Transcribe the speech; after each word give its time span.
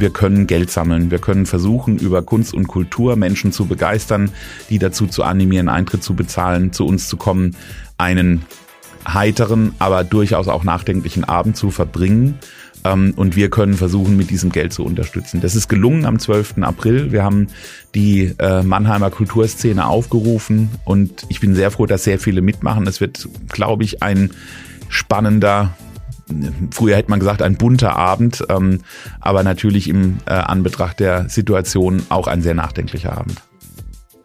wir 0.00 0.10
können 0.10 0.46
Geld 0.46 0.70
sammeln. 0.70 1.10
Wir 1.10 1.18
können 1.18 1.46
versuchen, 1.46 1.98
über 1.98 2.22
Kunst 2.22 2.54
und 2.54 2.66
Kultur 2.68 3.16
Menschen 3.16 3.52
zu 3.52 3.66
begeistern, 3.66 4.30
die 4.68 4.78
dazu 4.78 5.06
zu 5.06 5.22
animieren, 5.22 5.68
Eintritt 5.68 6.02
zu 6.02 6.14
bezahlen, 6.14 6.72
zu 6.72 6.86
uns 6.86 7.08
zu 7.08 7.16
kommen, 7.16 7.56
einen 7.98 8.44
heiteren, 9.06 9.74
aber 9.78 10.04
durchaus 10.04 10.48
auch 10.48 10.64
nachdenklichen 10.64 11.24
Abend 11.24 11.56
zu 11.56 11.70
verbringen. 11.70 12.38
Ähm, 12.84 13.12
und 13.16 13.36
wir 13.36 13.50
können 13.50 13.74
versuchen, 13.74 14.16
mit 14.16 14.30
diesem 14.30 14.50
Geld 14.50 14.72
zu 14.72 14.84
unterstützen. 14.84 15.40
Das 15.40 15.54
ist 15.54 15.68
gelungen 15.68 16.06
am 16.06 16.18
12. 16.18 16.58
April. 16.62 17.12
Wir 17.12 17.22
haben 17.22 17.48
die 17.94 18.34
äh, 18.38 18.62
Mannheimer 18.62 19.10
Kulturszene 19.10 19.86
aufgerufen 19.86 20.70
und 20.84 21.24
ich 21.28 21.40
bin 21.40 21.54
sehr 21.54 21.70
froh, 21.70 21.86
dass 21.86 22.04
sehr 22.04 22.18
viele 22.18 22.40
mitmachen. 22.40 22.86
Es 22.86 23.00
wird, 23.00 23.28
glaube 23.48 23.84
ich, 23.84 24.02
ein 24.02 24.30
spannender 24.88 25.74
früher 26.70 26.96
hätte 26.96 27.10
man 27.10 27.20
gesagt, 27.20 27.42
ein 27.42 27.56
bunter 27.56 27.96
Abend, 27.96 28.44
ähm, 28.48 28.80
aber 29.20 29.42
natürlich 29.42 29.88
im 29.88 30.18
äh, 30.26 30.32
Anbetracht 30.32 31.00
der 31.00 31.28
Situation 31.28 32.02
auch 32.08 32.26
ein 32.26 32.42
sehr 32.42 32.54
nachdenklicher 32.54 33.16
Abend. 33.16 33.42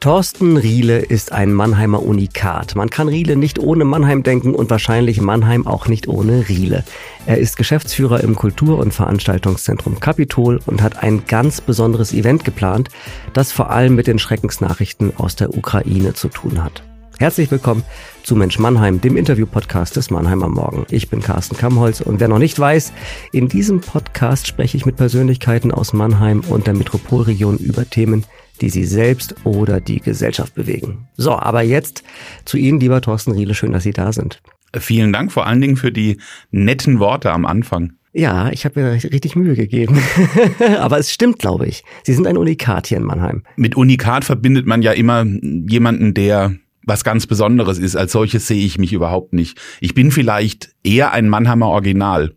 Thorsten 0.05 0.57
Riele 0.57 0.99
ist 0.99 1.31
ein 1.31 1.51
Mannheimer 1.51 2.03
Unikat. 2.03 2.75
Man 2.75 2.91
kann 2.91 3.07
Riele 3.07 3.35
nicht 3.35 3.57
ohne 3.57 3.85
Mannheim 3.85 4.21
denken 4.21 4.53
und 4.53 4.69
wahrscheinlich 4.69 5.19
Mannheim 5.19 5.65
auch 5.65 5.87
nicht 5.87 6.07
ohne 6.07 6.47
Riele. 6.47 6.83
Er 7.25 7.39
ist 7.39 7.57
Geschäftsführer 7.57 8.21
im 8.21 8.35
Kultur- 8.35 8.77
und 8.77 8.93
Veranstaltungszentrum 8.93 9.99
Capitol 9.99 10.59
und 10.67 10.83
hat 10.83 11.01
ein 11.01 11.25
ganz 11.25 11.59
besonderes 11.59 12.13
Event 12.13 12.45
geplant, 12.45 12.89
das 13.33 13.51
vor 13.51 13.71
allem 13.71 13.95
mit 13.95 14.05
den 14.05 14.19
Schreckensnachrichten 14.19 15.17
aus 15.17 15.37
der 15.37 15.57
Ukraine 15.57 16.13
zu 16.13 16.27
tun 16.27 16.63
hat. 16.63 16.83
Herzlich 17.17 17.49
willkommen 17.49 17.83
zu 18.23 18.35
Mensch 18.35 18.59
Mannheim, 18.59 18.99
dem 18.99 19.15
Interview-Podcast 19.15 19.95
des 19.95 20.11
Mannheimer 20.11 20.49
Morgen. 20.49 20.85
Ich 20.89 21.09
bin 21.09 21.21
Carsten 21.21 21.55
Kammholz 21.55 22.01
und 22.01 22.19
wer 22.19 22.27
noch 22.27 22.39
nicht 22.39 22.59
weiß, 22.59 22.91
in 23.31 23.47
diesem 23.47 23.79
Podcast 23.79 24.47
spreche 24.47 24.75
ich 24.75 24.85
mit 24.85 24.97
Persönlichkeiten 24.97 25.71
aus 25.71 25.93
Mannheim 25.93 26.41
und 26.49 26.67
der 26.67 26.73
Metropolregion 26.73 27.57
über 27.57 27.89
Themen, 27.89 28.25
die 28.59 28.69
sie 28.69 28.83
selbst 28.83 29.35
oder 29.45 29.79
die 29.79 30.01
Gesellschaft 30.01 30.55
bewegen. 30.55 31.07
So, 31.15 31.31
aber 31.31 31.61
jetzt 31.61 32.03
zu 32.43 32.57
Ihnen, 32.57 32.81
lieber 32.81 32.99
Thorsten 32.99 33.31
Riele. 33.31 33.53
Schön, 33.53 33.71
dass 33.71 33.83
Sie 33.83 33.93
da 33.93 34.11
sind. 34.11 34.41
Vielen 34.77 35.13
Dank 35.13 35.31
vor 35.31 35.47
allen 35.47 35.61
Dingen 35.61 35.77
für 35.77 35.93
die 35.93 36.17
netten 36.51 36.99
Worte 36.99 37.31
am 37.31 37.45
Anfang. 37.45 37.93
Ja, 38.11 38.49
ich 38.49 38.65
habe 38.65 38.81
mir 38.81 38.91
richtig 38.91 39.37
Mühe 39.37 39.55
gegeben. 39.55 40.01
Aber 40.79 40.99
es 40.99 41.13
stimmt, 41.13 41.39
glaube 41.39 41.65
ich. 41.65 41.85
Sie 42.03 42.13
sind 42.13 42.27
ein 42.27 42.37
Unikat 42.37 42.87
hier 42.87 42.97
in 42.97 43.03
Mannheim. 43.03 43.43
Mit 43.55 43.75
Unikat 43.75 44.25
verbindet 44.25 44.65
man 44.65 44.81
ja 44.81 44.91
immer 44.91 45.25
jemanden, 45.25 46.13
der 46.13 46.55
was 46.85 47.03
ganz 47.03 47.27
Besonderes 47.27 47.77
ist. 47.77 47.95
Als 47.95 48.11
solches 48.11 48.47
sehe 48.47 48.65
ich 48.65 48.77
mich 48.77 48.93
überhaupt 48.93 49.33
nicht. 49.33 49.59
Ich 49.81 49.93
bin 49.93 50.11
vielleicht 50.11 50.75
eher 50.83 51.11
ein 51.11 51.29
Mannheimer 51.29 51.67
Original. 51.67 52.35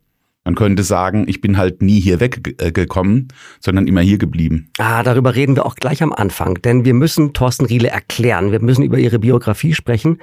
Man 0.49 0.55
könnte 0.55 0.83
sagen, 0.83 1.27
ich 1.29 1.43
bin 1.43 1.59
halt 1.59 1.83
nie 1.83 2.01
hier 2.01 2.21
weggekommen, 2.21 3.29
sondern 3.61 3.87
immer 3.87 4.01
hier 4.01 4.17
geblieben. 4.17 4.71
Ah, 4.79 5.03
darüber 5.03 5.35
reden 5.35 5.57
wir 5.57 5.67
auch 5.67 5.75
gleich 5.75 6.03
am 6.03 6.11
Anfang, 6.11 6.55
denn 6.63 6.87
wir 6.87 6.95
müssen 6.95 7.35
Thorsten 7.35 7.67
Riele 7.67 7.89
erklären. 7.89 8.51
Wir 8.51 8.63
müssen 8.63 8.83
über 8.83 8.97
ihre 8.97 9.19
Biografie 9.19 9.75
sprechen. 9.75 10.23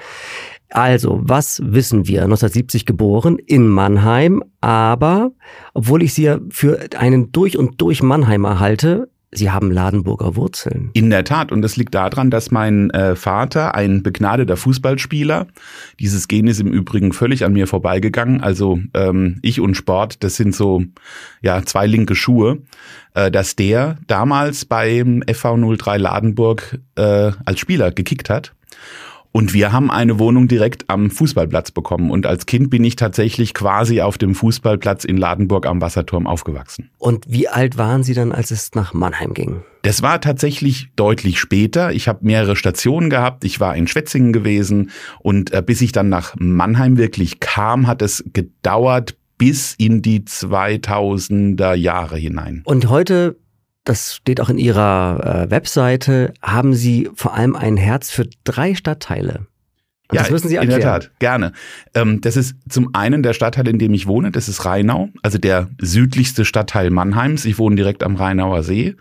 Also, 0.71 1.19
was 1.21 1.61
wissen 1.63 2.07
wir? 2.07 2.23
1970 2.23 2.87
geboren 2.87 3.37
in 3.37 3.67
Mannheim, 3.67 4.41
aber 4.61 5.31
obwohl 5.75 6.01
ich 6.01 6.15
sie 6.15 6.23
ja 6.23 6.39
für 6.49 6.79
einen 6.97 7.31
durch 7.31 7.55
und 7.55 7.79
durch 7.79 8.01
Mannheimer 8.01 8.59
halte, 8.59 9.11
Sie 9.31 9.51
haben 9.51 9.71
Ladenburger 9.71 10.35
Wurzeln. 10.35 10.91
In 10.93 11.09
der 11.09 11.23
Tat. 11.23 11.51
Und 11.51 11.61
das 11.61 11.75
liegt 11.75 11.93
daran, 11.93 12.31
dass 12.31 12.51
mein 12.51 12.89
äh, 12.91 13.15
Vater 13.15 13.75
ein 13.75 14.01
begnadeter 14.03 14.55
Fußballspieler, 14.55 15.47
dieses 15.99 16.27
Gen 16.27 16.47
ist 16.47 16.61
im 16.61 16.71
Übrigen 16.71 17.11
völlig 17.11 17.43
an 17.43 17.53
mir 17.53 17.67
vorbeigegangen. 17.67 18.41
Also 18.41 18.79
ähm, 18.93 19.39
ich 19.41 19.59
und 19.59 19.75
Sport, 19.75 20.23
das 20.23 20.35
sind 20.35 20.55
so 20.55 20.83
ja 21.41 21.63
zwei 21.63 21.85
linke 21.85 22.15
Schuhe, 22.15 22.59
äh, 23.13 23.29
dass 23.29 23.55
der 23.55 23.97
damals 24.07 24.65
beim 24.65 25.23
FV 25.29 25.75
03 25.77 25.97
Ladenburg 25.97 26.79
äh, 26.95 27.31
als 27.43 27.59
Spieler 27.59 27.91
gekickt 27.91 28.30
hat 28.30 28.53
und 29.35 29.53
wir 29.53 29.73
haben 29.73 29.91
eine 29.91 30.17
Wohnung 30.17 30.47
direkt 30.47 30.89
am 30.89 31.11
Fußballplatz 31.11 31.71
bekommen. 31.71 32.09
Und 32.09 32.25
als 32.25 32.45
Kind 32.45 32.69
bin 32.69 32.85
ich 32.85 32.95
tatsächlich 32.95 33.53
quasi 33.53 33.99
auf 33.99 34.17
dem 34.17 34.33
Fußballplatz 34.33 35.03
in 35.03 35.17
Ladenburg 35.17 35.65
am 35.65 35.81
Wasserturm 35.81 36.25
aufgewachsen. 36.25 36.89
Und 36.99 37.25
wie 37.27 37.49
alt 37.49 37.77
waren 37.77 38.01
Sie 38.01 38.13
dann, 38.13 38.31
als 38.31 38.51
es 38.51 38.75
nach 38.75 38.93
Mannheim 38.93 39.33
ging? 39.33 39.61
Das 39.81 40.01
war 40.01 40.21
tatsächlich 40.21 40.87
deutlich 40.95 41.37
später. 41.37 41.91
Ich 41.91 42.07
habe 42.07 42.19
mehrere 42.21 42.55
Stationen 42.55 43.09
gehabt. 43.09 43.43
Ich 43.43 43.59
war 43.59 43.75
in 43.75 43.87
Schwetzingen 43.87 44.31
gewesen. 44.31 44.91
Und 45.19 45.52
äh, 45.52 45.61
bis 45.61 45.81
ich 45.81 45.91
dann 45.91 46.07
nach 46.07 46.35
Mannheim 46.39 46.95
wirklich 46.95 47.41
kam, 47.41 47.87
hat 47.87 48.02
es 48.02 48.23
gedauert 48.31 49.17
bis 49.37 49.75
in 49.77 50.02
die 50.02 50.21
2000er 50.21 51.73
Jahre 51.73 52.15
hinein. 52.15 52.61
Und 52.63 52.87
heute 52.87 53.35
das 53.85 54.15
steht 54.15 54.41
auch 54.41 54.49
in 54.49 54.57
Ihrer 54.57 55.45
äh, 55.45 55.51
Webseite, 55.51 56.33
haben 56.41 56.73
Sie 56.73 57.09
vor 57.15 57.33
allem 57.33 57.55
ein 57.55 57.77
Herz 57.77 58.11
für 58.11 58.27
drei 58.43 58.75
Stadtteile. 58.75 59.47
Und 60.07 60.17
ja, 60.17 60.21
das 60.21 60.31
müssen 60.31 60.49
Sie 60.49 60.55
erklären. 60.55 60.81
in 60.81 60.85
der 60.85 60.99
Tat, 60.99 61.11
gerne. 61.19 61.51
Ähm, 61.93 62.21
das 62.21 62.35
ist 62.35 62.55
zum 62.69 62.89
einen 62.93 63.23
der 63.23 63.33
Stadtteil, 63.33 63.67
in 63.67 63.79
dem 63.79 63.93
ich 63.93 64.05
wohne, 64.05 64.31
das 64.31 64.49
ist 64.49 64.65
Rheinau, 64.65 65.09
also 65.23 65.37
der 65.37 65.69
südlichste 65.79 66.45
Stadtteil 66.45 66.91
Mannheims. 66.91 67.45
Ich 67.45 67.57
wohne 67.57 67.75
direkt 67.75 68.03
am 68.03 68.15
Rheinauer 68.15 68.61
See. 68.63 68.95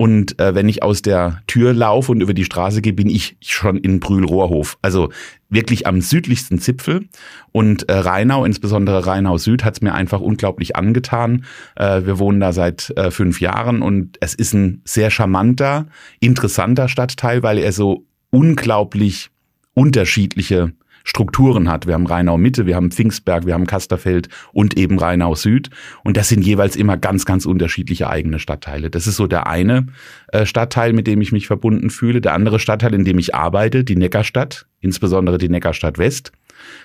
Und 0.00 0.40
äh, 0.40 0.54
wenn 0.54 0.66
ich 0.66 0.82
aus 0.82 1.02
der 1.02 1.42
Tür 1.46 1.74
laufe 1.74 2.10
und 2.10 2.22
über 2.22 2.32
die 2.32 2.46
Straße 2.46 2.80
gehe, 2.80 2.94
bin 2.94 3.10
ich 3.10 3.36
schon 3.42 3.76
in 3.76 4.00
Brühl-Rohrhof. 4.00 4.78
Also 4.80 5.10
wirklich 5.50 5.86
am 5.86 6.00
südlichsten 6.00 6.58
Zipfel. 6.58 7.04
Und 7.52 7.86
äh, 7.90 7.98
Rheinau, 7.98 8.46
insbesondere 8.46 9.06
Rheinau 9.06 9.36
Süd, 9.36 9.62
hat 9.62 9.74
es 9.74 9.82
mir 9.82 9.92
einfach 9.92 10.22
unglaublich 10.22 10.74
angetan. 10.74 11.44
Äh, 11.76 12.06
wir 12.06 12.18
wohnen 12.18 12.40
da 12.40 12.54
seit 12.54 12.96
äh, 12.96 13.10
fünf 13.10 13.42
Jahren 13.42 13.82
und 13.82 14.16
es 14.20 14.34
ist 14.34 14.54
ein 14.54 14.80
sehr 14.86 15.10
charmanter, 15.10 15.88
interessanter 16.18 16.88
Stadtteil, 16.88 17.42
weil 17.42 17.58
er 17.58 17.72
so 17.72 18.06
unglaublich 18.30 19.28
unterschiedliche 19.74 20.72
Strukturen 21.04 21.68
hat. 21.68 21.86
Wir 21.86 21.94
haben 21.94 22.06
Rheinau 22.06 22.38
Mitte, 22.38 22.66
wir 22.66 22.76
haben 22.76 22.90
Pfingstberg, 22.90 23.46
wir 23.46 23.54
haben 23.54 23.66
Kasterfeld 23.66 24.28
und 24.52 24.76
eben 24.76 24.98
Rheinau 24.98 25.34
Süd. 25.34 25.70
Und 26.04 26.16
das 26.16 26.28
sind 26.28 26.44
jeweils 26.44 26.76
immer 26.76 26.96
ganz, 26.96 27.24
ganz 27.24 27.46
unterschiedliche 27.46 28.08
eigene 28.08 28.38
Stadtteile. 28.38 28.90
Das 28.90 29.06
ist 29.06 29.16
so 29.16 29.26
der 29.26 29.46
eine 29.46 29.86
äh, 30.28 30.46
Stadtteil, 30.46 30.92
mit 30.92 31.06
dem 31.06 31.20
ich 31.20 31.32
mich 31.32 31.46
verbunden 31.46 31.90
fühle. 31.90 32.20
Der 32.20 32.34
andere 32.34 32.58
Stadtteil, 32.58 32.94
in 32.94 33.04
dem 33.04 33.18
ich 33.18 33.34
arbeite, 33.34 33.84
die 33.84 33.96
Neckarstadt, 33.96 34.66
insbesondere 34.80 35.38
die 35.38 35.48
Neckarstadt 35.48 35.98
West. 35.98 36.32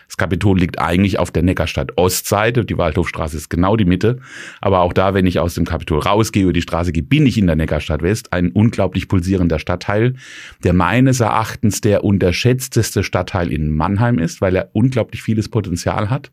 Das 0.07 0.17
Kapitol 0.17 0.59
liegt 0.59 0.79
eigentlich 0.79 1.19
auf 1.19 1.31
der 1.31 1.43
Neckarstadt 1.43 1.97
Ostseite. 1.97 2.65
Die 2.65 2.77
Waldhofstraße 2.77 3.37
ist 3.37 3.49
genau 3.49 3.75
die 3.75 3.85
Mitte. 3.85 4.19
Aber 4.61 4.81
auch 4.81 4.93
da, 4.93 5.13
wenn 5.13 5.25
ich 5.25 5.39
aus 5.39 5.55
dem 5.55 5.65
Kapitol 5.65 5.99
rausgehe, 5.99 6.43
über 6.43 6.53
die 6.53 6.61
Straße 6.61 6.91
gehe, 6.91 7.03
bin 7.03 7.25
ich 7.25 7.37
in 7.37 7.47
der 7.47 7.55
Neckarstadt 7.55 8.01
West. 8.01 8.31
Ein 8.33 8.51
unglaublich 8.51 9.07
pulsierender 9.07 9.59
Stadtteil, 9.59 10.15
der 10.63 10.73
meines 10.73 11.19
Erachtens 11.19 11.81
der 11.81 12.03
unterschätzteste 12.03 13.03
Stadtteil 13.03 13.51
in 13.51 13.69
Mannheim 13.69 14.19
ist, 14.19 14.41
weil 14.41 14.55
er 14.55 14.69
unglaublich 14.73 15.21
vieles 15.21 15.49
Potenzial 15.49 16.09
hat 16.09 16.31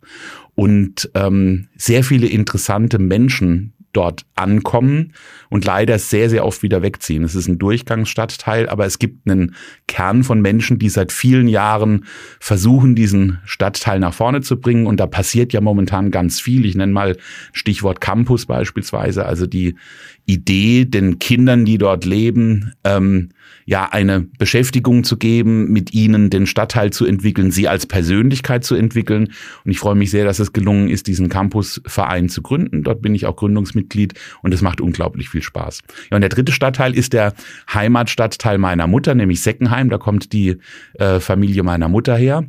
und 0.54 1.10
ähm, 1.14 1.68
sehr 1.76 2.04
viele 2.04 2.26
interessante 2.26 2.98
Menschen 2.98 3.72
dort 3.92 4.24
ankommen 4.34 5.12
und 5.50 5.64
leider 5.64 5.98
sehr, 5.98 6.30
sehr 6.30 6.44
oft 6.44 6.62
wieder 6.62 6.82
wegziehen. 6.82 7.24
Es 7.24 7.34
ist 7.34 7.48
ein 7.48 7.58
Durchgangsstadtteil, 7.58 8.68
aber 8.68 8.86
es 8.86 8.98
gibt 8.98 9.28
einen 9.28 9.54
Kern 9.86 10.24
von 10.24 10.40
Menschen, 10.40 10.78
die 10.78 10.88
seit 10.88 11.12
vielen 11.12 11.48
Jahren 11.48 12.06
versuchen, 12.40 12.94
diesen 12.94 13.38
Stadtteil 13.44 13.98
nach 14.00 14.14
vorne 14.14 14.40
zu 14.40 14.58
bringen. 14.58 14.86
Und 14.86 14.98
da 14.98 15.06
passiert 15.06 15.52
ja 15.52 15.60
momentan 15.60 16.10
ganz 16.10 16.40
viel. 16.40 16.64
Ich 16.64 16.74
nenne 16.74 16.92
mal 16.92 17.16
Stichwort 17.52 18.00
Campus 18.00 18.46
beispielsweise, 18.46 19.26
also 19.26 19.46
die 19.46 19.76
Idee, 20.24 20.84
den 20.84 21.18
Kindern, 21.18 21.64
die 21.64 21.78
dort 21.78 22.04
leben, 22.04 22.72
ähm, 22.84 23.30
ja, 23.64 23.88
eine 23.90 24.20
Beschäftigung 24.38 25.04
zu 25.04 25.16
geben, 25.16 25.72
mit 25.72 25.94
ihnen 25.94 26.30
den 26.30 26.46
Stadtteil 26.46 26.90
zu 26.90 27.06
entwickeln, 27.06 27.50
sie 27.50 27.68
als 27.68 27.86
Persönlichkeit 27.86 28.64
zu 28.64 28.74
entwickeln. 28.74 29.28
Und 29.64 29.70
ich 29.70 29.78
freue 29.78 29.94
mich 29.94 30.10
sehr, 30.10 30.24
dass 30.24 30.38
es 30.38 30.52
gelungen 30.52 30.88
ist, 30.88 31.06
diesen 31.06 31.28
Campusverein 31.28 32.28
zu 32.28 32.42
gründen. 32.42 32.82
Dort 32.82 33.02
bin 33.02 33.14
ich 33.14 33.26
auch 33.26 33.36
Gründungsmitglied 33.36 34.14
und 34.42 34.52
es 34.52 34.62
macht 34.62 34.80
unglaublich 34.80 35.28
viel 35.28 35.42
Spaß. 35.42 35.82
Ja, 36.10 36.16
und 36.16 36.20
der 36.20 36.30
dritte 36.30 36.52
Stadtteil 36.52 36.94
ist 36.94 37.12
der 37.12 37.34
Heimatstadtteil 37.72 38.58
meiner 38.58 38.86
Mutter, 38.86 39.14
nämlich 39.14 39.42
Seckenheim. 39.42 39.90
Da 39.90 39.98
kommt 39.98 40.32
die 40.32 40.58
äh, 40.94 41.20
Familie 41.20 41.62
meiner 41.62 41.88
Mutter 41.88 42.16
her. 42.16 42.44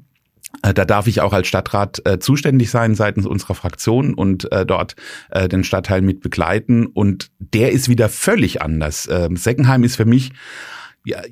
Äh, 0.62 0.74
da 0.74 0.86
darf 0.86 1.08
ich 1.08 1.22
auch 1.22 1.34
als 1.34 1.48
Stadtrat 1.48 2.02
äh, 2.06 2.20
zuständig 2.20 2.70
sein 2.70 2.96
seitens 2.96 3.26
unserer 3.26 3.56
Fraktion 3.56 4.14
und 4.14 4.52
äh, 4.52 4.66
dort 4.66 4.96
äh, 5.32 5.48
den 5.48 5.64
Stadtteil 5.64 6.02
mit 6.02 6.22
begleiten. 6.22 6.86
Und 6.86 7.32
der 7.40 7.72
ist 7.72 7.90
wieder 7.90 8.10
völlig 8.10 8.62
anders. 8.62 9.08
Ähm, 9.12 9.36
Seckenheim 9.36 9.84
ist 9.84 9.96
für 9.96 10.06
mich 10.06 10.32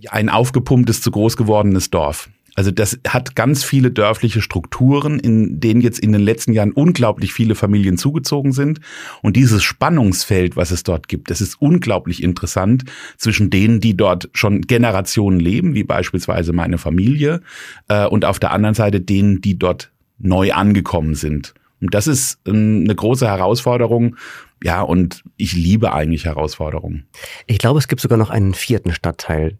ein 0.10 0.30
aufgepumptes, 0.30 1.02
zu 1.02 1.12
groß 1.12 1.38
gewordenes 1.38 1.90
Dorf. 1.90 2.30
Also 2.56 2.72
das 2.72 3.00
hat 3.08 3.36
ganz 3.36 3.64
viele 3.64 3.92
dörfliche 3.92 4.42
Strukturen, 4.42 5.20
in 5.20 5.60
denen 5.60 5.82
jetzt 5.82 6.00
in 6.00 6.12
den 6.12 6.22
letzten 6.22 6.52
Jahren 6.52 6.74
unglaublich 6.74 7.32
viele 7.32 7.56
Familien 7.56 7.98
zugezogen 7.98 8.52
sind. 8.52 8.82
Und 9.22 9.38
dieses 9.38 9.64
Spannungsfeld, 9.64 10.58
was 10.58 10.72
es 10.72 10.84
dort 10.84 11.08
gibt, 11.08 11.30
das 11.30 11.40
ist 11.40 11.62
unglaublich 11.62 12.22
interessant 12.22 12.84
zwischen 13.18 13.50
denen, 13.50 13.80
die 13.80 13.96
dort 13.96 14.30
schon 14.34 14.62
Generationen 14.62 15.40
leben, 15.40 15.76
wie 15.76 15.84
beispielsweise 15.84 16.52
meine 16.52 16.78
Familie, 16.78 17.42
äh, 17.88 18.06
und 18.06 18.26
auf 18.26 18.40
der 18.40 18.52
anderen 18.52 18.76
Seite 18.76 19.00
denen, 19.00 19.40
die 19.40 19.58
dort 19.58 19.92
neu 20.20 20.52
angekommen 20.52 21.16
sind. 21.16 21.54
Und 21.80 21.94
das 21.94 22.08
ist 22.08 22.40
ähm, 22.46 22.82
eine 22.84 22.96
große 22.96 23.28
Herausforderung. 23.28 24.18
Ja, 24.64 24.82
und 24.82 25.24
ich 25.38 25.54
liebe 25.54 25.94
eigentlich 25.94 26.26
Herausforderungen. 26.26 27.08
Ich 27.48 27.58
glaube, 27.58 27.80
es 27.80 27.88
gibt 27.88 28.02
sogar 28.02 28.18
noch 28.18 28.30
einen 28.30 28.54
vierten 28.54 28.94
Stadtteil, 28.94 29.58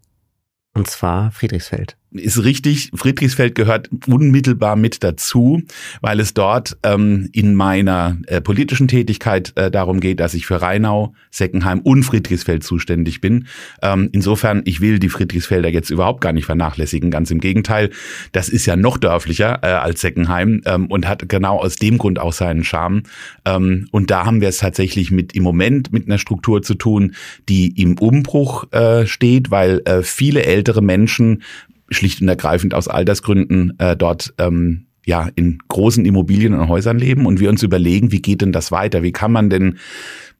und 0.74 0.88
zwar 0.88 1.32
Friedrichsfeld 1.32 1.96
ist 2.14 2.44
richtig, 2.44 2.90
Friedrichsfeld 2.94 3.54
gehört 3.54 3.90
unmittelbar 4.06 4.76
mit 4.76 5.02
dazu, 5.02 5.62
weil 6.00 6.20
es 6.20 6.34
dort 6.34 6.76
ähm, 6.82 7.28
in 7.32 7.54
meiner 7.54 8.18
äh, 8.26 8.40
politischen 8.40 8.88
Tätigkeit 8.88 9.52
äh, 9.56 9.70
darum 9.70 10.00
geht, 10.00 10.20
dass 10.20 10.34
ich 10.34 10.46
für 10.46 10.60
Rheinau, 10.62 11.14
Seckenheim 11.30 11.80
und 11.80 12.02
Friedrichsfeld 12.02 12.64
zuständig 12.64 13.20
bin. 13.20 13.46
Ähm, 13.82 14.08
insofern, 14.12 14.62
ich 14.64 14.80
will 14.80 14.98
die 14.98 15.08
Friedrichsfelder 15.08 15.68
jetzt 15.68 15.90
überhaupt 15.90 16.20
gar 16.20 16.32
nicht 16.32 16.46
vernachlässigen, 16.46 17.10
ganz 17.10 17.30
im 17.30 17.40
Gegenteil. 17.40 17.90
Das 18.32 18.48
ist 18.48 18.66
ja 18.66 18.76
noch 18.76 18.98
dörflicher 18.98 19.60
äh, 19.62 19.66
als 19.66 20.00
Seckenheim 20.00 20.62
ähm, 20.66 20.86
und 20.86 21.08
hat 21.08 21.28
genau 21.28 21.58
aus 21.58 21.76
dem 21.76 21.98
Grund 21.98 22.18
auch 22.18 22.32
seinen 22.32 22.64
Charme. 22.64 23.02
Ähm, 23.44 23.88
und 23.90 24.10
da 24.10 24.26
haben 24.26 24.40
wir 24.40 24.48
es 24.48 24.58
tatsächlich 24.58 25.10
mit 25.10 25.34
im 25.34 25.42
Moment 25.42 25.92
mit 25.92 26.06
einer 26.06 26.18
Struktur 26.18 26.62
zu 26.62 26.74
tun, 26.74 27.14
die 27.48 27.80
im 27.80 27.98
Umbruch 27.98 28.70
äh, 28.72 29.06
steht, 29.06 29.50
weil 29.50 29.82
äh, 29.84 30.02
viele 30.02 30.44
ältere 30.44 30.82
Menschen 30.82 31.42
schlicht 31.92 32.20
und 32.20 32.28
ergreifend 32.28 32.74
aus 32.74 32.88
Altersgründen 32.88 33.78
äh, 33.78 33.96
dort 33.96 34.34
ähm, 34.38 34.86
ja 35.04 35.28
in 35.34 35.58
großen 35.68 36.04
Immobilien 36.04 36.54
und 36.54 36.68
Häusern 36.68 36.98
leben 36.98 37.26
und 37.26 37.40
wir 37.40 37.50
uns 37.50 37.62
überlegen, 37.62 38.12
wie 38.12 38.22
geht 38.22 38.40
denn 38.40 38.52
das 38.52 38.70
weiter? 38.70 39.02
Wie 39.02 39.12
kann 39.12 39.32
man 39.32 39.50
denn 39.50 39.78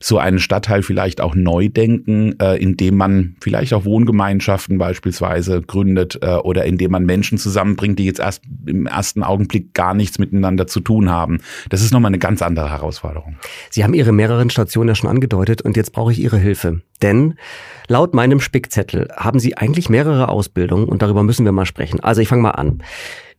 so 0.04 0.18
einen 0.18 0.38
Stadtteil 0.38 0.82
vielleicht 0.82 1.20
auch 1.20 1.34
neu 1.34 1.68
denken, 1.68 2.38
äh, 2.40 2.56
indem 2.56 2.96
man 2.96 3.36
vielleicht 3.40 3.72
auch 3.72 3.84
Wohngemeinschaften 3.84 4.78
beispielsweise 4.78 5.62
gründet 5.62 6.18
äh, 6.22 6.34
oder 6.34 6.64
indem 6.64 6.90
man 6.90 7.04
Menschen 7.04 7.38
zusammenbringt, 7.38 7.98
die 7.98 8.04
jetzt 8.04 8.20
erst 8.20 8.42
im 8.66 8.86
ersten 8.86 9.22
Augenblick 9.22 9.74
gar 9.74 9.94
nichts 9.94 10.18
miteinander 10.18 10.66
zu 10.66 10.80
tun 10.80 11.10
haben. 11.10 11.38
Das 11.70 11.82
ist 11.82 11.92
nochmal 11.92 12.10
eine 12.10 12.18
ganz 12.18 12.42
andere 12.42 12.70
Herausforderung. 12.70 13.36
Sie 13.70 13.84
haben 13.84 13.94
Ihre 13.94 14.12
mehreren 14.12 14.50
Stationen 14.50 14.88
ja 14.88 14.94
schon 14.94 15.10
angedeutet 15.10 15.62
und 15.62 15.76
jetzt 15.76 15.92
brauche 15.92 16.12
ich 16.12 16.20
Ihre 16.20 16.38
Hilfe. 16.38 16.80
Denn 17.00 17.34
laut 17.88 18.14
meinem 18.14 18.40
Spickzettel 18.40 19.08
haben 19.16 19.38
Sie 19.38 19.56
eigentlich 19.56 19.88
mehrere 19.88 20.28
Ausbildungen 20.28 20.86
und 20.86 21.02
darüber 21.02 21.22
müssen 21.22 21.44
wir 21.44 21.52
mal 21.52 21.66
sprechen. 21.66 22.00
Also 22.00 22.20
ich 22.20 22.28
fange 22.28 22.42
mal 22.42 22.50
an. 22.50 22.82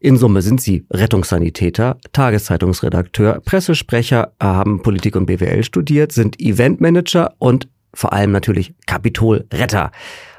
In 0.03 0.17
Summe 0.17 0.41
sind 0.41 0.59
Sie 0.59 0.85
Rettungssanitäter, 0.91 1.97
Tageszeitungsredakteur, 2.11 3.39
Pressesprecher, 3.39 4.33
haben 4.37 4.81
Politik 4.81 5.15
und 5.15 5.27
BWL 5.27 5.63
studiert, 5.63 6.11
sind 6.11 6.41
Eventmanager 6.41 7.33
und 7.39 7.69
vor 7.93 8.11
allem 8.11 8.33
natürlich 8.33 8.73
Kapitolretter. 8.85 9.93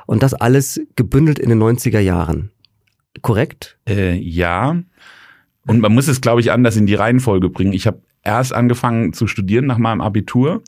Und 0.05 0.23
das 0.23 0.35
alles 0.35 0.83
gebündelt 0.97 1.39
in 1.39 1.49
den 1.49 1.63
90er 1.63 2.01
Jahren. 2.01 2.51
Korrekt? 3.23 3.79
Äh, 3.89 4.17
ja. 4.17 4.83
Und 5.67 5.81
man 5.81 5.95
muss 5.95 6.09
es, 6.09 6.21
glaube 6.21 6.43
ich, 6.43 6.53
anders 6.53 6.77
in 6.77 6.85
die 6.85 6.95
Reihenfolge 6.95 7.49
bringen. 7.49 7.73
Ich 7.73 7.87
habe 7.87 8.03
erst 8.23 8.53
angefangen 8.53 9.15
zu 9.15 9.27
studieren 9.27 9.65
nach 9.65 9.79
meinem 9.79 10.03
Abitur 10.03 10.63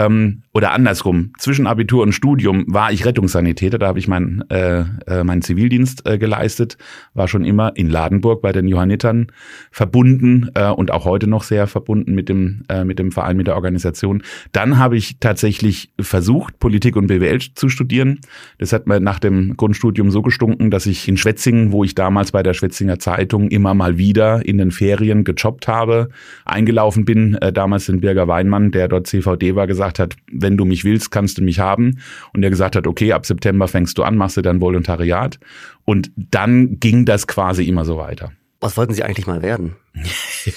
ähm, 0.00 0.42
oder 0.52 0.72
andersrum, 0.72 1.32
zwischen 1.38 1.66
Abitur 1.66 2.02
und 2.02 2.12
Studium 2.12 2.64
war 2.66 2.90
ich 2.90 3.04
Rettungssanitäter, 3.04 3.78
da 3.78 3.86
habe 3.86 3.98
ich 3.98 4.08
meinen 4.08 4.42
äh, 4.50 4.84
äh, 5.06 5.24
meinen 5.24 5.42
Zivildienst 5.42 6.08
äh, 6.08 6.18
geleistet, 6.18 6.76
war 7.14 7.28
schon 7.28 7.44
immer 7.44 7.76
in 7.76 7.88
Ladenburg 7.88 8.42
bei 8.42 8.52
den 8.52 8.66
Johannitern 8.66 9.28
verbunden 9.70 10.50
äh, 10.54 10.68
und 10.68 10.90
auch 10.90 11.04
heute 11.04 11.28
noch 11.28 11.44
sehr 11.44 11.66
verbunden 11.66 12.14
mit 12.14 12.28
dem 12.28 12.62
äh, 12.68 12.84
mit 12.84 12.98
dem 12.98 13.12
Verein, 13.12 13.36
mit 13.36 13.46
der 13.46 13.54
Organisation. 13.54 14.22
Dann 14.52 14.78
habe 14.78 14.96
ich 14.96 15.18
tatsächlich 15.20 15.92
versucht, 16.00 16.58
Politik 16.58 16.96
und 16.96 17.06
BWL 17.06 17.38
zu 17.54 17.68
studieren. 17.68 18.20
Das 18.58 18.72
hat 18.72 18.86
mir 18.86 19.00
nach 19.00 19.18
dem 19.18 19.56
Grundstudium 19.56 20.10
so 20.10 20.22
gestunken, 20.22 20.70
dass 20.70 20.86
ich 20.86 21.06
in 21.08 21.16
Schwetzingen, 21.16 21.72
wo 21.72 21.84
ich 21.84 21.94
damals 21.94 22.32
bei 22.32 22.42
der 22.42 22.54
Schwetzinger 22.54 22.98
Zeitung 22.98 23.48
immer 23.48 23.74
mal 23.74 23.98
wieder 23.98 24.44
in 24.44 24.58
den 24.58 24.72
Ferien 24.72 25.24
gejobbt 25.24 25.68
habe, 25.68 26.08
eingelaufen 26.44 27.04
bin, 27.04 27.34
äh, 27.34 27.52
damals 27.52 27.86
den 27.86 28.00
Birger 28.00 28.26
Weinmann, 28.26 28.70
der 28.72 28.88
dort 28.88 29.06
CVD 29.06 29.54
war, 29.54 29.66
gesagt 29.66 29.89
hat, 29.98 30.16
wenn 30.30 30.56
du 30.56 30.64
mich 30.64 30.84
willst, 30.84 31.10
kannst 31.10 31.38
du 31.38 31.42
mich 31.42 31.58
haben. 31.58 31.98
Und 32.32 32.42
er 32.42 32.50
gesagt 32.50 32.76
hat, 32.76 32.86
okay, 32.86 33.12
ab 33.12 33.26
September 33.26 33.68
fängst 33.68 33.98
du 33.98 34.02
an, 34.02 34.16
machst 34.16 34.36
du 34.36 34.42
dein 34.42 34.60
Volontariat. 34.60 35.38
Und 35.84 36.10
dann 36.16 36.78
ging 36.78 37.04
das 37.04 37.26
quasi 37.26 37.64
immer 37.64 37.84
so 37.84 37.96
weiter. 37.96 38.32
Was 38.60 38.76
wollten 38.76 38.92
Sie 38.92 39.02
eigentlich 39.02 39.26
mal 39.26 39.42
werden? 39.42 39.76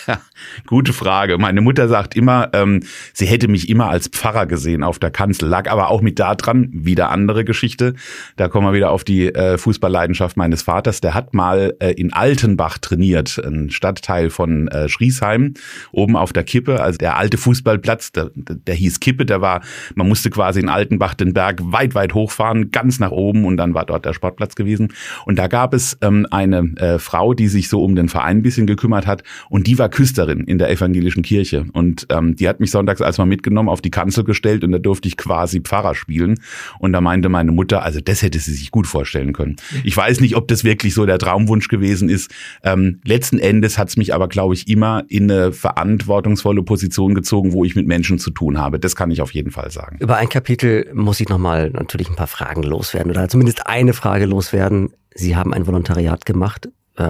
Ja, 0.07 0.21
gute 0.65 0.93
Frage. 0.93 1.37
Meine 1.37 1.59
Mutter 1.59 1.89
sagt 1.89 2.15
immer, 2.15 2.49
ähm, 2.53 2.83
sie 3.11 3.25
hätte 3.25 3.49
mich 3.49 3.67
immer 3.67 3.89
als 3.89 4.07
Pfarrer 4.07 4.45
gesehen 4.45 4.81
auf 4.81 4.97
der 4.97 5.11
Kanzel, 5.11 5.49
lag 5.49 5.69
aber 5.69 5.89
auch 5.89 6.01
mit 6.01 6.19
da 6.19 6.35
dran, 6.35 6.69
wieder 6.71 7.09
andere 7.09 7.43
Geschichte. 7.43 7.93
Da 8.37 8.47
kommen 8.47 8.67
wir 8.67 8.73
wieder 8.73 8.91
auf 8.91 9.03
die 9.03 9.27
äh, 9.27 9.57
Fußballleidenschaft 9.57 10.37
meines 10.37 10.61
Vaters. 10.61 11.01
Der 11.01 11.13
hat 11.13 11.33
mal 11.33 11.75
äh, 11.79 11.91
in 11.91 12.13
Altenbach 12.13 12.77
trainiert, 12.77 13.37
ein 13.43 13.71
Stadtteil 13.71 14.29
von 14.29 14.69
äh, 14.69 14.87
Schriesheim, 14.87 15.55
oben 15.91 16.15
auf 16.15 16.31
der 16.31 16.43
Kippe. 16.43 16.81
Also 16.81 16.97
der 16.97 17.17
alte 17.17 17.37
Fußballplatz, 17.37 18.13
der, 18.13 18.31
der 18.35 18.75
hieß 18.75 19.01
Kippe, 19.01 19.25
der 19.25 19.41
war, 19.41 19.61
man 19.95 20.07
musste 20.07 20.29
quasi 20.29 20.61
in 20.61 20.69
Altenbach 20.69 21.13
den 21.13 21.33
Berg 21.33 21.59
weit, 21.61 21.93
weit 21.93 22.13
hochfahren, 22.13 22.71
ganz 22.71 22.99
nach 22.99 23.11
oben 23.11 23.45
und 23.45 23.57
dann 23.57 23.73
war 23.73 23.85
dort 23.85 24.05
der 24.05 24.13
Sportplatz 24.13 24.55
gewesen. 24.55 24.93
Und 25.25 25.37
da 25.37 25.47
gab 25.47 25.73
es 25.73 25.97
ähm, 26.01 26.25
eine 26.31 26.71
äh, 26.77 26.99
Frau, 26.99 27.33
die 27.33 27.49
sich 27.49 27.67
so 27.67 27.83
um 27.83 27.95
den 27.95 28.07
Verein 28.07 28.37
ein 28.37 28.43
bisschen 28.43 28.65
gekümmert 28.65 29.07
hat 29.07 29.22
und 29.49 29.67
die 29.67 29.77
war 29.79 29.89
Küsterin 29.89 30.41
in 30.41 30.57
der 30.57 30.69
evangelischen 30.69 31.23
Kirche. 31.23 31.65
Und 31.73 32.07
ähm, 32.09 32.35
die 32.35 32.47
hat 32.47 32.59
mich 32.59 32.71
sonntags 32.71 33.01
als 33.01 33.17
mal 33.17 33.25
mitgenommen, 33.25 33.69
auf 33.69 33.81
die 33.81 33.91
Kanzel 33.91 34.23
gestellt 34.23 34.63
und 34.63 34.71
da 34.71 34.77
durfte 34.77 35.07
ich 35.07 35.17
quasi 35.17 35.61
Pfarrer 35.61 35.95
spielen. 35.95 36.39
Und 36.79 36.93
da 36.93 37.01
meinte 37.01 37.29
meine 37.29 37.51
Mutter, 37.51 37.83
also 37.83 37.99
das 37.99 38.21
hätte 38.21 38.39
sie 38.39 38.53
sich 38.53 38.71
gut 38.71 38.87
vorstellen 38.87 39.33
können. 39.33 39.55
Ich 39.83 39.95
weiß 39.95 40.19
nicht, 40.19 40.35
ob 40.35 40.47
das 40.47 40.63
wirklich 40.63 40.93
so 40.93 41.05
der 41.05 41.17
Traumwunsch 41.17 41.67
gewesen 41.67 42.09
ist. 42.09 42.31
Ähm, 42.63 42.99
letzten 43.03 43.39
Endes 43.39 43.77
hat 43.77 43.89
es 43.89 43.97
mich 43.97 44.13
aber, 44.13 44.27
glaube 44.27 44.53
ich, 44.53 44.67
immer 44.67 45.03
in 45.07 45.31
eine 45.31 45.51
verantwortungsvolle 45.51 46.63
Position 46.63 47.13
gezogen, 47.13 47.53
wo 47.53 47.65
ich 47.65 47.75
mit 47.75 47.87
Menschen 47.87 48.19
zu 48.19 48.31
tun 48.31 48.57
habe. 48.57 48.79
Das 48.79 48.95
kann 48.95 49.11
ich 49.11 49.21
auf 49.21 49.33
jeden 49.33 49.51
Fall 49.51 49.71
sagen. 49.71 49.97
Über 49.99 50.17
ein 50.17 50.29
Kapitel 50.29 50.89
muss 50.93 51.19
ich 51.19 51.29
nochmal 51.29 51.69
natürlich 51.69 52.09
ein 52.09 52.15
paar 52.15 52.27
Fragen 52.27 52.63
loswerden 52.63 53.11
oder 53.11 53.27
zumindest 53.29 53.67
eine 53.67 53.93
Frage 53.93 54.25
loswerden. 54.25 54.93
Sie 55.15 55.35
haben 55.35 55.53
ein 55.53 55.67
Volontariat 55.67 56.25
gemacht 56.25 56.69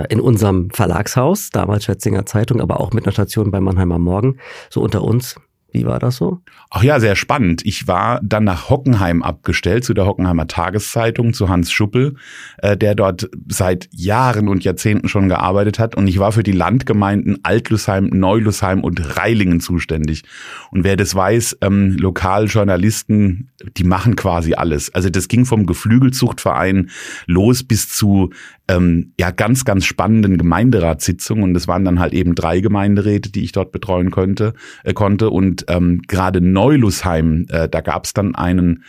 in 0.10 0.20
unserem 0.22 0.70
Verlagshaus, 0.70 1.50
damals 1.50 1.86
Schwetzinger 1.86 2.26
Zeitung, 2.26 2.62
aber 2.62 2.80
auch 2.80 2.92
mit 2.94 3.06
einer 3.06 3.12
Station 3.12 3.52
bei 3.52 3.60
Mannheimer 3.60 4.00
Morgen, 4.00 4.38
so 4.70 4.82
unter 4.82 5.04
uns. 5.04 5.36
Wie 5.74 5.86
war 5.86 5.98
das 5.98 6.18
so? 6.18 6.40
Ach 6.70 6.84
ja, 6.84 7.00
sehr 7.00 7.16
spannend. 7.16 7.66
Ich 7.66 7.88
war 7.88 8.20
dann 8.22 8.44
nach 8.44 8.70
Hockenheim 8.70 9.24
abgestellt, 9.24 9.84
zu 9.84 9.96
der 9.96 10.06
Hockenheimer 10.06 10.46
Tageszeitung, 10.46 11.34
zu 11.34 11.50
Hans 11.50 11.72
Schuppel, 11.72 12.16
äh, 12.60 12.78
der 12.78 12.94
dort 12.94 13.28
seit 13.48 13.90
Jahren 13.92 14.50
und 14.50 14.64
Jahrzehnten 14.64 15.10
schon 15.10 15.30
gearbeitet 15.30 15.80
hat. 15.80 15.96
Und 15.96 16.08
ich 16.08 16.20
war 16.20 16.32
für 16.32 16.44
die 16.44 16.52
Landgemeinden 16.52 17.40
Altlusheim, 17.42 18.06
Neulusheim 18.06 18.84
und 18.84 19.18
Reilingen 19.18 19.62
zuständig. 19.62 20.22
Und 20.70 20.84
wer 20.84 20.96
das 20.96 21.16
weiß, 21.16 21.58
ähm, 21.62 21.98
Lokaljournalisten, 21.98 23.50
die 23.76 23.84
machen 23.84 24.16
quasi 24.16 24.54
alles. 24.54 24.94
Also 24.94 25.10
das 25.10 25.28
ging 25.28 25.46
vom 25.46 25.66
Geflügelzuchtverein 25.66 26.92
los 27.26 27.64
bis 27.64 27.90
zu 27.90 28.30
ähm, 28.68 29.14
ja 29.20 29.32
ganz, 29.32 29.66
ganz 29.66 29.86
spannenden 29.86 30.38
Gemeinderatssitzungen. 30.38 31.44
Und 31.44 31.56
es 31.56 31.68
waren 31.68 31.84
dann 31.84 32.00
halt 32.00 32.14
eben 32.14 32.36
drei 32.36 32.60
Gemeinderäte, 32.60 33.32
die 33.32 33.44
ich 33.44 33.52
dort 33.52 33.72
betreuen 33.72 34.12
könnte, 34.12 34.54
äh, 34.84 34.94
konnte. 34.94 35.30
Und 35.30 35.63
ähm, 35.68 36.02
gerade 36.08 36.42
Neulusheim, 36.42 37.46
äh, 37.50 37.70
da 37.70 37.82
gab 37.82 38.06
es 38.06 38.14
dann 38.14 38.36
einen 38.36 38.84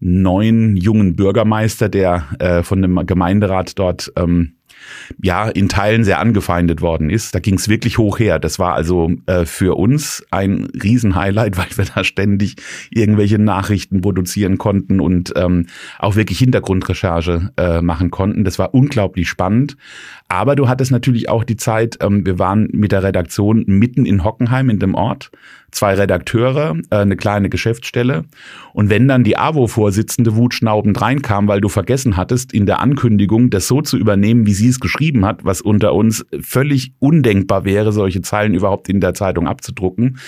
neuen 0.00 0.76
jungen 0.76 1.16
Bürgermeister, 1.16 1.88
der 1.88 2.24
äh, 2.38 2.62
von 2.62 2.82
dem 2.82 3.04
Gemeinderat 3.06 3.78
dort 3.78 4.12
ähm, 4.16 4.54
ja 5.20 5.48
in 5.48 5.68
Teilen 5.68 6.04
sehr 6.04 6.20
angefeindet 6.20 6.80
worden 6.80 7.10
ist. 7.10 7.34
Da 7.34 7.40
ging 7.40 7.54
es 7.54 7.68
wirklich 7.68 7.98
hoch 7.98 8.18
her. 8.18 8.38
Das 8.38 8.58
war 8.58 8.74
also 8.74 9.10
äh, 9.26 9.44
für 9.44 9.76
uns 9.76 10.24
ein 10.30 10.68
Riesenhighlight, 10.82 11.56
weil 11.58 11.66
wir 11.76 11.84
da 11.84 12.04
ständig 12.04 12.56
irgendwelche 12.90 13.38
Nachrichten 13.38 14.00
produzieren 14.00 14.58
konnten 14.58 15.00
und 15.00 15.32
ähm, 15.36 15.66
auch 15.98 16.16
wirklich 16.16 16.38
Hintergrundrecherche 16.38 17.50
äh, 17.56 17.80
machen 17.80 18.10
konnten. 18.10 18.44
Das 18.44 18.58
war 18.58 18.74
unglaublich 18.74 19.28
spannend. 19.28 19.76
Aber 20.28 20.56
du 20.56 20.68
hattest 20.68 20.90
natürlich 20.92 21.28
auch 21.28 21.44
die 21.44 21.56
Zeit, 21.56 21.98
ähm, 22.00 22.24
wir 22.26 22.38
waren 22.38 22.68
mit 22.72 22.92
der 22.92 23.02
Redaktion 23.02 23.64
mitten 23.66 24.06
in 24.06 24.24
Hockenheim 24.24 24.70
in 24.70 24.78
dem 24.78 24.94
Ort 24.94 25.30
zwei 25.70 25.94
Redakteure, 25.94 26.76
äh, 26.90 26.96
eine 26.96 27.16
kleine 27.16 27.48
Geschäftsstelle. 27.48 28.24
Und 28.72 28.90
wenn 28.90 29.08
dann 29.08 29.24
die 29.24 29.36
AWO-Vorsitzende 29.36 30.36
wutschnaubend 30.36 31.00
reinkam, 31.00 31.48
weil 31.48 31.60
du 31.60 31.68
vergessen 31.68 32.16
hattest, 32.16 32.52
in 32.52 32.66
der 32.66 32.80
Ankündigung 32.80 33.50
das 33.50 33.66
so 33.66 33.82
zu 33.82 33.96
übernehmen, 33.96 34.46
wie 34.46 34.54
sie 34.54 34.68
es 34.68 34.80
geschrieben 34.80 35.26
hat, 35.26 35.44
was 35.44 35.60
unter 35.60 35.94
uns 35.94 36.24
völlig 36.40 36.92
undenkbar 37.00 37.64
wäre, 37.64 37.92
solche 37.92 38.22
Zeilen 38.22 38.54
überhaupt 38.54 38.88
in 38.88 39.00
der 39.00 39.14
Zeitung 39.14 39.46
abzudrucken, 39.46 40.18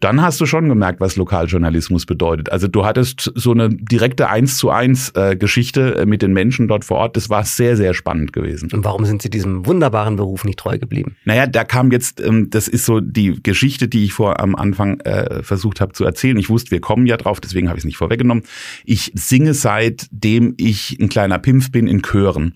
dann 0.00 0.22
hast 0.22 0.40
du 0.40 0.46
schon 0.46 0.68
gemerkt, 0.68 1.00
was 1.00 1.16
Lokaljournalismus 1.16 2.06
bedeutet. 2.06 2.52
Also 2.52 2.68
du 2.68 2.84
hattest 2.84 3.32
so 3.34 3.52
eine 3.52 3.68
direkte 3.68 4.28
eins 4.28 4.56
zu 4.56 4.70
eins 4.70 5.10
äh, 5.10 5.36
Geschichte 5.36 5.96
äh, 5.96 6.06
mit 6.06 6.22
den 6.22 6.32
Menschen 6.32 6.68
dort 6.68 6.84
vor 6.84 6.98
Ort. 6.98 7.16
Das 7.16 7.28
war 7.30 7.44
sehr, 7.44 7.76
sehr 7.76 7.94
spannend 7.94 8.32
gewesen. 8.32 8.70
Und 8.72 8.84
warum 8.84 9.04
sind 9.04 9.22
Sie 9.22 9.30
diesem 9.30 9.66
wunderbaren 9.66 10.16
Beruf 10.16 10.44
nicht 10.44 10.58
treu 10.58 10.78
geblieben? 10.78 11.16
Naja, 11.24 11.46
da 11.46 11.64
kam 11.64 11.90
jetzt, 11.90 12.20
ähm, 12.20 12.48
das 12.50 12.68
ist 12.68 12.84
so 12.84 13.00
die 13.00 13.42
Geschichte, 13.42 13.88
die 13.88 14.04
ich 14.04 14.12
vor 14.12 14.40
am 14.40 14.54
Anfang 14.54 14.77
Anfang 14.78 15.00
äh, 15.00 15.42
versucht 15.42 15.80
habe 15.80 15.92
zu 15.92 16.04
erzählen. 16.04 16.36
Ich 16.38 16.48
wusste, 16.48 16.70
wir 16.70 16.80
kommen 16.80 17.06
ja 17.06 17.16
drauf, 17.16 17.40
deswegen 17.40 17.68
habe 17.68 17.78
ich 17.78 17.82
es 17.82 17.86
nicht 17.86 17.96
vorweggenommen. 17.96 18.44
Ich 18.84 19.12
singe 19.14 19.54
seitdem 19.54 20.54
ich 20.56 20.98
ein 21.00 21.08
kleiner 21.08 21.38
Pimpf 21.38 21.72
bin 21.72 21.86
in 21.86 22.02
Chören. 22.02 22.54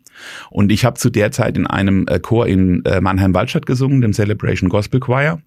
Und 0.50 0.70
ich 0.70 0.84
habe 0.84 0.98
zu 0.98 1.10
der 1.10 1.32
Zeit 1.32 1.56
in 1.56 1.66
einem 1.66 2.06
äh, 2.06 2.20
Chor 2.20 2.46
in 2.46 2.84
äh, 2.84 3.00
Mannheim-Waldstadt 3.00 3.66
gesungen, 3.66 4.00
dem 4.00 4.12
Celebration 4.12 4.68
Gospel 4.68 5.00
Choir. 5.00 5.40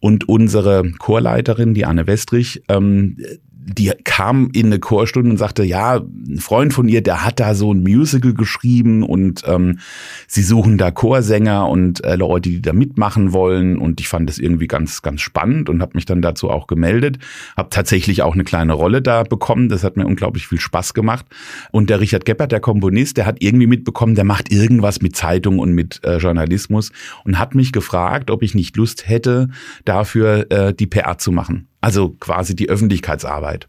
Und 0.00 0.28
unsere 0.28 0.90
Chorleiterin, 0.98 1.74
die 1.74 1.84
Anne 1.84 2.06
Westrich, 2.06 2.62
ähm, 2.68 3.16
die 3.64 3.92
kam 4.04 4.50
in 4.52 4.66
eine 4.66 4.80
Chorstunde 4.80 5.30
und 5.30 5.36
sagte, 5.36 5.62
ja, 5.62 5.96
ein 5.96 6.38
Freund 6.38 6.72
von 6.72 6.88
ihr, 6.88 7.02
der 7.02 7.24
hat 7.24 7.38
da 7.38 7.54
so 7.54 7.72
ein 7.72 7.82
Musical 7.82 8.34
geschrieben 8.34 9.02
und 9.02 9.42
ähm, 9.46 9.78
sie 10.26 10.42
suchen 10.42 10.78
da 10.78 10.90
Chorsänger 10.90 11.68
und 11.68 12.04
äh, 12.04 12.16
Leute, 12.16 12.50
die 12.50 12.62
da 12.62 12.72
mitmachen 12.72 13.32
wollen. 13.32 13.78
Und 13.78 14.00
ich 14.00 14.08
fand 14.08 14.28
das 14.28 14.38
irgendwie 14.38 14.66
ganz, 14.66 15.02
ganz 15.02 15.20
spannend 15.20 15.68
und 15.68 15.80
habe 15.80 15.92
mich 15.94 16.06
dann 16.06 16.22
dazu 16.22 16.50
auch 16.50 16.66
gemeldet. 16.66 17.18
Habe 17.56 17.70
tatsächlich 17.70 18.22
auch 18.22 18.34
eine 18.34 18.44
kleine 18.44 18.72
Rolle 18.72 19.00
da 19.00 19.22
bekommen. 19.22 19.68
Das 19.68 19.84
hat 19.84 19.96
mir 19.96 20.06
unglaublich 20.06 20.48
viel 20.48 20.60
Spaß 20.60 20.94
gemacht. 20.94 21.26
Und 21.70 21.88
der 21.88 22.00
Richard 22.00 22.24
Geppert, 22.24 22.52
der 22.52 22.60
Komponist, 22.60 23.16
der 23.16 23.26
hat 23.26 23.36
irgendwie 23.40 23.66
mitbekommen, 23.66 24.14
der 24.14 24.24
macht 24.24 24.52
irgendwas 24.52 25.00
mit 25.02 25.14
Zeitung 25.14 25.58
und 25.58 25.72
mit 25.72 26.00
äh, 26.04 26.16
Journalismus 26.16 26.90
und 27.24 27.38
hat 27.38 27.54
mich 27.54 27.72
gefragt, 27.72 28.30
ob 28.30 28.42
ich 28.42 28.54
nicht 28.54 28.76
Lust 28.76 29.08
hätte, 29.08 29.48
dafür 29.84 30.50
äh, 30.50 30.74
die 30.74 30.86
PR 30.86 31.18
zu 31.18 31.30
machen. 31.32 31.68
Also 31.82 32.10
quasi 32.18 32.56
die 32.56 32.70
Öffentlichkeitsarbeit. 32.70 33.68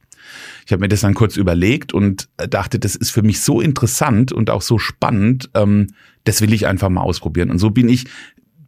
Ich 0.66 0.72
habe 0.72 0.80
mir 0.80 0.88
das 0.88 1.02
dann 1.02 1.16
kurz 1.16 1.36
überlegt 1.36 1.94
und 1.94 2.30
dachte, 2.50 2.80
das 2.80 2.96
ist 2.96 3.12
für 3.12 3.24
mich 3.24 3.42
so 3.42 3.60
interessant 3.60 4.32
und 4.32 4.50
auch 4.50 4.62
so 4.62 4.78
spannend, 4.78 5.50
ähm, 5.54 5.88
das 6.24 6.42
will 6.42 6.54
ich 6.54 6.66
einfach 6.66 6.88
mal 6.88 7.02
ausprobieren. 7.02 7.50
Und 7.50 7.60
so 7.60 7.72
bin 7.72 7.90
ich 7.90 8.06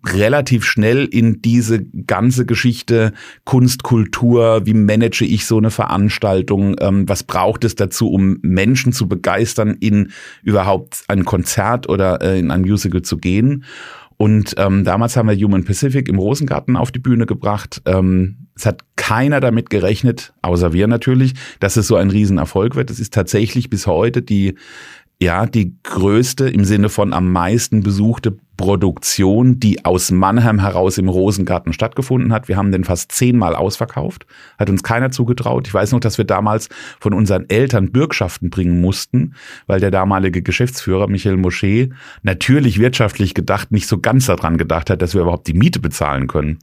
relativ 0.07 0.65
schnell 0.65 1.05
in 1.05 1.41
diese 1.41 1.83
ganze 1.83 2.45
Geschichte 2.45 3.13
Kunst, 3.43 3.83
Kultur, 3.83 4.65
wie 4.65 4.73
manage 4.73 5.25
ich 5.25 5.45
so 5.45 5.57
eine 5.57 5.71
Veranstaltung, 5.71 6.75
ähm, 6.79 7.07
was 7.09 7.23
braucht 7.23 7.63
es 7.63 7.75
dazu, 7.75 8.11
um 8.11 8.37
Menschen 8.41 8.93
zu 8.93 9.07
begeistern, 9.07 9.77
in 9.79 10.11
überhaupt 10.43 11.03
ein 11.07 11.25
Konzert 11.25 11.89
oder 11.89 12.21
äh, 12.21 12.39
in 12.39 12.51
ein 12.51 12.61
Musical 12.61 13.01
zu 13.01 13.17
gehen. 13.17 13.63
Und 14.17 14.55
ähm, 14.57 14.83
damals 14.83 15.17
haben 15.17 15.27
wir 15.27 15.35
Human 15.35 15.65
Pacific 15.65 16.07
im 16.07 16.19
Rosengarten 16.19 16.77
auf 16.77 16.91
die 16.91 16.99
Bühne 16.99 17.25
gebracht. 17.25 17.81
Ähm, 17.85 18.44
es 18.55 18.65
hat 18.65 18.81
keiner 18.95 19.39
damit 19.39 19.69
gerechnet, 19.69 20.33
außer 20.41 20.73
wir 20.73 20.87
natürlich, 20.87 21.33
dass 21.59 21.77
es 21.77 21.87
so 21.87 21.95
ein 21.95 22.09
Riesenerfolg 22.09 22.75
wird. 22.75 22.89
Es 22.89 22.99
ist 22.99 23.13
tatsächlich 23.13 23.69
bis 23.69 23.85
heute 23.85 24.21
die 24.21 24.55
ja, 25.21 25.45
die 25.45 25.77
größte 25.83 26.49
im 26.49 26.65
Sinne 26.65 26.89
von 26.89 27.13
am 27.13 27.31
meisten 27.31 27.81
besuchte 27.81 28.37
Produktion, 28.57 29.59
die 29.59 29.83
aus 29.83 30.11
Mannheim 30.11 30.59
heraus 30.59 30.97
im 30.97 31.09
Rosengarten 31.09 31.73
stattgefunden 31.73 32.31
hat. 32.31 32.47
Wir 32.47 32.57
haben 32.57 32.71
den 32.71 32.83
fast 32.83 33.11
zehnmal 33.11 33.55
ausverkauft, 33.55 34.25
hat 34.57 34.69
uns 34.69 34.81
keiner 34.81 35.11
zugetraut. 35.11 35.67
Ich 35.67 35.73
weiß 35.73 35.91
noch, 35.91 35.99
dass 35.99 36.17
wir 36.17 36.25
damals 36.25 36.69
von 36.99 37.13
unseren 37.13 37.49
Eltern 37.49 37.91
Bürgschaften 37.91 38.49
bringen 38.49 38.79
mussten, 38.79 39.35
weil 39.67 39.79
der 39.79 39.91
damalige 39.91 40.41
Geschäftsführer 40.41 41.07
Michael 41.07 41.37
Mosche 41.37 41.89
natürlich 42.23 42.79
wirtschaftlich 42.79 43.33
gedacht 43.33 43.71
nicht 43.71 43.87
so 43.87 43.99
ganz 43.99 44.27
daran 44.27 44.57
gedacht 44.57 44.89
hat, 44.89 45.01
dass 45.01 45.13
wir 45.13 45.21
überhaupt 45.21 45.47
die 45.47 45.53
Miete 45.53 45.79
bezahlen 45.79 46.27
können. 46.27 46.59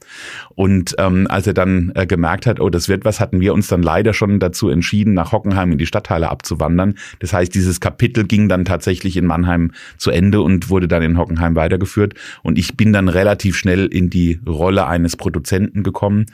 Und 0.55 0.95
ähm, 0.97 1.27
als 1.29 1.45
er 1.45 1.53
dann 1.53 1.91
äh, 1.95 2.07
gemerkt 2.07 2.47
hat, 2.47 2.59
oh, 2.59 2.69
das 2.69 2.89
wird 2.89 3.05
was, 3.05 3.19
hatten 3.19 3.39
wir 3.39 3.53
uns 3.53 3.67
dann 3.67 3.83
leider 3.83 4.13
schon 4.13 4.39
dazu 4.39 4.69
entschieden, 4.69 5.13
nach 5.13 5.31
Hockenheim 5.31 5.71
in 5.71 5.77
die 5.77 5.85
Stadtteile 5.85 6.29
abzuwandern. 6.29 6.95
Das 7.19 7.33
heißt, 7.33 7.53
dieses 7.53 7.79
Kapitel 7.79 8.25
ging 8.25 8.49
dann 8.49 8.65
tatsächlich 8.65 9.15
in 9.15 9.25
Mannheim 9.25 9.71
zu 9.97 10.09
Ende 10.09 10.41
und 10.41 10.69
wurde 10.69 10.87
dann 10.87 11.03
in 11.03 11.17
Hockenheim 11.17 11.55
weitergeführt 11.55 11.82
weitergeführt. 11.83 12.13
Und 12.41 12.57
ich 12.57 12.75
bin 12.75 12.93
dann 12.93 13.09
relativ 13.09 13.55
schnell 13.55 13.85
in 13.85 14.09
die 14.09 14.39
Rolle 14.47 14.87
eines 14.87 15.15
Produzenten 15.15 15.83
gekommen. 15.83 16.25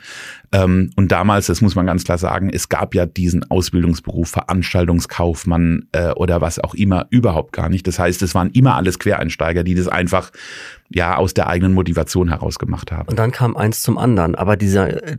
Ähm, 0.52 0.90
und 0.96 1.12
damals, 1.12 1.46
das 1.46 1.60
muss 1.60 1.74
man 1.74 1.86
ganz 1.86 2.04
klar 2.04 2.18
sagen, 2.18 2.50
es 2.52 2.68
gab 2.68 2.94
ja 2.94 3.06
diesen 3.06 3.50
Ausbildungsberuf 3.50 4.30
Veranstaltungskaufmann 4.30 5.88
äh, 5.92 6.10
oder 6.12 6.40
was 6.40 6.58
auch 6.58 6.74
immer 6.74 7.06
überhaupt 7.10 7.52
gar 7.52 7.68
nicht. 7.68 7.86
Das 7.86 7.98
heißt, 7.98 8.22
es 8.22 8.34
waren 8.34 8.50
immer 8.50 8.76
alles 8.76 8.98
Quereinsteiger, 8.98 9.64
die 9.64 9.74
das 9.74 9.88
einfach 9.88 10.30
ja 10.88 11.16
aus 11.16 11.34
der 11.34 11.48
eigenen 11.48 11.74
Motivation 11.74 12.28
heraus 12.28 12.58
gemacht 12.58 12.92
haben. 12.92 13.08
Und 13.08 13.18
dann 13.18 13.32
kam 13.32 13.56
eins 13.56 13.82
zum 13.82 13.98
anderen. 13.98 14.34
Aber 14.34 14.56
diese, 14.56 15.02
äh, 15.02 15.16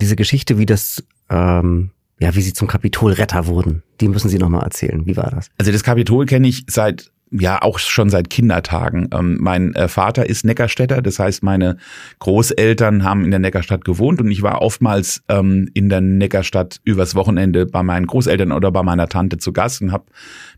diese 0.00 0.16
Geschichte, 0.16 0.58
wie 0.58 0.66
das 0.66 1.04
ähm 1.30 1.90
ja, 2.20 2.34
wie 2.34 2.42
sie 2.42 2.52
zum 2.52 2.66
Kapitolretter 2.66 3.46
wurden. 3.46 3.84
Die 4.00 4.08
müssen 4.08 4.28
Sie 4.28 4.38
nochmal 4.38 4.64
erzählen. 4.64 5.06
Wie 5.06 5.16
war 5.16 5.30
das? 5.30 5.50
Also 5.56 5.70
das 5.70 5.84
Kapitol 5.84 6.26
kenne 6.26 6.48
ich 6.48 6.64
seit 6.66 7.12
ja 7.30 7.62
auch 7.62 7.78
schon 7.78 8.10
seit 8.10 8.30
Kindertagen. 8.30 9.08
Ähm, 9.12 9.38
mein 9.40 9.74
äh, 9.74 9.88
Vater 9.88 10.28
ist 10.28 10.44
Neckarstädter, 10.44 11.02
das 11.02 11.18
heißt, 11.18 11.42
meine 11.42 11.76
Großeltern 12.18 13.04
haben 13.04 13.24
in 13.24 13.30
der 13.30 13.40
Neckarstadt 13.40 13.84
gewohnt 13.84 14.20
und 14.20 14.30
ich 14.30 14.42
war 14.42 14.62
oftmals 14.62 15.22
ähm, 15.28 15.68
in 15.74 15.88
der 15.88 16.00
Neckarstadt 16.00 16.80
übers 16.84 17.14
Wochenende 17.14 17.66
bei 17.66 17.82
meinen 17.82 18.06
Großeltern 18.06 18.52
oder 18.52 18.70
bei 18.72 18.82
meiner 18.82 19.08
Tante 19.08 19.38
zu 19.38 19.52
Gast 19.52 19.82
und 19.82 19.92
habe 19.92 20.04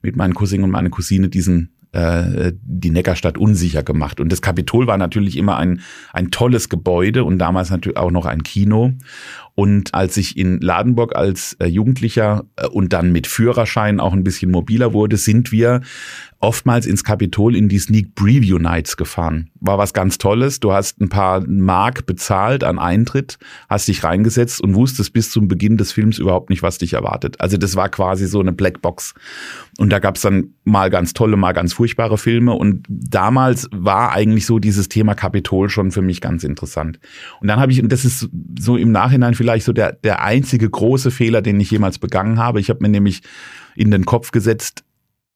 mit 0.03 0.17
meinen 0.17 0.35
Cousinen 0.35 0.65
und 0.65 0.71
meiner 0.71 0.91
Cousine 0.91 1.29
diesen 1.29 1.71
äh, 1.93 2.53
die 2.63 2.91
Neckarstadt 2.91 3.37
unsicher 3.37 3.83
gemacht. 3.83 4.21
Und 4.21 4.31
das 4.31 4.43
Kapitol 4.43 4.87
war 4.87 4.97
natürlich 4.97 5.37
immer 5.37 5.57
ein, 5.57 5.81
ein 6.13 6.31
tolles 6.31 6.69
Gebäude 6.69 7.25
und 7.25 7.39
damals 7.39 7.71
natürlich 7.71 7.99
auch 7.99 8.13
noch 8.13 8.27
ein 8.27 8.45
Kino. 8.45 8.93
Und 9.55 9.95
als 9.95 10.17
ich 10.17 10.37
in 10.37 10.61
Ladenburg 10.61 11.17
als 11.17 11.57
äh, 11.61 11.67
Jugendlicher 11.67 12.45
äh, 12.57 12.67
und 12.67 12.93
dann 12.93 13.13
mit 13.13 13.27
Führerschein 13.27 14.01
auch 14.01 14.13
ein 14.13 14.25
bisschen 14.25 14.51
mobiler 14.51 14.93
wurde, 14.93 15.17
sind 15.17 15.53
wir 15.53 15.81
oftmals 16.41 16.87
ins 16.87 17.05
Kapitol 17.05 17.55
in 17.55 17.69
die 17.69 17.79
Sneak 17.79 18.15
Preview 18.15 18.59
Nights 18.59 18.97
gefahren. 18.97 19.51
War 19.61 19.77
was 19.77 19.93
ganz 19.93 20.17
Tolles. 20.17 20.59
Du 20.59 20.73
hast 20.73 21.01
ein 21.01 21.11
paar 21.11 21.47
Mark 21.47 22.07
bezahlt 22.07 22.65
an 22.65 22.79
Eintritt, 22.79 23.39
hast 23.69 23.89
dich 23.89 24.03
reingesetzt 24.03 24.61
und 24.63 24.75
wusstest 24.75 25.13
bis 25.13 25.31
zum 25.31 25.49
Beginn 25.49 25.77
des 25.77 25.93
Films 25.93 26.19
überhaupt 26.19 26.49
nicht, 26.49 26.63
was 26.63 26.79
dich 26.79 26.95
erwartet. 26.95 27.39
Also 27.41 27.59
das 27.59 27.77
war 27.77 27.91
quasi 27.91 28.27
so 28.27 28.41
eine 28.41 28.53
Blackbox. 28.53 29.15
Und 29.79 29.91
da 29.91 29.99
gab's 29.99 30.23
dann 30.23 30.55
mal 30.65 30.89
ganz 30.89 31.13
tolle, 31.13 31.37
mal 31.37 31.53
ganz 31.53 31.75
furchtbare 31.75 32.17
Filme. 32.17 32.55
Und 32.55 32.87
damals 32.89 33.69
war 33.73 34.13
eigentlich 34.13 34.47
so 34.47 34.59
dieses 34.59 34.89
Thema 34.89 35.15
Kapitol 35.15 35.69
schon 35.69 35.91
für 35.91 36.03
mich 36.03 36.23
ganz 36.23 36.43
interessant. 36.43 36.99
Und 37.41 37.49
dann 37.49 37.61
habe 37.61 37.73
ich, 37.73 37.83
und 37.83 37.93
das 37.93 38.07
ist 38.07 38.31
so 38.59 38.77
im 38.79 38.93
Nachhinein 38.93 39.35
vielleicht 39.35 39.50
so 39.59 39.73
der, 39.73 39.93
der 39.93 40.23
einzige 40.23 40.69
große 40.69 41.11
Fehler, 41.11 41.43
den 41.43 41.61
ich 41.61 41.71
jemals 41.71 41.99
begangen 41.99 42.39
habe. 42.39 42.61
Ich 42.61 42.71
habe 42.71 42.81
mir 42.83 42.89
nämlich 42.89 43.23
in 43.75 43.91
den 43.91 44.05
Kopf 44.05 44.31
gesetzt, 44.31 44.85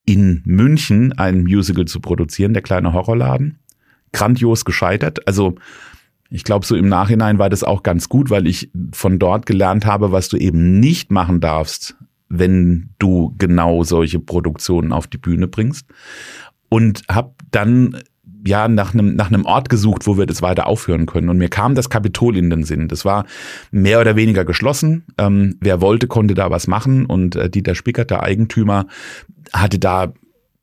in 0.07 0.43
München 0.45 1.13
ein 1.13 1.43
Musical 1.43 1.87
zu 1.87 2.01
produzieren, 2.01 2.53
der 2.53 2.63
kleine 2.63 2.93
Horrorladen. 2.93 3.59
Grandios 4.13 4.65
gescheitert. 4.65 5.27
Also 5.27 5.57
ich 6.31 6.45
glaube, 6.45 6.67
so 6.67 6.77
im 6.77 6.89
Nachhinein 6.89 7.39
war 7.39 7.51
das 7.51 7.65
auch 7.65 7.83
ganz 7.83 8.09
gut, 8.09 8.31
weil 8.31 8.47
ich 8.47 8.71
von 8.93 9.19
dort 9.19 9.47
gelernt 9.47 9.87
habe, 9.87 10.13
was 10.13 10.29
du 10.29 10.37
eben 10.37 10.81
nicht 10.81 11.11
machen 11.11 11.41
darfst, 11.41 11.97
wenn 12.29 12.91
du 12.99 13.35
genau 13.39 13.85
solche 13.85 14.19
Produktionen 14.19 14.93
auf 14.93 15.07
die 15.07 15.19
Bühne 15.19 15.49
bringst. 15.49 15.87
Und 16.69 17.03
habe 17.09 17.35
dann 17.51 18.03
ja 18.47 18.69
nach 18.69 18.95
einem 18.95 19.17
nach 19.17 19.29
einem 19.29 19.45
Ort 19.45 19.69
gesucht, 19.69 20.07
wo 20.07 20.19
wir 20.19 20.27
das 20.27 20.43
weiter 20.43 20.67
aufhören 20.67 21.07
können. 21.07 21.29
Und 21.29 21.39
mir 21.39 21.49
kam 21.49 21.75
das 21.75 21.91
Kapitol 21.91 22.37
in 22.37 22.51
den 22.51 22.65
Sinn. 22.65 22.89
Das 22.89 23.05
war 23.05 23.25
mehr 23.71 24.01
oder 24.01 24.17
weniger 24.17 24.45
geschlossen. 24.45 25.05
Ähm, 25.19 25.57
wer 25.61 25.81
wollte, 25.81 26.07
konnte 26.07 26.35
da 26.35 26.51
was 26.51 26.67
machen. 26.67 27.07
Und 27.07 27.37
äh, 27.37 27.49
Dieter 27.49 27.75
Spickert, 27.75 28.11
der 28.11 28.23
Eigentümer, 28.23 28.87
hatte 29.53 29.79
da 29.79 30.13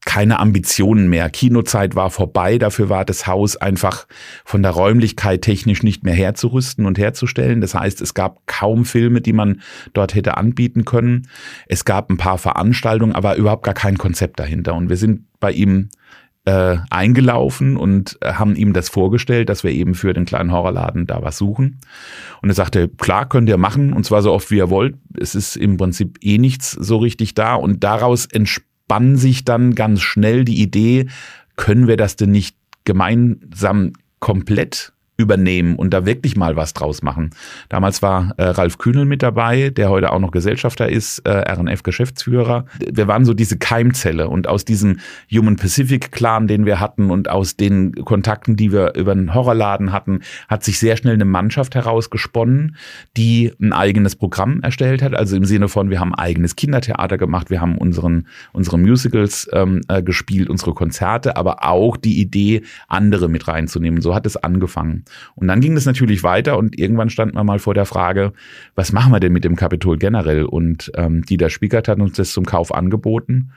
keine 0.03 0.39
Ambitionen 0.39 1.09
mehr. 1.09 1.29
Kinozeit 1.29 1.95
war 1.95 2.09
vorbei, 2.09 2.57
dafür 2.57 2.89
war 2.89 3.05
das 3.05 3.27
Haus 3.27 3.55
einfach 3.55 4.07
von 4.43 4.63
der 4.63 4.71
Räumlichkeit 4.71 5.43
technisch 5.43 5.83
nicht 5.83 6.03
mehr 6.03 6.15
herzurüsten 6.15 6.87
und 6.87 6.97
herzustellen. 6.97 7.61
Das 7.61 7.75
heißt, 7.75 8.01
es 8.01 8.15
gab 8.15 8.47
kaum 8.47 8.83
Filme, 8.85 9.21
die 9.21 9.33
man 9.33 9.61
dort 9.93 10.15
hätte 10.15 10.37
anbieten 10.37 10.85
können. 10.85 11.27
Es 11.67 11.85
gab 11.85 12.09
ein 12.09 12.17
paar 12.17 12.39
Veranstaltungen, 12.39 13.13
aber 13.13 13.35
überhaupt 13.35 13.63
gar 13.63 13.75
kein 13.75 13.97
Konzept 13.97 14.39
dahinter. 14.39 14.73
Und 14.73 14.89
wir 14.89 14.97
sind 14.97 15.25
bei 15.39 15.51
ihm 15.51 15.89
äh, 16.45 16.77
eingelaufen 16.89 17.77
und 17.77 18.17
äh, 18.21 18.33
haben 18.33 18.55
ihm 18.55 18.73
das 18.73 18.89
vorgestellt, 18.89 19.49
dass 19.49 19.63
wir 19.63 19.71
eben 19.71 19.93
für 19.93 20.13
den 20.13 20.25
kleinen 20.25 20.51
Horrorladen 20.51 21.05
da 21.05 21.21
was 21.21 21.37
suchen. 21.37 21.79
Und 22.41 22.49
er 22.49 22.55
sagte, 22.55 22.87
klar, 22.89 23.29
könnt 23.29 23.47
ihr 23.47 23.57
machen, 23.57 23.93
und 23.93 24.05
zwar 24.05 24.21
so 24.21 24.31
oft 24.31 24.49
wie 24.49 24.57
ihr 24.57 24.69
wollt. 24.69 24.95
Es 25.19 25.35
ist 25.35 25.55
im 25.55 25.77
Prinzip 25.77 26.17
eh 26.21 26.37
nichts 26.37 26.71
so 26.71 26.97
richtig 26.97 27.35
da. 27.35 27.53
Und 27.53 27.83
daraus 27.83 28.25
entspann 28.25 29.17
sich 29.17 29.45
dann 29.45 29.75
ganz 29.75 30.01
schnell 30.01 30.43
die 30.43 30.61
Idee, 30.61 31.07
können 31.57 31.87
wir 31.87 31.97
das 31.97 32.15
denn 32.15 32.31
nicht 32.31 32.57
gemeinsam 32.85 33.93
komplett 34.19 34.93
übernehmen 35.17 35.75
und 35.75 35.93
da 35.93 36.05
wirklich 36.05 36.35
mal 36.35 36.55
was 36.55 36.73
draus 36.73 37.01
machen. 37.01 37.29
Damals 37.69 38.01
war 38.01 38.33
äh, 38.37 38.43
Ralf 38.43 38.77
Kühnel 38.77 39.05
mit 39.05 39.21
dabei, 39.21 39.69
der 39.69 39.89
heute 39.89 40.11
auch 40.11 40.19
noch 40.19 40.31
Gesellschafter 40.31 40.89
ist, 40.89 41.19
äh, 41.19 41.29
RNF-Geschäftsführer. 41.29 42.65
Wir 42.91 43.07
waren 43.07 43.23
so 43.23 43.33
diese 43.33 43.57
Keimzelle 43.57 44.27
und 44.27 44.47
aus 44.47 44.65
diesem 44.65 44.99
Human 45.31 45.55
Pacific 45.55 46.11
Clan, 46.11 46.47
den 46.47 46.65
wir 46.65 46.79
hatten 46.79 47.11
und 47.11 47.29
aus 47.29 47.55
den 47.55 47.93
Kontakten, 47.93 48.55
die 48.55 48.71
wir 48.71 48.95
über 48.95 49.11
einen 49.11 49.33
Horrorladen 49.33 49.91
hatten, 49.91 50.21
hat 50.47 50.63
sich 50.63 50.79
sehr 50.79 50.97
schnell 50.97 51.13
eine 51.13 51.25
Mannschaft 51.25 51.75
herausgesponnen, 51.75 52.75
die 53.15 53.53
ein 53.61 53.73
eigenes 53.73 54.15
Programm 54.15 54.61
erstellt 54.61 55.01
hat. 55.03 55.13
Also 55.13 55.35
im 55.35 55.45
Sinne 55.45 55.67
von, 55.67 55.89
wir 55.89 55.99
haben 55.99 56.15
eigenes 56.15 56.55
Kindertheater 56.55 57.17
gemacht, 57.17 57.49
wir 57.49 57.61
haben 57.61 57.77
unseren, 57.77 58.27
unsere 58.53 58.79
Musicals 58.79 59.47
ähm, 59.53 59.81
äh, 59.87 60.01
gespielt, 60.01 60.49
unsere 60.49 60.73
Konzerte, 60.73 61.37
aber 61.37 61.63
auch 61.65 61.95
die 61.97 62.19
Idee, 62.19 62.63
andere 62.87 63.29
mit 63.29 63.47
reinzunehmen. 63.47 64.01
So 64.01 64.15
hat 64.15 64.25
es 64.25 64.35
angefangen. 64.37 65.05
Und 65.35 65.47
dann 65.47 65.61
ging 65.61 65.75
es 65.75 65.85
natürlich 65.85 66.23
weiter 66.23 66.57
und 66.57 66.77
irgendwann 66.77 67.09
stand 67.09 67.33
man 67.33 67.45
mal 67.45 67.59
vor 67.59 67.73
der 67.73 67.85
Frage, 67.85 68.33
was 68.75 68.91
machen 68.91 69.11
wir 69.11 69.19
denn 69.19 69.33
mit 69.33 69.43
dem 69.43 69.55
Kapitol 69.55 69.97
generell? 69.97 70.43
Und 70.43 70.91
ähm, 70.95 71.23
Dieter 71.23 71.49
Spiegert 71.49 71.87
hat 71.87 71.99
uns 71.99 72.17
das 72.17 72.31
zum 72.31 72.45
Kauf 72.45 72.73
angeboten. 72.73 73.51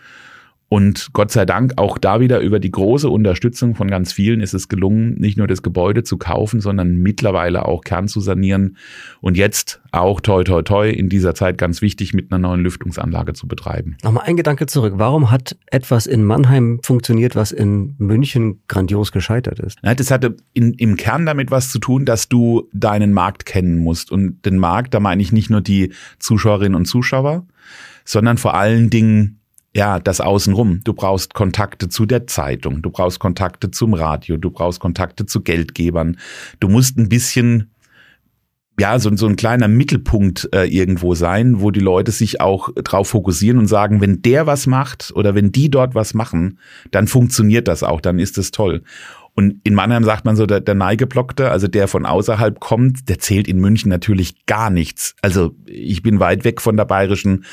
Und 0.74 1.12
Gott 1.12 1.30
sei 1.30 1.46
Dank 1.46 1.74
auch 1.76 1.98
da 1.98 2.18
wieder 2.18 2.40
über 2.40 2.58
die 2.58 2.72
große 2.72 3.08
Unterstützung 3.08 3.76
von 3.76 3.86
ganz 3.86 4.12
vielen 4.12 4.40
ist 4.40 4.54
es 4.54 4.68
gelungen, 4.68 5.14
nicht 5.20 5.38
nur 5.38 5.46
das 5.46 5.62
Gebäude 5.62 6.02
zu 6.02 6.18
kaufen, 6.18 6.60
sondern 6.60 6.96
mittlerweile 6.96 7.66
auch 7.66 7.82
Kern 7.82 8.08
zu 8.08 8.18
sanieren 8.18 8.76
und 9.20 9.36
jetzt 9.36 9.80
auch 9.92 10.20
toi 10.20 10.42
toi 10.42 10.62
toi 10.62 10.90
in 10.90 11.08
dieser 11.08 11.36
Zeit 11.36 11.58
ganz 11.58 11.80
wichtig 11.80 12.12
mit 12.12 12.32
einer 12.32 12.40
neuen 12.40 12.60
Lüftungsanlage 12.60 13.34
zu 13.34 13.46
betreiben. 13.46 13.96
Nochmal 14.02 14.24
ein 14.26 14.36
Gedanke 14.36 14.66
zurück. 14.66 14.94
Warum 14.96 15.30
hat 15.30 15.56
etwas 15.66 16.08
in 16.08 16.24
Mannheim 16.24 16.80
funktioniert, 16.82 17.36
was 17.36 17.52
in 17.52 17.94
München 17.98 18.60
grandios 18.66 19.12
gescheitert 19.12 19.60
ist? 19.60 19.78
Das 19.80 20.10
hatte 20.10 20.34
in, 20.54 20.72
im 20.72 20.96
Kern 20.96 21.24
damit 21.24 21.52
was 21.52 21.70
zu 21.70 21.78
tun, 21.78 22.04
dass 22.04 22.28
du 22.28 22.68
deinen 22.72 23.12
Markt 23.12 23.46
kennen 23.46 23.78
musst. 23.78 24.10
Und 24.10 24.44
den 24.44 24.58
Markt, 24.58 24.92
da 24.92 24.98
meine 24.98 25.22
ich 25.22 25.30
nicht 25.30 25.50
nur 25.50 25.60
die 25.60 25.92
Zuschauerinnen 26.18 26.74
und 26.74 26.86
Zuschauer, 26.86 27.46
sondern 28.04 28.38
vor 28.38 28.54
allen 28.54 28.90
Dingen 28.90 29.38
ja, 29.74 29.98
das 29.98 30.20
Außenrum. 30.20 30.80
Du 30.84 30.94
brauchst 30.94 31.34
Kontakte 31.34 31.88
zu 31.88 32.06
der 32.06 32.26
Zeitung, 32.26 32.80
du 32.80 32.90
brauchst 32.90 33.18
Kontakte 33.18 33.70
zum 33.70 33.94
Radio, 33.94 34.36
du 34.36 34.50
brauchst 34.50 34.80
Kontakte 34.80 35.26
zu 35.26 35.42
Geldgebern. 35.42 36.18
Du 36.60 36.68
musst 36.68 36.96
ein 36.96 37.08
bisschen, 37.08 37.72
ja, 38.78 38.98
so, 39.00 39.14
so 39.16 39.26
ein 39.26 39.36
kleiner 39.36 39.66
Mittelpunkt 39.66 40.48
äh, 40.54 40.64
irgendwo 40.64 41.14
sein, 41.14 41.60
wo 41.60 41.72
die 41.72 41.80
Leute 41.80 42.12
sich 42.12 42.40
auch 42.40 42.68
drauf 42.84 43.08
fokussieren 43.08 43.58
und 43.58 43.66
sagen, 43.66 44.00
wenn 44.00 44.22
der 44.22 44.46
was 44.46 44.68
macht 44.68 45.12
oder 45.16 45.34
wenn 45.34 45.50
die 45.50 45.70
dort 45.70 45.96
was 45.96 46.14
machen, 46.14 46.60
dann 46.92 47.08
funktioniert 47.08 47.66
das 47.66 47.82
auch, 47.82 48.00
dann 48.00 48.20
ist 48.20 48.38
es 48.38 48.52
toll. 48.52 48.82
Und 49.34 49.60
in 49.64 49.74
Mannheim 49.74 50.04
sagt 50.04 50.24
man 50.24 50.36
so, 50.36 50.46
der, 50.46 50.60
der 50.60 50.74
Neigeblockte, 50.74 51.50
also 51.50 51.66
der 51.66 51.88
von 51.88 52.06
außerhalb 52.06 52.60
kommt, 52.60 53.08
der 53.08 53.18
zählt 53.18 53.48
in 53.48 53.58
München 53.58 53.88
natürlich 53.88 54.46
gar 54.46 54.70
nichts. 54.70 55.16
Also 55.22 55.56
ich 55.66 56.02
bin 56.02 56.20
weit 56.20 56.44
weg 56.44 56.60
von 56.60 56.76
der 56.76 56.84
bayerischen 56.84 57.44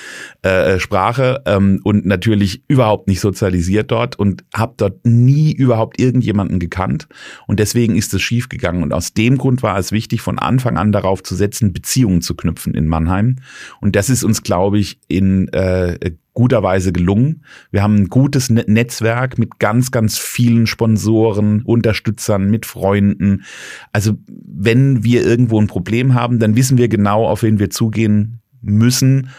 äh, 0.43 0.79
Sprache 0.79 1.41
ähm, 1.45 1.81
und 1.83 2.05
natürlich 2.05 2.63
überhaupt 2.67 3.07
nicht 3.07 3.19
sozialisiert 3.19 3.89
dort 3.89 4.17
und 4.19 4.43
habe 4.53 4.75
dort 4.77 5.05
nie 5.05 5.51
überhaupt 5.51 6.00
irgendjemanden 6.00 6.59
gekannt. 6.59 7.07
Und 7.47 7.59
deswegen 7.59 7.95
ist 7.95 8.13
es 8.13 8.21
schiefgegangen. 8.21 8.83
Und 8.83 8.93
aus 8.93 9.13
dem 9.13 9.38
Grund 9.38 9.63
war 9.63 9.77
es 9.79 9.91
wichtig, 9.91 10.21
von 10.21 10.38
Anfang 10.38 10.77
an 10.77 10.91
darauf 10.91 11.23
zu 11.23 11.35
setzen, 11.35 11.73
Beziehungen 11.73 12.21
zu 12.21 12.35
knüpfen 12.35 12.75
in 12.75 12.88
Mannheim. 12.88 13.38
Und 13.79 13.95
das 13.95 14.09
ist 14.09 14.23
uns, 14.23 14.43
glaube 14.43 14.77
ich, 14.77 15.00
in 15.07 15.47
äh, 15.50 16.11
guterweise 16.33 16.91
gelungen. 16.93 17.43
Wir 17.71 17.83
haben 17.83 17.95
ein 17.95 18.07
gutes 18.07 18.50
Netzwerk 18.50 19.38
mit 19.38 19.59
ganz, 19.59 19.91
ganz 19.91 20.17
vielen 20.17 20.67
Sponsoren, 20.67 21.61
Unterstützern, 21.63 22.50
mit 22.50 22.65
Freunden. 22.65 23.43
Also 23.91 24.13
wenn 24.27 25.03
wir 25.03 25.25
irgendwo 25.25 25.59
ein 25.59 25.67
Problem 25.67 26.13
haben, 26.13 26.39
dann 26.39 26.55
wissen 26.55 26.77
wir 26.77 26.88
genau, 26.88 27.27
auf 27.27 27.43
wen 27.43 27.59
wir 27.59 27.69
zugehen 27.69 28.39
müssen, 28.61 29.29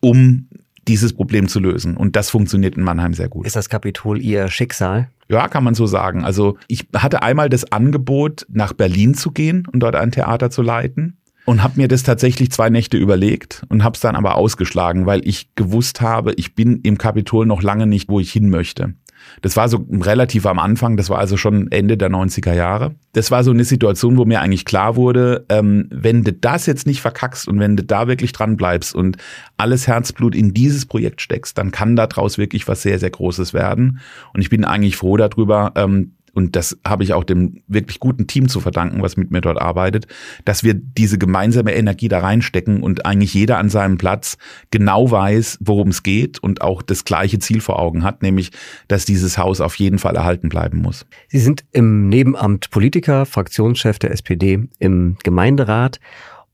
um 0.00 0.48
dieses 0.88 1.12
Problem 1.12 1.48
zu 1.48 1.60
lösen. 1.60 1.96
Und 1.96 2.16
das 2.16 2.30
funktioniert 2.30 2.76
in 2.76 2.82
Mannheim 2.82 3.14
sehr 3.14 3.28
gut. 3.28 3.46
Ist 3.46 3.56
das 3.56 3.68
Kapitol 3.68 4.20
Ihr 4.20 4.48
Schicksal? 4.48 5.08
Ja, 5.28 5.48
kann 5.48 5.64
man 5.64 5.74
so 5.74 5.86
sagen. 5.86 6.24
Also 6.24 6.58
ich 6.66 6.88
hatte 6.94 7.22
einmal 7.22 7.48
das 7.48 7.70
Angebot, 7.70 8.44
nach 8.50 8.72
Berlin 8.72 9.14
zu 9.14 9.30
gehen 9.30 9.66
und 9.72 9.80
dort 9.80 9.94
ein 9.94 10.10
Theater 10.10 10.50
zu 10.50 10.60
leiten 10.60 11.16
und 11.44 11.62
habe 11.62 11.80
mir 11.80 11.88
das 11.88 12.02
tatsächlich 12.02 12.50
zwei 12.52 12.70
Nächte 12.70 12.96
überlegt 12.96 13.64
und 13.68 13.82
habe 13.82 13.94
es 13.94 14.00
dann 14.00 14.16
aber 14.16 14.36
ausgeschlagen, 14.36 15.06
weil 15.06 15.26
ich 15.26 15.54
gewusst 15.54 16.00
habe, 16.00 16.32
ich 16.34 16.54
bin 16.54 16.80
im 16.82 16.98
Kapitol 16.98 17.46
noch 17.46 17.62
lange 17.62 17.86
nicht, 17.86 18.08
wo 18.08 18.20
ich 18.20 18.32
hin 18.32 18.50
möchte. 18.50 18.94
Das 19.40 19.56
war 19.56 19.68
so 19.68 19.86
relativ 19.88 20.46
am 20.46 20.58
Anfang, 20.58 20.96
das 20.96 21.10
war 21.10 21.18
also 21.18 21.36
schon 21.36 21.70
Ende 21.70 21.96
der 21.96 22.10
90er 22.10 22.54
Jahre. 22.54 22.94
Das 23.12 23.30
war 23.30 23.44
so 23.44 23.50
eine 23.50 23.64
Situation, 23.64 24.16
wo 24.16 24.24
mir 24.24 24.40
eigentlich 24.40 24.64
klar 24.64 24.96
wurde, 24.96 25.46
ähm, 25.48 25.86
wenn 25.90 26.24
du 26.24 26.32
das 26.32 26.66
jetzt 26.66 26.86
nicht 26.86 27.00
verkackst 27.00 27.48
und 27.48 27.58
wenn 27.60 27.76
du 27.76 27.84
da 27.84 28.08
wirklich 28.08 28.32
dran 28.32 28.56
bleibst 28.56 28.94
und 28.94 29.16
alles 29.56 29.86
Herzblut 29.86 30.34
in 30.34 30.54
dieses 30.54 30.86
Projekt 30.86 31.20
steckst, 31.20 31.56
dann 31.56 31.70
kann 31.70 31.96
daraus 31.96 32.38
wirklich 32.38 32.68
was 32.68 32.82
sehr, 32.82 32.98
sehr 32.98 33.10
Großes 33.10 33.54
werden. 33.54 34.00
Und 34.34 34.40
ich 34.40 34.50
bin 34.50 34.64
eigentlich 34.64 34.96
froh 34.96 35.16
darüber, 35.16 35.72
ähm, 35.76 36.12
und 36.34 36.56
das 36.56 36.78
habe 36.86 37.04
ich 37.04 37.12
auch 37.12 37.24
dem 37.24 37.62
wirklich 37.66 38.00
guten 38.00 38.26
Team 38.26 38.48
zu 38.48 38.60
verdanken, 38.60 39.02
was 39.02 39.16
mit 39.16 39.30
mir 39.30 39.40
dort 39.40 39.60
arbeitet, 39.60 40.06
dass 40.44 40.64
wir 40.64 40.74
diese 40.74 41.18
gemeinsame 41.18 41.74
Energie 41.74 42.08
da 42.08 42.20
reinstecken 42.20 42.82
und 42.82 43.04
eigentlich 43.04 43.34
jeder 43.34 43.58
an 43.58 43.68
seinem 43.68 43.98
Platz 43.98 44.38
genau 44.70 45.10
weiß, 45.10 45.58
worum 45.60 45.88
es 45.88 46.02
geht 46.02 46.38
und 46.38 46.62
auch 46.62 46.82
das 46.82 47.04
gleiche 47.04 47.38
Ziel 47.38 47.60
vor 47.60 47.78
Augen 47.78 48.02
hat, 48.02 48.22
nämlich, 48.22 48.50
dass 48.88 49.04
dieses 49.04 49.36
Haus 49.36 49.60
auf 49.60 49.74
jeden 49.76 49.98
Fall 49.98 50.16
erhalten 50.16 50.48
bleiben 50.48 50.78
muss. 50.78 51.06
Sie 51.28 51.38
sind 51.38 51.64
im 51.72 52.08
Nebenamt 52.08 52.70
Politiker, 52.70 53.26
Fraktionschef 53.26 53.98
der 53.98 54.12
SPD 54.12 54.68
im 54.78 55.16
Gemeinderat 55.22 56.00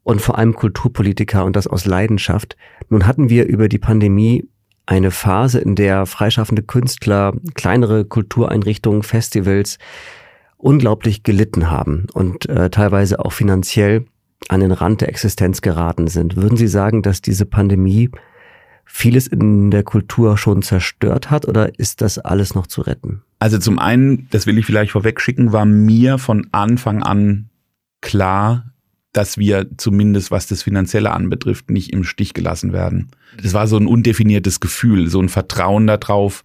und 0.03 0.21
vor 0.21 0.39
allem 0.39 0.55
Kulturpolitiker 0.55 1.45
und 1.45 1.55
das 1.55 1.67
aus 1.67 1.85
Leidenschaft. 1.85 2.57
Nun 2.89 3.07
hatten 3.07 3.29
wir 3.29 3.47
über 3.47 3.69
die 3.69 3.79
Pandemie 3.79 4.49
eine 4.89 5.11
Phase, 5.11 5.59
in 5.59 5.75
der 5.75 6.07
freischaffende 6.07 6.63
Künstler, 6.63 7.35
kleinere 7.55 8.07
Kultureinrichtungen, 8.07 9.03
Festivals 9.03 9.79
unglaublich 10.57 11.23
gelitten 11.23 11.71
haben 11.71 12.07
und 12.15 12.49
äh, 12.49 12.71
teilweise 12.71 13.23
auch 13.23 13.33
finanziell 13.33 14.07
an 14.49 14.61
den 14.61 14.73
Rand 14.73 15.03
der 15.03 15.11
Existenz 15.11 15.61
geraten 15.61 16.09
sind. 16.09 16.37
Würden 16.37 16.57
Sie 16.57 16.69
sagen, 16.69 17.03
dass 17.03 17.21
diese 17.21 17.45
Pandemie 17.45 18.09
vieles 18.87 19.27
in 19.27 19.71
der 19.71 19.83
Kultur 19.83 20.39
schon 20.39 20.63
zerstört 20.63 21.31
hat 21.31 21.47
oder 21.47 21.79
ist 21.79 22.01
das 22.01 22.19
alles 22.19 22.55
noch 22.55 22.67
zu 22.67 22.81
retten? 22.81 23.23
Also 23.41 23.59
zum 23.59 23.79
einen, 23.79 24.27
das 24.31 24.47
will 24.47 24.57
ich 24.57 24.65
vielleicht 24.65 24.93
vorwegschicken, 24.93 25.53
war 25.53 25.67
mir 25.67 26.17
von 26.17 26.47
Anfang 26.53 27.03
an 27.03 27.51
klar, 28.01 28.65
dass 29.13 29.39
wir 29.39 29.67
zumindest 29.77 30.31
was 30.31 30.47
das 30.47 30.63
Finanzielle 30.63 31.13
anbetrifft, 31.13 31.71
nicht 31.71 31.93
im 31.93 32.05
Stich 32.05 32.35
gelassen 32.35 32.73
werden. 32.73 33.09
Das 33.43 33.55
war 33.55 33.67
so 33.67 33.77
ein 33.77 33.87
undefiniertes 33.87 34.61
Gefühl, 34.61 35.09
so 35.09 35.21
ein 35.21 35.29
Vertrauen 35.29 35.87
darauf, 35.87 36.45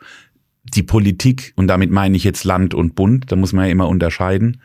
die 0.63 0.83
Politik, 0.83 1.53
und 1.55 1.67
damit 1.67 1.91
meine 1.91 2.15
ich 2.15 2.23
jetzt 2.23 2.45
Land 2.45 2.73
und 2.73 2.95
Bund, 2.95 3.31
da 3.31 3.35
muss 3.35 3.51
man 3.51 3.65
ja 3.65 3.71
immer 3.71 3.89
unterscheiden, 3.89 4.61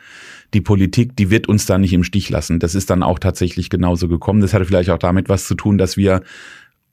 die 0.54 0.60
Politik, 0.60 1.16
die 1.16 1.30
wird 1.30 1.48
uns 1.48 1.66
da 1.66 1.76
nicht 1.76 1.92
im 1.92 2.04
Stich 2.04 2.30
lassen. 2.30 2.60
Das 2.60 2.74
ist 2.74 2.88
dann 2.88 3.02
auch 3.02 3.18
tatsächlich 3.18 3.68
genauso 3.68 4.08
gekommen. 4.08 4.40
Das 4.40 4.54
hatte 4.54 4.64
vielleicht 4.64 4.90
auch 4.90 4.98
damit 4.98 5.28
was 5.28 5.46
zu 5.46 5.54
tun, 5.54 5.76
dass 5.76 5.96
wir 5.96 6.22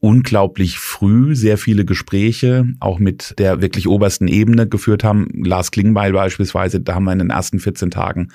unglaublich 0.06 0.78
früh 0.78 1.36
sehr 1.36 1.58
viele 1.58 1.84
Gespräche 1.84 2.68
auch 2.80 3.00
mit 3.00 3.34
der 3.40 3.64
wirklich 3.64 3.88
obersten 3.88 4.28
Ebene 4.28 4.68
geführt 4.68 5.04
haben. 5.04 5.28
Lars 5.44 5.72
Klingbeil 5.72 6.14
beispielsweise, 6.14 6.80
da 6.80 6.94
haben 6.94 7.06
wir 7.06 7.14
in 7.14 7.18
den 7.18 7.32
ersten 7.32 7.60
14 7.60 7.90
Tagen 7.90 8.30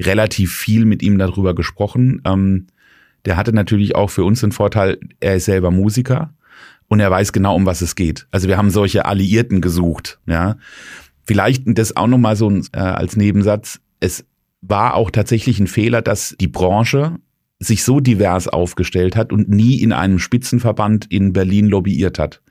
relativ 0.00 0.52
viel 0.52 0.84
mit 0.84 1.00
ihm 1.00 1.18
darüber 1.18 1.54
gesprochen. 1.54 2.22
Ähm, 2.24 2.66
der 3.24 3.36
hatte 3.36 3.52
natürlich 3.52 3.94
auch 3.94 4.10
für 4.10 4.24
uns 4.24 4.40
den 4.40 4.50
Vorteil, 4.50 4.98
er 5.20 5.36
ist 5.36 5.44
selber 5.44 5.70
Musiker 5.70 6.34
und 6.88 6.98
er 6.98 7.12
weiß 7.12 7.32
genau, 7.32 7.54
um 7.54 7.66
was 7.66 7.82
es 7.82 7.94
geht. 7.94 8.26
Also 8.32 8.48
wir 8.48 8.56
haben 8.56 8.70
solche 8.70 9.04
Alliierten 9.04 9.60
gesucht. 9.60 10.18
Ja, 10.26 10.56
vielleicht 11.22 11.62
das 11.66 11.96
auch 11.96 12.08
noch 12.08 12.18
mal 12.18 12.34
so 12.34 12.50
äh, 12.50 12.78
als 12.78 13.14
Nebensatz. 13.14 13.78
Es 14.00 14.24
war 14.60 14.94
auch 14.94 15.12
tatsächlich 15.12 15.60
ein 15.60 15.68
Fehler, 15.68 16.02
dass 16.02 16.34
die 16.40 16.48
Branche 16.48 17.20
sich 17.62 17.84
so 17.84 18.00
divers 18.00 18.48
aufgestellt 18.48 19.16
hat 19.16 19.32
und 19.32 19.48
nie 19.48 19.80
in 19.80 19.92
einem 19.92 20.18
Spitzenverband 20.18 21.06
in 21.10 21.32
Berlin 21.32 21.66
lobbyiert 21.66 22.18
hat. 22.18 22.42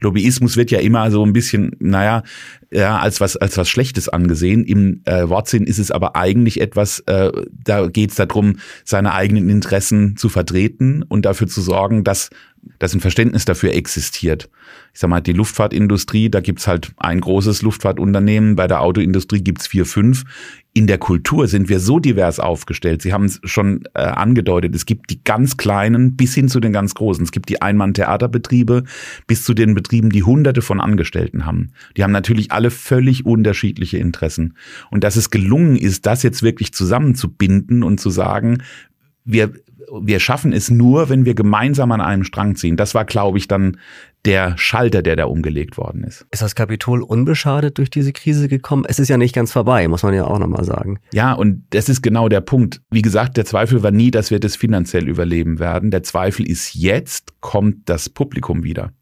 Lobbyismus 0.00 0.56
wird 0.56 0.70
ja 0.70 0.78
immer 0.78 1.10
so 1.10 1.24
ein 1.24 1.32
bisschen, 1.32 1.72
naja, 1.78 2.22
ja, 2.70 2.98
als 2.98 3.20
was, 3.20 3.36
als 3.36 3.56
was 3.56 3.68
Schlechtes 3.68 4.08
angesehen. 4.08 4.64
Im 4.64 5.02
äh, 5.04 5.28
Wortsinn 5.28 5.64
ist 5.64 5.78
es 5.78 5.90
aber 5.90 6.16
eigentlich 6.16 6.60
etwas, 6.60 7.00
äh, 7.00 7.30
da 7.52 7.86
geht 7.88 8.10
es 8.10 8.16
darum, 8.16 8.58
seine 8.84 9.14
eigenen 9.14 9.48
Interessen 9.48 10.16
zu 10.16 10.28
vertreten 10.28 11.02
und 11.02 11.24
dafür 11.24 11.46
zu 11.46 11.60
sorgen, 11.60 12.04
dass, 12.04 12.30
dass 12.78 12.94
ein 12.94 13.00
Verständnis 13.00 13.44
dafür 13.44 13.72
existiert. 13.72 14.50
Ich 14.92 15.00
sag 15.00 15.08
mal, 15.08 15.20
die 15.20 15.32
Luftfahrtindustrie, 15.32 16.30
da 16.30 16.40
gibt's 16.40 16.66
halt 16.66 16.92
ein 16.98 17.20
großes 17.20 17.62
Luftfahrtunternehmen, 17.62 18.56
bei 18.56 18.66
der 18.66 18.80
Autoindustrie 18.80 19.42
gibt's 19.42 19.66
vier, 19.66 19.86
fünf 19.86 20.24
in 20.78 20.86
der 20.86 20.98
Kultur 20.98 21.48
sind 21.48 21.68
wir 21.68 21.80
so 21.80 21.98
divers 21.98 22.38
aufgestellt. 22.38 23.02
Sie 23.02 23.12
haben 23.12 23.24
es 23.24 23.40
schon 23.42 23.82
äh, 23.94 24.02
angedeutet. 24.02 24.76
Es 24.76 24.86
gibt 24.86 25.10
die 25.10 25.24
ganz 25.24 25.56
kleinen 25.56 26.14
bis 26.14 26.36
hin 26.36 26.48
zu 26.48 26.60
den 26.60 26.72
ganz 26.72 26.94
großen. 26.94 27.24
Es 27.24 27.32
gibt 27.32 27.48
die 27.48 27.60
Einmann-Theaterbetriebe 27.60 28.84
bis 29.26 29.42
zu 29.42 29.54
den 29.54 29.74
Betrieben, 29.74 30.10
die 30.10 30.22
Hunderte 30.22 30.62
von 30.62 30.80
Angestellten 30.80 31.46
haben. 31.46 31.72
Die 31.96 32.04
haben 32.04 32.12
natürlich 32.12 32.52
alle 32.52 32.70
völlig 32.70 33.26
unterschiedliche 33.26 33.98
Interessen. 33.98 34.54
Und 34.88 35.02
dass 35.02 35.16
es 35.16 35.30
gelungen 35.30 35.74
ist, 35.74 36.06
das 36.06 36.22
jetzt 36.22 36.44
wirklich 36.44 36.72
zusammenzubinden 36.72 37.82
und 37.82 37.98
zu 37.98 38.10
sagen, 38.10 38.58
wir, 39.28 39.52
wir 40.02 40.20
schaffen 40.20 40.52
es 40.52 40.70
nur, 40.70 41.08
wenn 41.08 41.24
wir 41.24 41.34
gemeinsam 41.34 41.92
an 41.92 42.00
einem 42.00 42.24
Strang 42.24 42.56
ziehen. 42.56 42.76
Das 42.76 42.94
war, 42.94 43.04
glaube 43.04 43.38
ich, 43.38 43.46
dann 43.46 43.78
der 44.24 44.58
Schalter, 44.58 45.02
der 45.02 45.16
da 45.16 45.26
umgelegt 45.26 45.76
worden 45.76 46.02
ist. 46.02 46.26
Ist 46.30 46.42
das 46.42 46.54
Kapitol 46.54 47.02
unbeschadet 47.02 47.78
durch 47.78 47.90
diese 47.90 48.12
Krise 48.12 48.48
gekommen? 48.48 48.84
Es 48.88 48.98
ist 48.98 49.08
ja 49.08 49.16
nicht 49.16 49.34
ganz 49.34 49.52
vorbei, 49.52 49.86
muss 49.86 50.02
man 50.02 50.14
ja 50.14 50.24
auch 50.24 50.38
nochmal 50.38 50.64
sagen. 50.64 50.98
Ja, 51.12 51.32
und 51.34 51.64
das 51.70 51.88
ist 51.88 52.02
genau 52.02 52.28
der 52.28 52.40
Punkt. 52.40 52.80
Wie 52.90 53.02
gesagt, 53.02 53.36
der 53.36 53.44
Zweifel 53.44 53.82
war 53.82 53.90
nie, 53.90 54.10
dass 54.10 54.30
wir 54.30 54.40
das 54.40 54.56
finanziell 54.56 55.08
überleben 55.08 55.58
werden. 55.58 55.90
Der 55.90 56.02
Zweifel 56.02 56.48
ist 56.48 56.74
jetzt, 56.74 57.40
kommt 57.40 57.88
das 57.88 58.08
Publikum 58.08 58.64
wieder. 58.64 58.92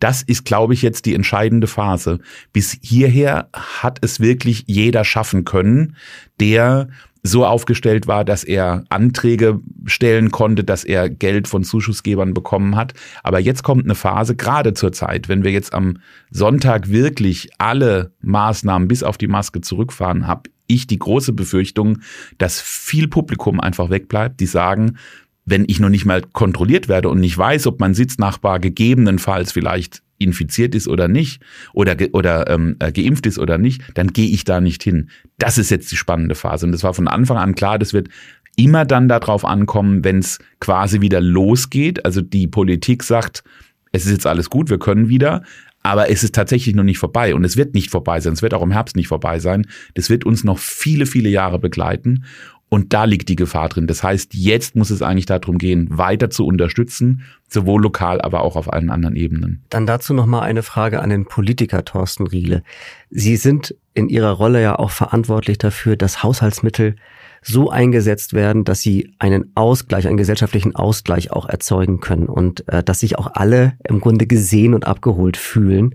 Das 0.00 0.22
ist, 0.22 0.44
glaube 0.44 0.74
ich, 0.74 0.82
jetzt 0.82 1.06
die 1.06 1.14
entscheidende 1.14 1.66
Phase. 1.66 2.20
Bis 2.52 2.78
hierher 2.80 3.48
hat 3.52 3.98
es 4.02 4.20
wirklich 4.20 4.64
jeder 4.66 5.04
schaffen 5.04 5.44
können, 5.44 5.96
der 6.40 6.88
so 7.22 7.44
aufgestellt 7.44 8.06
war, 8.06 8.24
dass 8.24 8.44
er 8.44 8.84
Anträge 8.88 9.60
stellen 9.86 10.30
konnte, 10.30 10.64
dass 10.64 10.84
er 10.84 11.08
Geld 11.08 11.48
von 11.48 11.64
Zuschussgebern 11.64 12.34
bekommen 12.34 12.76
hat. 12.76 12.94
Aber 13.22 13.40
jetzt 13.40 13.62
kommt 13.62 13.84
eine 13.84 13.94
Phase, 13.94 14.36
gerade 14.36 14.74
zur 14.74 14.92
Zeit, 14.92 15.28
wenn 15.28 15.44
wir 15.44 15.50
jetzt 15.50 15.74
am 15.74 15.98
Sonntag 16.30 16.88
wirklich 16.88 17.50
alle 17.58 18.12
Maßnahmen 18.20 18.88
bis 18.88 19.02
auf 19.02 19.18
die 19.18 19.28
Maske 19.28 19.60
zurückfahren, 19.60 20.26
habe 20.26 20.50
ich 20.66 20.86
die 20.86 20.98
große 20.98 21.32
Befürchtung, 21.32 22.00
dass 22.36 22.60
viel 22.60 23.08
Publikum 23.08 23.60
einfach 23.60 23.90
wegbleibt, 23.90 24.38
die 24.40 24.46
sagen, 24.46 24.98
wenn 25.44 25.64
ich 25.66 25.80
noch 25.80 25.88
nicht 25.88 26.04
mal 26.04 26.22
kontrolliert 26.22 26.88
werde 26.88 27.08
und 27.08 27.20
nicht 27.20 27.36
weiß, 27.36 27.66
ob 27.66 27.80
mein 27.80 27.94
Sitznachbar 27.94 28.60
gegebenenfalls 28.60 29.50
vielleicht 29.50 30.02
infiziert 30.18 30.74
ist 30.74 30.88
oder 30.88 31.08
nicht 31.08 31.42
oder 31.72 31.96
oder 32.12 32.48
ähm, 32.50 32.76
äh, 32.80 32.92
geimpft 32.92 33.26
ist 33.26 33.38
oder 33.38 33.58
nicht, 33.58 33.82
dann 33.94 34.12
gehe 34.12 34.28
ich 34.28 34.44
da 34.44 34.60
nicht 34.60 34.82
hin. 34.82 35.10
Das 35.38 35.58
ist 35.58 35.70
jetzt 35.70 35.90
die 35.90 35.96
spannende 35.96 36.34
Phase 36.34 36.66
und 36.66 36.72
das 36.72 36.82
war 36.82 36.94
von 36.94 37.08
Anfang 37.08 37.36
an 37.36 37.54
klar, 37.54 37.78
das 37.78 37.92
wird 37.92 38.08
immer 38.56 38.84
dann 38.84 39.08
darauf 39.08 39.44
ankommen, 39.44 40.04
wenn 40.04 40.18
es 40.18 40.38
quasi 40.60 41.00
wieder 41.00 41.20
losgeht. 41.20 42.04
Also 42.04 42.20
die 42.20 42.48
Politik 42.48 43.04
sagt, 43.04 43.44
es 43.92 44.04
ist 44.04 44.12
jetzt 44.12 44.26
alles 44.26 44.50
gut, 44.50 44.68
wir 44.68 44.78
können 44.78 45.08
wieder, 45.08 45.42
aber 45.82 46.10
es 46.10 46.24
ist 46.24 46.34
tatsächlich 46.34 46.74
noch 46.74 46.84
nicht 46.84 46.98
vorbei 46.98 47.34
und 47.34 47.44
es 47.44 47.56
wird 47.56 47.74
nicht 47.74 47.90
vorbei 47.90 48.20
sein. 48.20 48.32
Es 48.32 48.42
wird 48.42 48.54
auch 48.54 48.62
im 48.62 48.72
Herbst 48.72 48.96
nicht 48.96 49.08
vorbei 49.08 49.38
sein. 49.38 49.66
Das 49.94 50.10
wird 50.10 50.26
uns 50.26 50.44
noch 50.44 50.58
viele, 50.58 51.06
viele 51.06 51.28
Jahre 51.28 51.58
begleiten. 51.58 52.24
Und 52.70 52.92
da 52.92 53.04
liegt 53.04 53.28
die 53.28 53.36
Gefahr 53.36 53.68
drin. 53.68 53.86
Das 53.86 54.02
heißt, 54.02 54.34
jetzt 54.34 54.76
muss 54.76 54.90
es 54.90 55.00
eigentlich 55.00 55.26
darum 55.26 55.58
gehen, 55.58 55.88
weiter 55.90 56.28
zu 56.28 56.46
unterstützen, 56.46 57.22
sowohl 57.48 57.82
lokal, 57.82 58.20
aber 58.20 58.42
auch 58.42 58.56
auf 58.56 58.72
allen 58.72 58.90
anderen 58.90 59.16
Ebenen. 59.16 59.64
Dann 59.70 59.86
dazu 59.86 60.12
nochmal 60.12 60.42
eine 60.42 60.62
Frage 60.62 61.00
an 61.00 61.08
den 61.08 61.24
Politiker 61.24 61.84
Thorsten 61.84 62.26
Riele. 62.26 62.62
Sie 63.10 63.36
sind 63.36 63.74
in 63.94 64.08
Ihrer 64.08 64.32
Rolle 64.32 64.60
ja 64.60 64.78
auch 64.78 64.90
verantwortlich 64.90 65.58
dafür, 65.58 65.96
dass 65.96 66.22
Haushaltsmittel 66.22 66.96
so 67.42 67.70
eingesetzt 67.70 68.32
werden, 68.32 68.64
dass 68.64 68.80
sie 68.80 69.14
einen 69.18 69.52
Ausgleich, 69.54 70.06
einen 70.06 70.16
gesellschaftlichen 70.16 70.74
Ausgleich 70.74 71.30
auch 71.30 71.48
erzeugen 71.48 72.00
können 72.00 72.26
und 72.26 72.68
äh, 72.68 72.82
dass 72.82 73.00
sich 73.00 73.18
auch 73.18 73.30
alle 73.34 73.74
im 73.84 74.00
Grunde 74.00 74.26
gesehen 74.26 74.74
und 74.74 74.86
abgeholt 74.86 75.36
fühlen. 75.36 75.94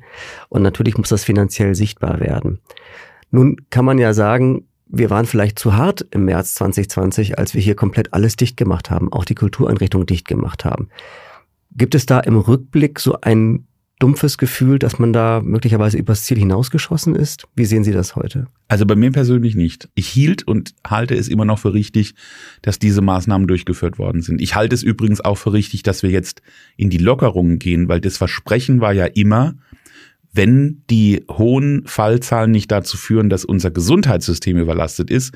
Und 0.49 0.63
natürlich 0.63 0.97
muss 0.97 1.09
das 1.09 1.23
finanziell 1.23 1.75
sichtbar 1.75 2.19
werden. 2.19 2.59
Nun 3.29 3.57
kann 3.69 3.85
man 3.85 3.97
ja 3.97 4.13
sagen, 4.13 4.65
wir 4.95 5.09
waren 5.09 5.25
vielleicht 5.25 5.57
zu 5.57 5.75
hart 5.75 6.05
im 6.11 6.25
März 6.25 6.53
2020, 6.53 7.39
als 7.39 7.55
wir 7.55 7.61
hier 7.61 7.75
komplett 7.75 8.13
alles 8.13 8.35
dicht 8.35 8.57
gemacht 8.57 8.91
haben, 8.91 9.11
auch 9.11 9.25
die 9.25 9.33
Kultureinrichtungen 9.33 10.05
dicht 10.05 10.27
gemacht 10.27 10.65
haben. 10.65 10.89
Gibt 11.71 11.95
es 11.95 12.05
da 12.05 12.19
im 12.19 12.37
Rückblick 12.37 12.99
so 12.99 13.17
ein 13.21 13.65
dumpfes 13.97 14.37
Gefühl, 14.37 14.77
dass 14.77 14.99
man 14.99 15.11
da 15.11 15.41
möglicherweise 15.43 15.97
übers 15.97 16.25
Ziel 16.25 16.37
hinausgeschossen 16.37 17.15
ist? 17.15 17.47
Wie 17.55 17.65
sehen 17.65 17.83
Sie 17.83 17.91
das 17.91 18.15
heute? 18.15 18.45
Also 18.67 18.85
bei 18.85 18.95
mir 18.95 19.11
persönlich 19.11 19.55
nicht. 19.55 19.89
Ich 19.95 20.07
hielt 20.07 20.47
und 20.47 20.75
halte 20.85 21.15
es 21.15 21.27
immer 21.27 21.45
noch 21.45 21.57
für 21.57 21.73
richtig, 21.73 22.13
dass 22.61 22.77
diese 22.77 23.01
Maßnahmen 23.01 23.47
durchgeführt 23.47 23.97
worden 23.97 24.21
sind. 24.21 24.41
Ich 24.41 24.53
halte 24.53 24.75
es 24.75 24.83
übrigens 24.83 25.21
auch 25.21 25.39
für 25.39 25.53
richtig, 25.53 25.81
dass 25.81 26.03
wir 26.03 26.11
jetzt 26.11 26.43
in 26.77 26.91
die 26.91 26.99
Lockerungen 26.99 27.57
gehen, 27.57 27.87
weil 27.87 27.99
das 27.99 28.17
Versprechen 28.17 28.79
war 28.79 28.93
ja 28.93 29.05
immer, 29.05 29.55
wenn 30.33 30.83
die 30.89 31.23
hohen 31.29 31.83
Fallzahlen 31.85 32.51
nicht 32.51 32.71
dazu 32.71 32.97
führen, 32.97 33.29
dass 33.29 33.45
unser 33.45 33.71
Gesundheitssystem 33.71 34.57
überlastet 34.57 35.09
ist, 35.09 35.33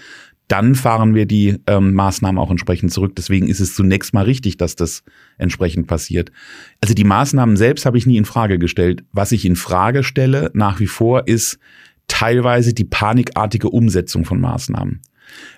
dann 0.48 0.76
fahren 0.76 1.14
wir 1.14 1.26
die 1.26 1.58
ähm, 1.68 1.94
Maßnahmen 1.94 2.40
auch 2.40 2.50
entsprechend 2.50 2.92
zurück. 2.92 3.16
Deswegen 3.16 3.48
ist 3.48 3.60
es 3.60 3.76
zunächst 3.76 4.14
mal 4.14 4.24
richtig, 4.24 4.58
dass 4.58 4.76
das 4.76 5.04
entsprechend 5.38 5.88
passiert. 5.88 6.32
Also 6.82 6.94
die 6.94 7.04
Maßnahmen 7.04 7.58
selbst 7.58 7.86
habe 7.86 7.98
ich 7.98 8.06
nie 8.06 8.18
in 8.18 8.26
Frage 8.26 8.58
gestellt. 8.58 9.04
Was 9.12 9.32
ich 9.34 9.46
in 9.46 9.56
Frage 9.56 10.04
stelle 10.04 10.50
nach 10.54 10.80
wie 10.80 10.88
vor 10.88 11.28
ist 11.28 11.60
teilweise 12.08 12.74
die 12.74 12.86
panikartige 12.86 13.70
Umsetzung 13.70 14.24
von 14.24 14.40
Maßnahmen. 14.40 15.02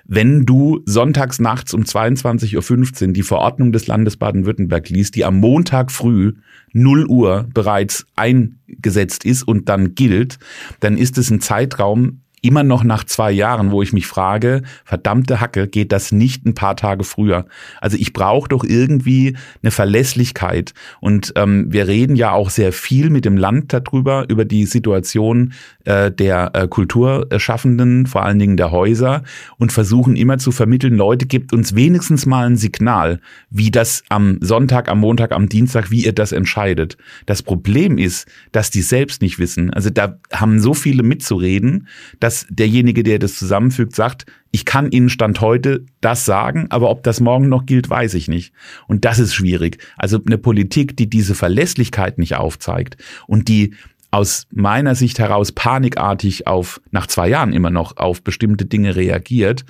Wenn 0.04 0.44
du 0.44 0.80
sonntags 0.86 1.38
nachts 1.38 1.74
um 1.74 1.82
22.15 1.82 3.06
Uhr 3.06 3.12
die 3.12 3.22
Verordnung 3.22 3.72
des 3.72 3.86
Landes 3.86 4.16
Baden-Württemberg 4.16 4.88
liest, 4.88 5.14
die 5.14 5.24
am 5.24 5.36
Montag 5.36 5.92
früh 5.92 6.32
0 6.72 7.06
Uhr 7.06 7.48
bereits 7.52 8.06
eingesetzt 8.16 9.24
ist 9.24 9.42
und 9.42 9.68
dann 9.68 9.94
gilt, 9.94 10.38
dann 10.80 10.96
ist 10.96 11.18
es 11.18 11.30
ein 11.30 11.40
Zeitraum, 11.40 12.22
immer 12.42 12.62
noch 12.62 12.84
nach 12.84 13.04
zwei 13.04 13.30
Jahren, 13.30 13.70
wo 13.70 13.82
ich 13.82 13.92
mich 13.92 14.06
frage, 14.06 14.62
verdammte 14.84 15.40
Hacke, 15.40 15.68
geht 15.68 15.92
das 15.92 16.12
nicht 16.12 16.46
ein 16.46 16.54
paar 16.54 16.76
Tage 16.76 17.04
früher? 17.04 17.46
Also 17.80 17.96
ich 17.98 18.12
brauche 18.12 18.48
doch 18.48 18.64
irgendwie 18.64 19.36
eine 19.62 19.70
Verlässlichkeit. 19.70 20.72
Und 21.00 21.32
ähm, 21.36 21.66
wir 21.68 21.88
reden 21.88 22.16
ja 22.16 22.32
auch 22.32 22.50
sehr 22.50 22.72
viel 22.72 23.10
mit 23.10 23.24
dem 23.24 23.36
Land 23.36 23.72
darüber, 23.72 24.24
über 24.28 24.44
die 24.44 24.66
Situation 24.66 25.52
äh, 25.84 26.10
der 26.10 26.50
äh, 26.54 26.68
Kulturschaffenden, 26.68 28.06
vor 28.06 28.24
allen 28.24 28.38
Dingen 28.38 28.56
der 28.56 28.70
Häuser, 28.70 29.22
und 29.58 29.72
versuchen 29.72 30.16
immer 30.16 30.38
zu 30.38 30.52
vermitteln, 30.52 30.94
Leute, 30.94 31.26
gibt 31.26 31.52
uns 31.52 31.74
wenigstens 31.74 32.26
mal 32.26 32.46
ein 32.46 32.56
Signal, 32.56 33.20
wie 33.50 33.70
das 33.70 34.02
am 34.08 34.38
Sonntag, 34.40 34.88
am 34.88 35.00
Montag, 35.00 35.32
am 35.32 35.48
Dienstag, 35.48 35.90
wie 35.90 36.04
ihr 36.04 36.12
das 36.12 36.32
entscheidet. 36.32 36.96
Das 37.26 37.42
Problem 37.42 37.98
ist, 37.98 38.26
dass 38.52 38.70
die 38.70 38.82
selbst 38.82 39.22
nicht 39.22 39.38
wissen. 39.38 39.70
Also 39.72 39.90
da 39.90 40.18
haben 40.32 40.60
so 40.60 40.74
viele 40.74 41.02
mitzureden, 41.02 41.88
dass 42.18 42.29
dass 42.30 42.46
derjenige, 42.48 43.02
der 43.02 43.18
das 43.18 43.34
zusammenfügt, 43.34 43.92
sagt, 43.92 44.24
ich 44.52 44.64
kann 44.64 44.92
Ihnen 44.92 45.08
Stand 45.08 45.40
heute 45.40 45.84
das 46.00 46.24
sagen, 46.24 46.68
aber 46.70 46.88
ob 46.88 47.02
das 47.02 47.18
morgen 47.18 47.48
noch 47.48 47.66
gilt, 47.66 47.90
weiß 47.90 48.14
ich 48.14 48.28
nicht. 48.28 48.52
Und 48.86 49.04
das 49.04 49.18
ist 49.18 49.34
schwierig. 49.34 49.78
Also 49.96 50.20
eine 50.24 50.38
Politik, 50.38 50.96
die 50.96 51.10
diese 51.10 51.34
Verlässlichkeit 51.34 52.18
nicht 52.18 52.36
aufzeigt 52.36 52.98
und 53.26 53.48
die 53.48 53.74
aus 54.12 54.46
meiner 54.52 54.94
Sicht 54.94 55.18
heraus 55.18 55.50
panikartig 55.50 56.46
auf, 56.46 56.80
nach 56.92 57.08
zwei 57.08 57.28
Jahren 57.28 57.52
immer 57.52 57.70
noch, 57.70 57.96
auf 57.96 58.22
bestimmte 58.22 58.64
Dinge 58.64 58.94
reagiert, 58.94 59.64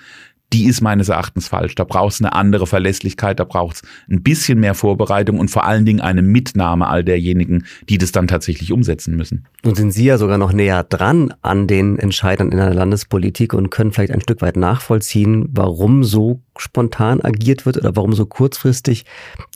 die 0.53 0.67
ist 0.67 0.81
meines 0.81 1.09
Erachtens 1.09 1.49
falsch. 1.49 1.75
Da 1.75 1.85
braucht 1.85 2.15
es 2.15 2.21
eine 2.21 2.33
andere 2.33 2.67
Verlässlichkeit, 2.67 3.39
da 3.39 3.45
braucht 3.45 3.77
es 3.77 3.83
ein 4.11 4.23
bisschen 4.23 4.59
mehr 4.59 4.75
Vorbereitung 4.75 5.39
und 5.39 5.51
vor 5.51 5.65
allen 5.65 5.85
Dingen 5.85 6.01
eine 6.01 6.23
Mitnahme 6.23 6.89
all 6.89 7.05
derjenigen, 7.05 7.67
die 7.89 7.99
das 7.99 8.13
dann 8.13 8.27
tatsächlich 8.27 8.73
umsetzen 8.73 9.17
müssen. 9.17 9.47
Nun 9.65 9.75
sind 9.75 9.93
Sie 9.93 10.05
ja 10.05 10.19
sogar 10.19 10.39
noch 10.39 10.53
näher 10.53 10.83
dran 10.83 11.33
an 11.43 11.67
den 11.67 11.99
Entscheidern 11.99 12.51
in 12.51 12.59
der 12.59 12.75
Landespolitik 12.75 13.55
und 13.55 13.71
können 13.71 13.93
vielleicht 13.93 14.13
ein 14.13 14.21
Stück 14.21 14.43
weit 14.43 14.57
nachvollziehen, 14.57 15.49
warum 15.53 16.03
so 16.03 16.41
spontan 16.57 17.21
agiert 17.23 17.65
wird 17.65 17.79
oder 17.79 17.95
warum 17.97 18.13
so 18.13 18.27
kurzfristig 18.27 19.05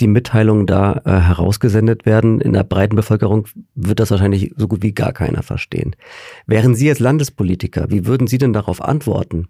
die 0.00 0.06
Mitteilungen 0.06 0.66
da 0.66 1.02
äh, 1.04 1.20
herausgesendet 1.20 2.06
werden. 2.06 2.40
In 2.40 2.52
der 2.52 2.64
breiten 2.64 2.96
Bevölkerung 2.96 3.46
wird 3.74 4.00
das 4.00 4.10
wahrscheinlich 4.10 4.52
so 4.56 4.68
gut 4.68 4.82
wie 4.82 4.92
gar 4.92 5.12
keiner 5.12 5.42
verstehen. 5.42 5.96
Wären 6.46 6.74
Sie 6.74 6.88
als 6.88 7.00
Landespolitiker, 7.00 7.90
wie 7.90 8.06
würden 8.06 8.26
Sie 8.26 8.38
denn 8.38 8.52
darauf 8.52 8.80
antworten? 8.80 9.48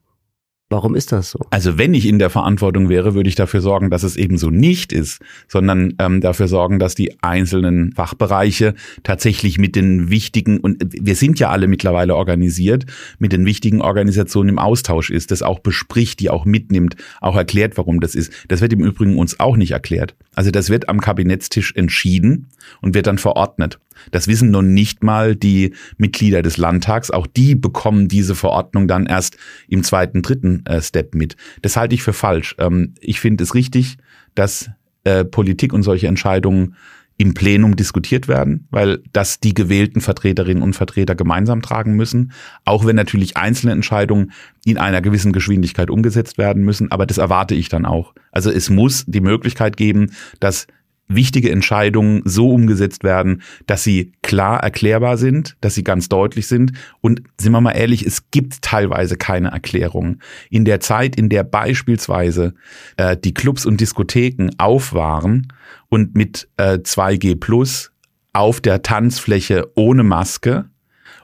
Warum 0.75 0.97
ist 0.97 1.13
das 1.13 1.31
so? 1.31 1.39
Also 1.51 1.79
wenn 1.79 1.95
ich 1.95 2.05
in 2.05 2.19
der 2.19 2.31
Verantwortung 2.31 2.89
wäre, 2.89 3.15
würde 3.15 3.29
ich 3.29 3.37
dafür 3.37 3.61
sorgen, 3.61 3.91
dass 3.91 4.03
es 4.03 4.17
eben 4.17 4.39
so 4.39 4.51
nicht 4.51 4.93
ist, 4.93 5.21
sondern 5.47 5.95
ähm, 6.01 6.21
dafür 6.21 6.49
sorgen, 6.49 6.81
dass 6.81 6.97
die 6.97 7.23
einzelnen 7.23 7.93
Fachbereiche 7.93 8.75
tatsächlich 9.05 9.57
mit 9.57 9.77
den 9.77 10.11
wichtigen, 10.11 10.59
und 10.59 10.85
wir 10.91 11.15
sind 11.15 11.39
ja 11.39 11.51
alle 11.51 11.69
mittlerweile 11.69 12.17
organisiert, 12.17 12.87
mit 13.21 13.33
den 13.33 13.47
wichtigen 13.47 13.83
Organisationen 13.83 14.49
im 14.49 14.59
Austausch 14.59 15.11
ist, 15.11 15.31
das 15.31 15.43
auch 15.43 15.61
bespricht, 15.61 16.19
die 16.19 16.29
auch 16.29 16.45
mitnimmt, 16.45 16.97
auch 17.21 17.37
erklärt, 17.37 17.79
warum 17.79 18.01
das 18.01 18.17
ist. 18.17 18.33
Das 18.49 18.61
wird 18.61 18.73
im 18.73 18.85
Übrigen 18.85 19.17
uns 19.17 19.39
auch 19.39 19.57
nicht 19.57 19.71
erklärt. 19.71 20.17
Also 20.35 20.51
das 20.51 20.71
wird 20.71 20.89
am 20.89 21.01
Kabinettstisch 21.01 21.73
entschieden 21.77 22.49
und 22.81 22.97
wird 22.97 23.07
dann 23.07 23.19
verordnet. 23.19 23.79
Das 24.11 24.29
wissen 24.29 24.51
nun 24.51 24.75
nicht 24.75 25.03
mal 25.03 25.37
die 25.37 25.75
Mitglieder 25.97 26.43
des 26.43 26.57
Landtags. 26.57 27.11
Auch 27.11 27.27
die 27.27 27.55
bekommen 27.55 28.09
diese 28.09 28.35
Verordnung 28.35 28.89
dann 28.89 29.07
erst 29.07 29.37
im 29.69 29.83
zweiten, 29.83 30.23
dritten 30.23 30.65
äh, 30.67 30.81
Step 30.81 31.15
mit. 31.15 31.37
Das 31.63 31.77
halte 31.77 31.95
ich 31.95 32.03
für 32.03 32.13
falsch. 32.13 32.55
Ähm, 32.59 32.95
ich 33.01 33.21
finde 33.21 33.45
es 33.45 33.55
richtig, 33.55 33.97
dass 34.35 34.71
äh, 35.05 35.25
Politik 35.25 35.73
und 35.73 35.83
solche 35.83 36.09
Entscheidungen 36.09 36.77
im 37.17 37.35
Plenum 37.35 37.77
diskutiert 37.77 38.27
werden, 38.27 38.67
weil 38.71 39.01
das 39.13 39.39
die 39.39 39.55
gewählten 39.55 40.01
Vertreterinnen 40.01 40.63
und 40.63 40.75
Vertreter 40.75 41.15
gemeinsam 41.15 41.63
tragen 41.63 41.95
müssen, 41.95 42.33
auch 42.65 42.87
wenn 42.87 42.97
natürlich 42.97 43.37
einzelne 43.37 43.73
Entscheidungen 43.73 44.33
in 44.65 44.79
einer 44.79 45.01
gewissen 45.01 45.33
Geschwindigkeit 45.33 45.91
umgesetzt 45.91 46.39
werden 46.39 46.65
müssen, 46.65 46.91
aber 46.91 47.07
das 47.07 47.19
erwarte 47.19 47.55
ich 47.55 47.69
dann 47.69 47.87
auch. 47.87 48.15
Also 48.33 48.51
es 48.51 48.69
muss 48.69 49.05
die 49.07 49.21
Möglichkeit 49.21 49.77
geben, 49.77 50.11
dass 50.41 50.67
wichtige 51.09 51.51
Entscheidungen 51.51 52.23
so 52.25 52.51
umgesetzt 52.51 53.05
werden, 53.05 53.43
dass 53.67 53.85
sie 53.85 54.13
klar 54.23 54.61
erklärbar 54.61 55.17
sind, 55.17 55.57
dass 55.61 55.75
sie 55.75 55.85
ganz 55.85 56.09
deutlich 56.09 56.47
sind. 56.47 56.73
Und 57.01 57.23
sind 57.39 57.53
wir 57.53 57.61
mal 57.61 57.73
ehrlich, 57.73 58.05
es 58.07 58.31
gibt 58.31 58.63
teilweise 58.63 59.17
keine 59.17 59.49
Erklärungen. 59.49 60.21
In 60.51 60.65
der 60.65 60.81
Zeit, 60.81 61.17
in 61.17 61.29
der 61.29 61.45
beispielsweise 61.45 62.55
äh, 62.97 63.17
die 63.17 63.35
Clubs 63.35 63.67
und 63.67 63.81
Diskotheken 63.81 64.51
auf 64.59 64.95
waren 64.95 65.49
und 65.89 66.15
mit 66.15 66.49
äh, 66.57 66.79
2G 66.79 67.39
Plus 67.39 67.91
auf 68.33 68.61
der 68.61 68.83
Tanzfläche 68.83 69.71
ohne 69.75 70.03
Maske 70.03 70.67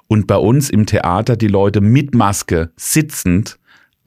und 0.06 0.26
bei 0.26 0.36
uns 0.36 0.70
im 0.70 0.86
Theater 0.86 1.36
die 1.36 1.48
Leute 1.48 1.80
mit 1.80 2.14
Maske 2.14 2.70
sitzend 2.76 3.59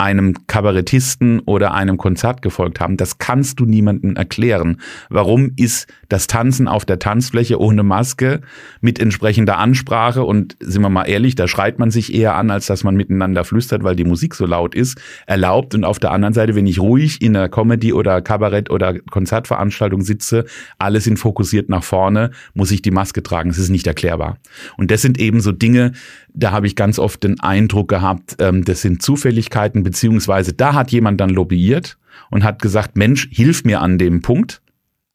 einem 0.03 0.47
Kabarettisten 0.47 1.39
oder 1.39 1.73
einem 1.73 1.97
Konzert 1.97 2.41
gefolgt 2.41 2.81
haben. 2.81 2.97
Das 2.97 3.19
kannst 3.19 3.61
du 3.61 3.65
niemandem 3.65 4.17
erklären. 4.17 4.81
Warum 5.09 5.53
ist 5.55 5.87
das 6.09 6.27
Tanzen 6.27 6.67
auf 6.67 6.83
der 6.83 6.99
Tanzfläche 6.99 7.57
ohne 7.57 7.83
Maske 7.83 8.41
mit 8.81 8.99
entsprechender 8.99 9.57
Ansprache 9.57 10.23
und 10.23 10.57
sind 10.59 10.81
wir 10.81 10.89
mal 10.89 11.05
ehrlich, 11.05 11.35
da 11.35 11.47
schreit 11.47 11.79
man 11.79 11.89
sich 11.89 12.13
eher 12.13 12.35
an, 12.35 12.51
als 12.51 12.65
dass 12.65 12.83
man 12.83 12.97
miteinander 12.97 13.45
flüstert, 13.45 13.85
weil 13.85 13.95
die 13.95 14.03
Musik 14.03 14.35
so 14.35 14.45
laut 14.45 14.75
ist, 14.75 14.99
erlaubt. 15.25 15.73
Und 15.73 15.85
auf 15.85 15.99
der 15.99 16.11
anderen 16.11 16.33
Seite, 16.33 16.53
wenn 16.53 16.67
ich 16.67 16.81
ruhig 16.81 17.21
in 17.21 17.35
einer 17.35 17.47
Comedy 17.47 17.93
oder 17.93 18.21
Kabarett 18.21 18.69
oder 18.69 18.99
Konzertveranstaltung 18.99 20.01
sitze, 20.01 20.43
alle 20.79 20.99
sind 20.99 21.17
fokussiert 21.17 21.69
nach 21.69 21.83
vorne, 21.83 22.31
muss 22.53 22.71
ich 22.71 22.81
die 22.81 22.91
Maske 22.91 23.23
tragen. 23.23 23.49
Es 23.49 23.57
ist 23.57 23.69
nicht 23.69 23.87
erklärbar. 23.87 24.37
Und 24.75 24.91
das 24.91 25.01
sind 25.01 25.17
eben 25.17 25.39
so 25.39 25.53
Dinge, 25.53 25.93
da 26.33 26.51
habe 26.51 26.67
ich 26.67 26.75
ganz 26.75 26.99
oft 26.99 27.23
den 27.23 27.39
Eindruck 27.39 27.87
gehabt, 27.87 28.35
ähm, 28.39 28.65
das 28.65 28.81
sind 28.81 29.01
Zufälligkeiten, 29.01 29.83
beziehungsweise 29.93 30.53
da 30.53 30.73
hat 30.73 30.91
jemand 30.91 31.21
dann 31.21 31.29
lobbyiert 31.29 31.99
und 32.31 32.43
hat 32.43 32.61
gesagt, 32.63 32.97
Mensch, 32.97 33.29
hilf 33.31 33.63
mir 33.63 33.79
an 33.79 33.99
dem 33.99 34.23
Punkt. 34.23 34.61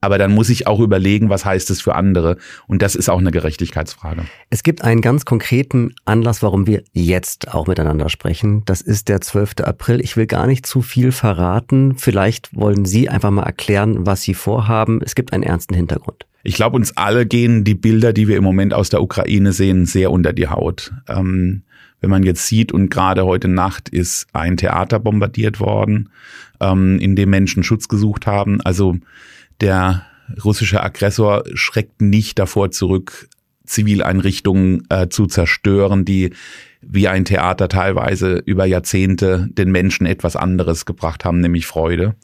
Aber 0.01 0.17
dann 0.17 0.31
muss 0.31 0.49
ich 0.49 0.69
auch 0.69 0.79
überlegen, 0.79 1.29
was 1.29 1.45
heißt 1.45 1.71
es 1.71 1.81
für 1.81 1.97
andere. 1.97 2.37
Und 2.69 2.83
das 2.83 2.95
ist 2.95 3.09
auch 3.09 3.19
eine 3.19 3.33
Gerechtigkeitsfrage. 3.33 4.23
Es 4.49 4.62
gibt 4.62 4.85
einen 4.85 5.01
ganz 5.01 5.25
konkreten 5.25 5.93
Anlass, 6.05 6.41
warum 6.41 6.69
wir 6.69 6.85
jetzt 6.93 7.53
auch 7.53 7.67
miteinander 7.67 8.09
sprechen. 8.09 8.62
Das 8.64 8.81
ist 8.81 9.09
der 9.09 9.21
12. 9.21 9.57
April. 9.64 10.01
Ich 10.01 10.17
will 10.17 10.29
gar 10.29 10.47
nicht 10.47 10.64
zu 10.67 10.83
viel 10.83 11.11
verraten. 11.11 11.97
Vielleicht 11.97 12.55
wollen 12.55 12.85
Sie 12.85 13.09
einfach 13.09 13.33
mal 13.33 13.43
erklären, 13.43 14.07
was 14.07 14.23
Sie 14.23 14.35
vorhaben. 14.35 15.01
Es 15.03 15.17
gibt 15.17 15.33
einen 15.33 15.43
ernsten 15.43 15.75
Hintergrund. 15.75 16.27
Ich 16.45 16.55
glaube, 16.55 16.77
uns 16.77 16.97
alle 16.97 17.27
gehen 17.27 17.64
die 17.64 17.75
Bilder, 17.75 18.12
die 18.12 18.29
wir 18.29 18.37
im 18.37 18.45
Moment 18.45 18.75
aus 18.75 18.91
der 18.91 19.03
Ukraine 19.03 19.53
sehen, 19.53 19.85
sehr 19.85 20.12
unter 20.12 20.33
die 20.33 20.47
Haut. 20.47 20.93
Ähm, 21.09 21.64
wenn 22.01 22.11
man 22.11 22.23
jetzt 22.23 22.47
sieht, 22.47 22.73
und 22.73 22.91
gerade 22.91 23.25
heute 23.25 23.49
Nacht 23.49 23.89
ist 23.89 24.27
ein 24.33 24.57
Theater 24.57 25.01
bombardiert 25.01 25.61
worden, 25.61 26.11
ähm, 26.61 26.99
in 26.99 27.17
dem 27.17 27.31
Menschen 27.31 27.63
Schutz 27.63 27.89
gesucht 27.89 28.27
haben. 28.27 28.61
Also 28.61 28.97
der 29.61 30.07
russische 30.45 30.83
Aggressor 30.83 31.45
schreckt 31.55 32.01
nicht 32.01 32.39
davor 32.39 32.71
zurück, 32.71 33.29
Zivileinrichtungen 33.65 34.87
äh, 34.89 35.09
zu 35.09 35.27
zerstören, 35.27 36.05
die 36.05 36.31
wie 36.81 37.09
ein 37.09 37.25
Theater 37.25 37.69
teilweise 37.69 38.37
über 38.45 38.64
Jahrzehnte 38.64 39.49
den 39.51 39.71
Menschen 39.71 40.07
etwas 40.07 40.37
anderes 40.37 40.87
gebracht 40.87 41.25
haben, 41.25 41.41
nämlich 41.41 41.67
Freude. 41.67 42.14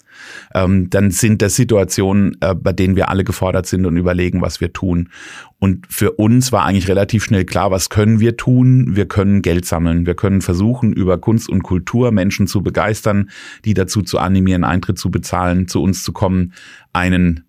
Ähm, 0.55 0.89
dann 0.91 1.11
sind 1.11 1.43
das 1.43 1.57
Situationen, 1.57 2.37
äh, 2.41 2.55
bei 2.55 2.73
denen 2.73 2.95
wir 2.95 3.09
alle 3.09 3.25
gefordert 3.25 3.67
sind 3.67 3.85
und 3.85 3.97
überlegen, 3.97 4.43
was 4.43 4.61
wir 4.61 4.73
tun. 4.73 5.11
Und 5.59 5.87
für 5.89 6.13
uns 6.13 6.53
war 6.53 6.65
eigentlich 6.65 6.89
relativ 6.89 7.25
schnell 7.25 7.45
klar, 7.45 7.73
was 7.73 7.91
können 7.91 8.21
wir 8.21 8.37
tun? 8.37 8.95
Wir 8.95 9.07
können 9.07 9.43
Geld 9.43 9.67
sammeln. 9.67 10.07
Wir 10.07 10.15
können 10.15 10.41
versuchen, 10.41 10.93
über 10.93 11.19
Kunst 11.19 11.49
und 11.49 11.63
Kultur 11.63 12.13
Menschen 12.13 12.47
zu 12.47 12.63
begeistern, 12.63 13.31
die 13.65 13.75
dazu 13.75 14.03
zu 14.03 14.19
animieren, 14.19 14.63
Eintritt 14.63 14.99
zu 14.99 15.11
bezahlen, 15.11 15.67
zu 15.67 15.83
uns 15.83 16.05
zu 16.05 16.13
kommen, 16.13 16.53
einen 16.93 17.45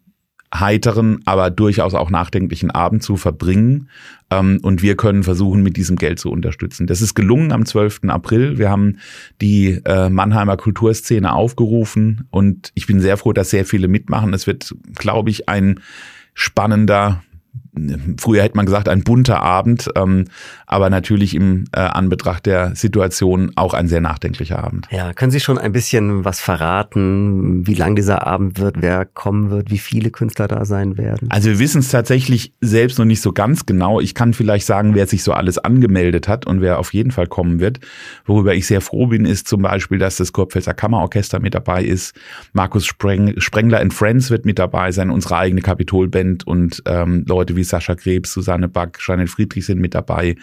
heiteren, 0.59 1.19
aber 1.25 1.49
durchaus 1.49 1.93
auch 1.93 2.09
nachdenklichen 2.09 2.71
Abend 2.71 3.03
zu 3.03 3.17
verbringen. 3.17 3.89
Ähm, 4.31 4.59
und 4.61 4.81
wir 4.81 4.95
können 4.95 5.23
versuchen, 5.23 5.61
mit 5.61 5.77
diesem 5.77 5.97
Geld 5.97 6.19
zu 6.19 6.31
unterstützen. 6.31 6.87
Das 6.87 7.01
ist 7.01 7.13
gelungen 7.13 7.51
am 7.51 7.65
12. 7.65 8.01
April. 8.07 8.57
Wir 8.57 8.69
haben 8.69 8.97
die 9.41 9.81
äh, 9.85 10.09
Mannheimer 10.09 10.57
Kulturszene 10.57 11.33
aufgerufen 11.33 12.27
und 12.31 12.71
ich 12.75 12.87
bin 12.87 12.99
sehr 12.99 13.17
froh, 13.17 13.33
dass 13.33 13.49
sehr 13.49 13.65
viele 13.65 13.87
mitmachen. 13.87 14.33
Es 14.33 14.47
wird, 14.47 14.73
glaube 14.95 15.29
ich, 15.29 15.49
ein 15.49 15.79
spannender 16.33 17.23
früher 18.17 18.43
hätte 18.43 18.55
man 18.55 18.65
gesagt, 18.65 18.89
ein 18.89 19.03
bunter 19.03 19.41
Abend, 19.41 19.89
ähm, 19.95 20.25
aber 20.65 20.89
natürlich 20.89 21.35
im 21.35 21.65
äh, 21.71 21.79
Anbetracht 21.79 22.45
der 22.45 22.75
Situation 22.75 23.51
auch 23.55 23.73
ein 23.73 23.87
sehr 23.87 24.01
nachdenklicher 24.01 24.63
Abend. 24.63 24.87
Ja, 24.91 25.13
können 25.13 25.31
Sie 25.31 25.39
schon 25.39 25.57
ein 25.57 25.71
bisschen 25.71 26.25
was 26.25 26.39
verraten, 26.39 27.67
wie 27.67 27.73
lang 27.73 27.95
dieser 27.95 28.25
Abend 28.25 28.59
wird, 28.59 28.77
wer 28.81 29.05
kommen 29.05 29.49
wird, 29.49 29.71
wie 29.71 29.77
viele 29.77 30.11
Künstler 30.11 30.47
da 30.47 30.65
sein 30.65 30.97
werden? 30.97 31.29
Also 31.29 31.49
wir 31.49 31.59
wissen 31.59 31.79
es 31.79 31.89
tatsächlich 31.89 32.53
selbst 32.61 32.97
noch 32.97 33.05
nicht 33.05 33.21
so 33.21 33.33
ganz 33.33 33.65
genau. 33.65 33.99
Ich 33.99 34.15
kann 34.15 34.33
vielleicht 34.33 34.65
sagen, 34.65 34.95
wer 34.95 35.07
sich 35.07 35.23
so 35.23 35.33
alles 35.33 35.57
angemeldet 35.57 36.27
hat 36.27 36.45
und 36.47 36.61
wer 36.61 36.79
auf 36.79 36.93
jeden 36.93 37.11
Fall 37.11 37.27
kommen 37.27 37.59
wird. 37.59 37.79
Worüber 38.25 38.55
ich 38.55 38.67
sehr 38.67 38.81
froh 38.81 39.07
bin, 39.07 39.25
ist 39.25 39.47
zum 39.47 39.61
Beispiel, 39.61 39.97
dass 39.97 40.17
das 40.17 40.33
Kurpfälzer 40.33 40.73
Kammerorchester 40.73 41.39
mit 41.39 41.53
dabei 41.53 41.83
ist. 41.83 42.15
Markus 42.53 42.85
Spreng 42.85 43.39
Sprengler 43.39 43.79
and 43.79 43.93
Friends 43.93 44.29
wird 44.29 44.45
mit 44.45 44.59
dabei 44.59 44.91
sein, 44.91 45.09
unsere 45.09 45.37
eigene 45.37 45.61
Kapitolband 45.61 46.47
und 46.47 46.81
ähm, 46.85 47.25
Leute 47.27 47.55
wie 47.55 47.64
Sascha 47.65 47.95
Krebs, 47.95 48.31
Susanne 48.31 48.67
Back, 48.67 48.99
Jeanette 48.99 49.31
Friedrich 49.31 49.65
sind 49.65 49.79
mit 49.79 49.93
dabei. 49.93 50.35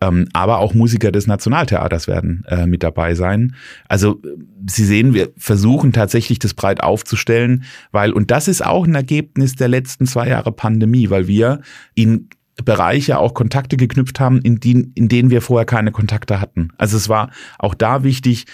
Ähm, 0.00 0.28
aber 0.32 0.58
auch 0.58 0.74
Musiker 0.74 1.12
des 1.12 1.26
Nationaltheaters 1.26 2.08
werden 2.08 2.44
äh, 2.48 2.66
mit 2.66 2.82
dabei 2.82 3.14
sein. 3.14 3.54
Also 3.88 4.20
Sie 4.66 4.84
sehen, 4.84 5.14
wir 5.14 5.30
versuchen 5.36 5.92
tatsächlich 5.92 6.38
das 6.38 6.54
breit 6.54 6.82
aufzustellen, 6.82 7.64
weil, 7.92 8.12
und 8.12 8.30
das 8.30 8.48
ist 8.48 8.64
auch 8.64 8.86
ein 8.86 8.94
Ergebnis 8.94 9.54
der 9.54 9.68
letzten 9.68 10.06
zwei 10.06 10.28
Jahre 10.28 10.52
Pandemie, 10.52 11.10
weil 11.10 11.26
wir 11.26 11.60
in 11.94 12.28
Bereiche 12.64 13.18
auch 13.18 13.34
Kontakte 13.34 13.76
geknüpft 13.76 14.20
haben, 14.20 14.40
in, 14.40 14.60
die, 14.60 14.92
in 14.94 15.08
denen 15.08 15.30
wir 15.30 15.42
vorher 15.42 15.66
keine 15.66 15.90
Kontakte 15.90 16.40
hatten. 16.40 16.68
Also 16.78 16.96
es 16.96 17.08
war 17.08 17.30
auch 17.58 17.74
da 17.74 18.04
wichtig, 18.04 18.46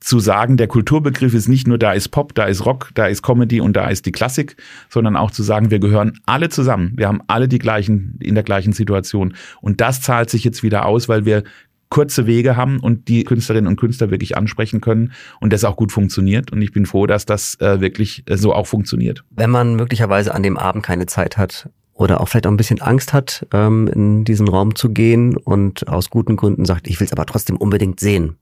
zu 0.00 0.20
sagen, 0.20 0.56
der 0.56 0.68
Kulturbegriff 0.68 1.34
ist 1.34 1.48
nicht 1.48 1.66
nur 1.66 1.78
da 1.78 1.92
ist 1.92 2.08
Pop, 2.08 2.34
da 2.34 2.44
ist 2.44 2.64
Rock, 2.64 2.90
da 2.94 3.06
ist 3.06 3.22
Comedy 3.22 3.60
und 3.60 3.74
da 3.74 3.88
ist 3.88 4.06
die 4.06 4.12
Klassik, 4.12 4.56
sondern 4.88 5.16
auch 5.16 5.30
zu 5.30 5.42
sagen, 5.42 5.70
wir 5.70 5.80
gehören 5.80 6.20
alle 6.26 6.48
zusammen. 6.48 6.92
Wir 6.96 7.08
haben 7.08 7.20
alle 7.26 7.48
die 7.48 7.58
gleichen, 7.58 8.18
in 8.20 8.34
der 8.34 8.44
gleichen 8.44 8.72
Situation. 8.72 9.34
Und 9.60 9.80
das 9.80 10.00
zahlt 10.00 10.30
sich 10.30 10.44
jetzt 10.44 10.62
wieder 10.62 10.86
aus, 10.86 11.08
weil 11.08 11.24
wir 11.24 11.42
kurze 11.90 12.26
Wege 12.26 12.56
haben 12.56 12.80
und 12.80 13.08
die 13.08 13.24
Künstlerinnen 13.24 13.68
und 13.68 13.76
Künstler 13.76 14.10
wirklich 14.10 14.36
ansprechen 14.36 14.80
können 14.80 15.12
und 15.40 15.52
das 15.52 15.64
auch 15.64 15.76
gut 15.76 15.92
funktioniert. 15.92 16.52
Und 16.52 16.62
ich 16.62 16.72
bin 16.72 16.86
froh, 16.86 17.06
dass 17.06 17.24
das 17.24 17.58
äh, 17.60 17.80
wirklich 17.80 18.24
äh, 18.26 18.36
so 18.36 18.52
auch 18.52 18.66
funktioniert. 18.66 19.24
Wenn 19.30 19.50
man 19.50 19.76
möglicherweise 19.76 20.34
an 20.34 20.42
dem 20.42 20.56
Abend 20.56 20.84
keine 20.84 21.06
Zeit 21.06 21.38
hat 21.38 21.70
oder 21.94 22.20
auch 22.20 22.28
vielleicht 22.28 22.46
auch 22.46 22.50
ein 22.50 22.56
bisschen 22.58 22.80
Angst 22.80 23.12
hat, 23.12 23.46
ähm, 23.52 23.88
in 23.88 24.24
diesen 24.24 24.48
Raum 24.48 24.74
zu 24.74 24.90
gehen 24.90 25.36
und 25.36 25.88
aus 25.88 26.10
guten 26.10 26.36
Gründen 26.36 26.64
sagt, 26.64 26.88
ich 26.88 27.00
will 27.00 27.06
es 27.06 27.12
aber 27.12 27.26
trotzdem 27.26 27.56
unbedingt 27.56 28.00
sehen. 28.00 28.36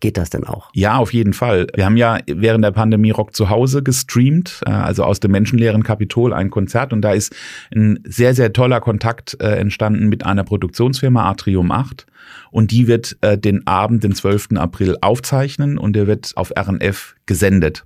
Geht 0.00 0.16
das 0.16 0.30
denn 0.30 0.44
auch? 0.44 0.70
Ja, 0.74 0.98
auf 0.98 1.12
jeden 1.12 1.32
Fall. 1.32 1.66
Wir 1.74 1.84
haben 1.84 1.96
ja 1.96 2.18
während 2.26 2.64
der 2.64 2.70
Pandemie 2.70 3.10
Rock 3.10 3.34
zu 3.34 3.50
Hause 3.50 3.82
gestreamt, 3.82 4.60
äh, 4.64 4.70
also 4.70 5.02
aus 5.02 5.18
dem 5.18 5.32
menschenleeren 5.32 5.82
Kapitol 5.82 6.32
ein 6.32 6.50
Konzert 6.50 6.92
und 6.92 7.02
da 7.02 7.12
ist 7.12 7.34
ein 7.74 7.98
sehr, 8.04 8.34
sehr 8.34 8.52
toller 8.52 8.80
Kontakt 8.80 9.36
äh, 9.40 9.56
entstanden 9.56 10.08
mit 10.08 10.24
einer 10.24 10.44
Produktionsfirma 10.44 11.28
Atrium 11.28 11.72
8 11.72 12.06
und 12.52 12.70
die 12.70 12.86
wird 12.86 13.16
äh, 13.22 13.36
den 13.36 13.66
Abend, 13.66 14.04
den 14.04 14.14
12. 14.14 14.50
April 14.56 14.96
aufzeichnen 15.00 15.78
und 15.78 15.94
der 15.94 16.06
wird 16.06 16.32
auf 16.36 16.52
RNF 16.56 17.16
gesendet. 17.26 17.84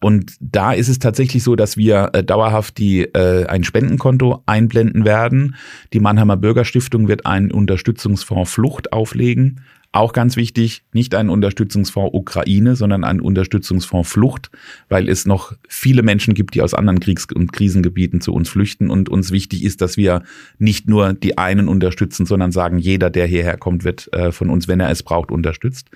Und 0.00 0.34
da 0.40 0.72
ist 0.72 0.88
es 0.88 0.98
tatsächlich 0.98 1.42
so, 1.42 1.56
dass 1.56 1.76
wir 1.76 2.10
äh, 2.12 2.24
dauerhaft 2.24 2.78
die, 2.78 3.02
äh, 3.02 3.46
ein 3.46 3.64
Spendenkonto 3.64 4.42
einblenden 4.46 5.04
werden. 5.04 5.56
Die 5.92 6.00
Mannheimer 6.00 6.36
Bürgerstiftung 6.36 7.08
wird 7.08 7.26
einen 7.26 7.50
Unterstützungsfonds 7.50 8.50
Flucht 8.50 8.92
auflegen. 8.92 9.60
Auch 9.94 10.12
ganz 10.12 10.34
wichtig, 10.34 10.82
nicht 10.92 11.14
ein 11.14 11.30
Unterstützungsfonds 11.30 12.14
Ukraine, 12.14 12.74
sondern 12.74 13.04
ein 13.04 13.20
Unterstützungsfonds 13.20 14.10
Flucht, 14.10 14.50
weil 14.88 15.08
es 15.08 15.24
noch 15.24 15.52
viele 15.68 16.02
Menschen 16.02 16.34
gibt, 16.34 16.56
die 16.56 16.62
aus 16.62 16.74
anderen 16.74 16.98
Kriegs- 16.98 17.28
und 17.32 17.52
Krisengebieten 17.52 18.20
zu 18.20 18.34
uns 18.34 18.48
flüchten. 18.48 18.90
Und 18.90 19.08
uns 19.08 19.30
wichtig 19.30 19.62
ist, 19.62 19.80
dass 19.82 19.96
wir 19.96 20.24
nicht 20.58 20.88
nur 20.88 21.12
die 21.12 21.38
einen 21.38 21.68
unterstützen, 21.68 22.26
sondern 22.26 22.50
sagen, 22.50 22.78
jeder, 22.78 23.08
der 23.08 23.26
hierher 23.26 23.56
kommt, 23.56 23.84
wird 23.84 24.12
äh, 24.12 24.32
von 24.32 24.50
uns, 24.50 24.66
wenn 24.66 24.80
er 24.80 24.90
es 24.90 25.04
braucht, 25.04 25.30
unterstützt. 25.30 25.90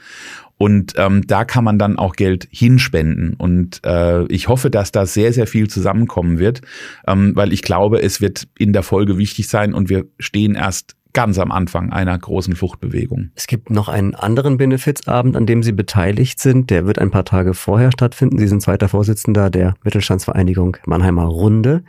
Und 0.58 0.94
ähm, 0.96 1.26
da 1.26 1.44
kann 1.44 1.64
man 1.64 1.80
dann 1.80 1.98
auch 1.98 2.14
Geld 2.14 2.46
hinspenden. 2.52 3.34
Und 3.34 3.80
äh, 3.84 4.26
ich 4.26 4.46
hoffe, 4.46 4.70
dass 4.70 4.92
da 4.92 5.06
sehr, 5.06 5.32
sehr 5.32 5.48
viel 5.48 5.68
zusammenkommen 5.68 6.38
wird, 6.38 6.60
ähm, 7.08 7.34
weil 7.34 7.52
ich 7.52 7.62
glaube, 7.62 8.00
es 8.00 8.20
wird 8.20 8.46
in 8.58 8.72
der 8.72 8.84
Folge 8.84 9.18
wichtig 9.18 9.48
sein 9.48 9.74
und 9.74 9.88
wir 9.88 10.06
stehen 10.20 10.54
erst 10.54 10.94
ganz 11.12 11.38
am 11.38 11.50
Anfang 11.50 11.92
einer 11.92 12.16
großen 12.16 12.54
Fluchtbewegung. 12.54 13.30
Es 13.34 13.46
gibt 13.46 13.70
noch 13.70 13.88
einen 13.88 14.14
anderen 14.14 14.56
Benefizabend, 14.56 15.36
an 15.36 15.46
dem 15.46 15.62
Sie 15.62 15.72
beteiligt 15.72 16.40
sind. 16.40 16.70
Der 16.70 16.86
wird 16.86 16.98
ein 16.98 17.10
paar 17.10 17.24
Tage 17.24 17.54
vorher 17.54 17.92
stattfinden. 17.92 18.38
Sie 18.38 18.48
sind 18.48 18.62
zweiter 18.62 18.88
Vorsitzender 18.88 19.50
der 19.50 19.74
Mittelstandsvereinigung 19.84 20.76
Mannheimer 20.86 21.24
Runde. 21.24 21.82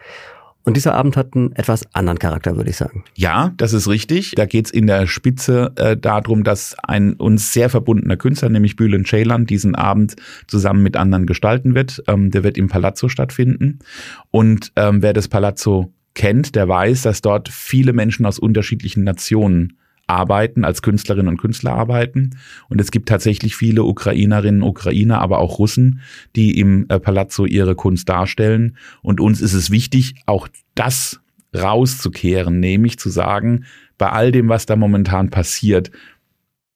Und 0.66 0.76
dieser 0.76 0.94
Abend 0.94 1.18
hat 1.18 1.36
einen 1.36 1.52
etwas 1.54 1.84
anderen 1.96 2.20
Charakter, 2.20 2.56
würde 2.58 2.70
ich 2.70 2.76
sagen. 2.76 3.04
Ja, 3.16 3.54
das 3.58 3.74
ist 3.74 3.88
richtig. 3.88 4.34
Da 4.36 4.46
geht 4.46 4.66
es 4.66 4.72
in 4.72 4.88
der 4.88 5.08
Spitze 5.08 5.72
äh, 5.78 5.98
darum, 5.98 6.44
dass 6.44 6.76
ein 6.84 7.14
uns 7.14 7.54
sehr 7.54 7.70
verbundener 7.70 8.18
Künstler, 8.18 8.50
nämlich 8.50 8.76
Bülent 8.76 9.08
Ceylan, 9.08 9.46
diesen 9.46 9.74
Abend 9.74 10.16
zusammen 10.48 10.84
mit 10.84 10.98
anderen 10.98 11.26
gestalten 11.26 11.76
wird. 11.76 12.04
Ähm, 12.08 12.30
der 12.30 12.44
wird 12.44 12.58
im 12.58 12.68
Palazzo 12.68 13.08
stattfinden. 13.08 13.80
Und 14.32 14.72
ähm, 14.76 15.02
wer 15.02 15.14
das 15.14 15.28
Palazzo 15.28 15.94
kennt, 16.20 16.56
der 16.56 16.68
weiß, 16.68 17.04
dass 17.04 17.22
dort 17.22 17.48
viele 17.48 17.94
Menschen 17.94 18.26
aus 18.26 18.40
unterschiedlichen 18.40 19.06
Nationen 19.06 19.78
arbeiten, 20.06 20.66
als 20.66 20.82
Künstlerinnen 20.82 21.30
und 21.30 21.38
Künstler 21.38 21.72
arbeiten. 21.72 22.32
Und 22.68 22.82
es 22.82 22.92
gibt 22.92 23.08
tatsächlich 23.08 23.56
viele 23.56 23.84
Ukrainerinnen, 23.84 24.62
Ukrainer, 24.62 25.22
aber 25.22 25.38
auch 25.38 25.60
Russen, 25.60 26.02
die 26.36 26.60
im 26.60 26.88
äh, 26.90 27.00
Palazzo 27.00 27.46
ihre 27.46 27.74
Kunst 27.74 28.10
darstellen. 28.10 28.76
Und 29.02 29.22
uns 29.22 29.40
ist 29.40 29.54
es 29.54 29.72
wichtig, 29.72 30.16
auch 30.26 30.50
das 30.76 31.22
rauszukehren, 31.56 32.60
nämlich 32.60 33.00
zu 33.00 33.10
sagen, 33.10 33.64
bei 33.98 34.10
all 34.10 34.34
dem, 34.34 34.50
was 34.50 34.66
da 34.66 34.76
momentan 34.76 35.30
passiert, 35.30 35.90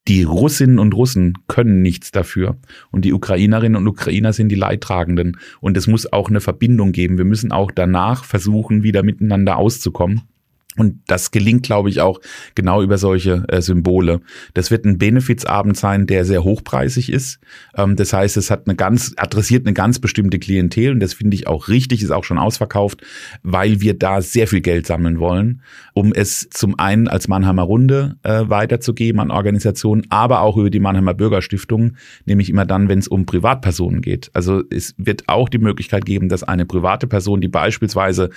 die 0.07 0.23
Russinnen 0.23 0.79
und 0.79 0.93
Russen 0.93 1.37
können 1.47 1.81
nichts 1.81 2.11
dafür. 2.11 2.57
Und 2.91 3.05
die 3.05 3.13
Ukrainerinnen 3.13 3.77
und 3.77 3.87
Ukrainer 3.87 4.33
sind 4.33 4.49
die 4.49 4.55
Leidtragenden. 4.55 5.37
Und 5.61 5.77
es 5.77 5.87
muss 5.87 6.11
auch 6.11 6.29
eine 6.29 6.41
Verbindung 6.41 6.91
geben. 6.91 7.17
Wir 7.17 7.25
müssen 7.25 7.51
auch 7.53 7.71
danach 7.71 8.25
versuchen, 8.25 8.83
wieder 8.83 9.03
miteinander 9.03 9.57
auszukommen. 9.57 10.23
Und 10.77 11.01
das 11.07 11.31
gelingt, 11.31 11.63
glaube 11.63 11.89
ich, 11.89 12.01
auch 12.01 12.19
genau 12.55 12.81
über 12.81 12.97
solche 12.97 13.43
äh, 13.47 13.61
Symbole. 13.61 14.21
Das 14.53 14.71
wird 14.71 14.85
ein 14.85 14.97
Benefizabend 14.97 15.77
sein, 15.77 16.07
der 16.07 16.25
sehr 16.25 16.43
hochpreisig 16.43 17.11
ist. 17.11 17.39
Ähm, 17.75 17.95
das 17.95 18.13
heißt, 18.13 18.37
es 18.37 18.49
hat 18.49 18.67
eine 18.67 18.75
ganz, 18.75 19.13
adressiert 19.17 19.65
eine 19.65 19.73
ganz 19.73 19.99
bestimmte 19.99 20.39
Klientel 20.39 20.91
und 20.91 20.99
das 20.99 21.13
finde 21.13 21.35
ich 21.35 21.47
auch 21.47 21.67
richtig, 21.67 22.01
ist 22.01 22.11
auch 22.11 22.23
schon 22.23 22.39
ausverkauft, 22.39 23.01
weil 23.43 23.81
wir 23.81 23.97
da 23.97 24.21
sehr 24.21 24.47
viel 24.47 24.61
Geld 24.61 24.87
sammeln 24.87 25.19
wollen, 25.19 25.61
um 25.93 26.11
es 26.13 26.47
zum 26.49 26.79
einen 26.79 27.07
als 27.07 27.27
Mannheimer 27.27 27.63
Runde 27.63 28.15
äh, 28.23 28.43
weiterzugeben 28.47 29.19
an 29.19 29.31
Organisationen, 29.31 30.03
aber 30.09 30.41
auch 30.41 30.57
über 30.57 30.69
die 30.69 30.79
Mannheimer 30.79 31.13
Bürgerstiftung, 31.13 31.93
nämlich 32.25 32.49
immer 32.49 32.65
dann, 32.65 32.89
wenn 32.89 32.99
es 32.99 33.07
um 33.07 33.25
Privatpersonen 33.25 34.01
geht. 34.01 34.31
Also 34.33 34.63
es 34.69 34.95
wird 34.97 35.23
auch 35.27 35.49
die 35.49 35.59
Möglichkeit 35.59 36.05
geben, 36.05 36.29
dass 36.29 36.43
eine 36.43 36.65
private 36.65 37.07
Person, 37.07 37.41
die 37.41 37.47
beispielsweise 37.47 38.29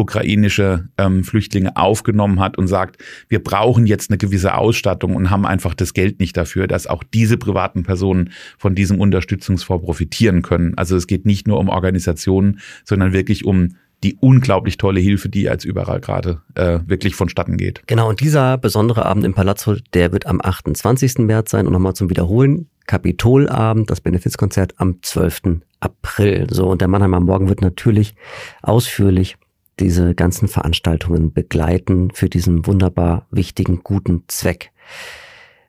ukrainische 0.00 0.88
ähm, 0.98 1.22
Flüchtlinge 1.24 1.76
aufgenommen 1.76 2.40
hat 2.40 2.58
und 2.58 2.66
sagt, 2.66 3.02
wir 3.28 3.42
brauchen 3.42 3.86
jetzt 3.86 4.10
eine 4.10 4.18
gewisse 4.18 4.54
Ausstattung 4.54 5.14
und 5.14 5.30
haben 5.30 5.46
einfach 5.46 5.74
das 5.74 5.94
Geld 5.94 6.18
nicht 6.18 6.36
dafür, 6.36 6.66
dass 6.66 6.86
auch 6.86 7.04
diese 7.04 7.36
privaten 7.36 7.82
Personen 7.82 8.32
von 8.58 8.74
diesem 8.74 9.00
Unterstützungsfonds 9.00 9.84
profitieren 9.84 10.42
können. 10.42 10.74
Also 10.76 10.96
es 10.96 11.06
geht 11.06 11.26
nicht 11.26 11.46
nur 11.46 11.58
um 11.58 11.68
Organisationen, 11.68 12.60
sondern 12.84 13.12
wirklich 13.12 13.44
um 13.44 13.76
die 14.02 14.16
unglaublich 14.18 14.78
tolle 14.78 15.00
Hilfe, 15.00 15.28
die 15.28 15.48
als 15.48 15.64
überall 15.64 16.00
gerade 16.00 16.40
äh, 16.54 16.80
wirklich 16.86 17.14
vonstatten 17.14 17.56
geht. 17.56 17.82
Genau, 17.86 18.08
und 18.08 18.20
dieser 18.20 18.56
besondere 18.56 19.04
Abend 19.04 19.24
im 19.24 19.34
Palazzo, 19.34 19.76
der 19.92 20.12
wird 20.12 20.26
am 20.26 20.40
28. 20.40 21.18
März 21.18 21.50
sein 21.50 21.66
und 21.66 21.72
nochmal 21.72 21.94
zum 21.94 22.08
Wiederholen. 22.08 22.68
Kapitolabend, 22.86 23.90
das 23.90 24.00
Benefizkonzert 24.00 24.74
am 24.78 25.02
12. 25.02 25.60
April. 25.80 26.46
So, 26.50 26.68
und 26.68 26.80
der 26.80 26.88
Mannheimer 26.88 27.20
Morgen 27.20 27.48
wird 27.48 27.60
natürlich 27.60 28.14
ausführlich 28.62 29.36
diese 29.80 30.14
ganzen 30.14 30.48
Veranstaltungen 30.48 31.32
begleiten 31.32 32.10
für 32.12 32.28
diesen 32.28 32.66
wunderbar 32.66 33.26
wichtigen, 33.30 33.80
guten 33.82 34.24
Zweck. 34.28 34.70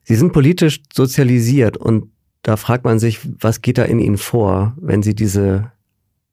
Sie 0.04 0.16
sind 0.16 0.34
politisch 0.34 0.82
sozialisiert 0.94 1.78
und 1.78 2.12
da 2.44 2.58
fragt 2.58 2.86
man 2.86 3.00
sich, 3.00 3.20
was 3.40 3.62
geht 3.62 3.78
da 3.78 3.84
in 3.84 4.00
Ihnen 4.00 4.18
vor, 4.18 4.76
wenn 4.80 5.04
Sie 5.04 5.16
diese 5.16 5.72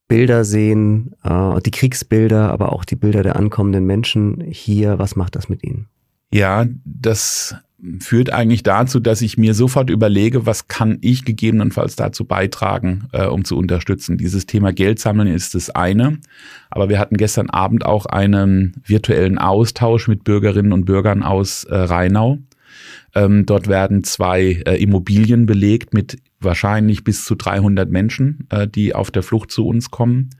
Bilder 0.09 0.45
sehen, 0.45 1.15
äh, 1.23 1.61
die 1.61 1.71
Kriegsbilder, 1.71 2.51
aber 2.51 2.73
auch 2.73 2.85
die 2.85 2.97
Bilder 2.97 3.23
der 3.23 3.37
ankommenden 3.37 3.85
Menschen 3.85 4.41
hier, 4.41 4.99
was 4.99 5.17
macht 5.17 5.37
das 5.37 5.49
mit 5.49 5.63
Ihnen? 5.63 5.87
Ja, 6.33 6.67
das 6.85 7.55
führt 8.01 8.33
eigentlich 8.33 8.65
dazu, 8.65 8.99
dass 8.99 9.23
ich 9.23 9.39
mir 9.39 9.55
sofort 9.55 9.89
überlege, 9.89 10.47
was 10.47 10.67
kann 10.67 10.99
ich 11.01 11.25
gegebenenfalls 11.25 11.95
dazu 11.95 12.25
beitragen, 12.25 13.09
äh, 13.13 13.27
um 13.27 13.45
zu 13.45 13.57
unterstützen. 13.57 14.19
Dieses 14.19 14.47
Thema 14.47 14.73
Geld 14.73 14.99
sammeln 14.99 15.29
ist 15.29 15.55
das 15.55 15.71
eine, 15.71 16.19
aber 16.71 16.89
wir 16.89 16.99
hatten 16.99 17.17
gestern 17.17 17.51
Abend 17.51 17.87
auch 17.87 18.07
einen 18.07 18.83
virtuellen 18.85 19.39
Austausch 19.39 20.09
mit 20.09 20.25
Bürgerinnen 20.25 20.73
und 20.73 20.87
Bürgern 20.87 21.23
aus 21.23 21.65
äh, 21.65 21.77
Rheinau. 21.77 22.39
Ähm, 23.15 23.47
dort 23.47 23.69
werden 23.69 24.03
zwei 24.03 24.63
äh, 24.67 24.83
Immobilien 24.83 25.47
belegt 25.47 25.95
mit 25.95 26.19
wahrscheinlich 26.41 27.05
bis 27.05 27.25
zu 27.25 27.37
300 27.37 27.89
Menschen, 27.89 28.49
äh, 28.51 28.67
die 28.67 28.95
auf 28.95 29.13
der 29.13 29.23
Flucht 29.23 29.53
zu 29.53 29.67
uns 29.67 29.91
kommen. 29.91 30.31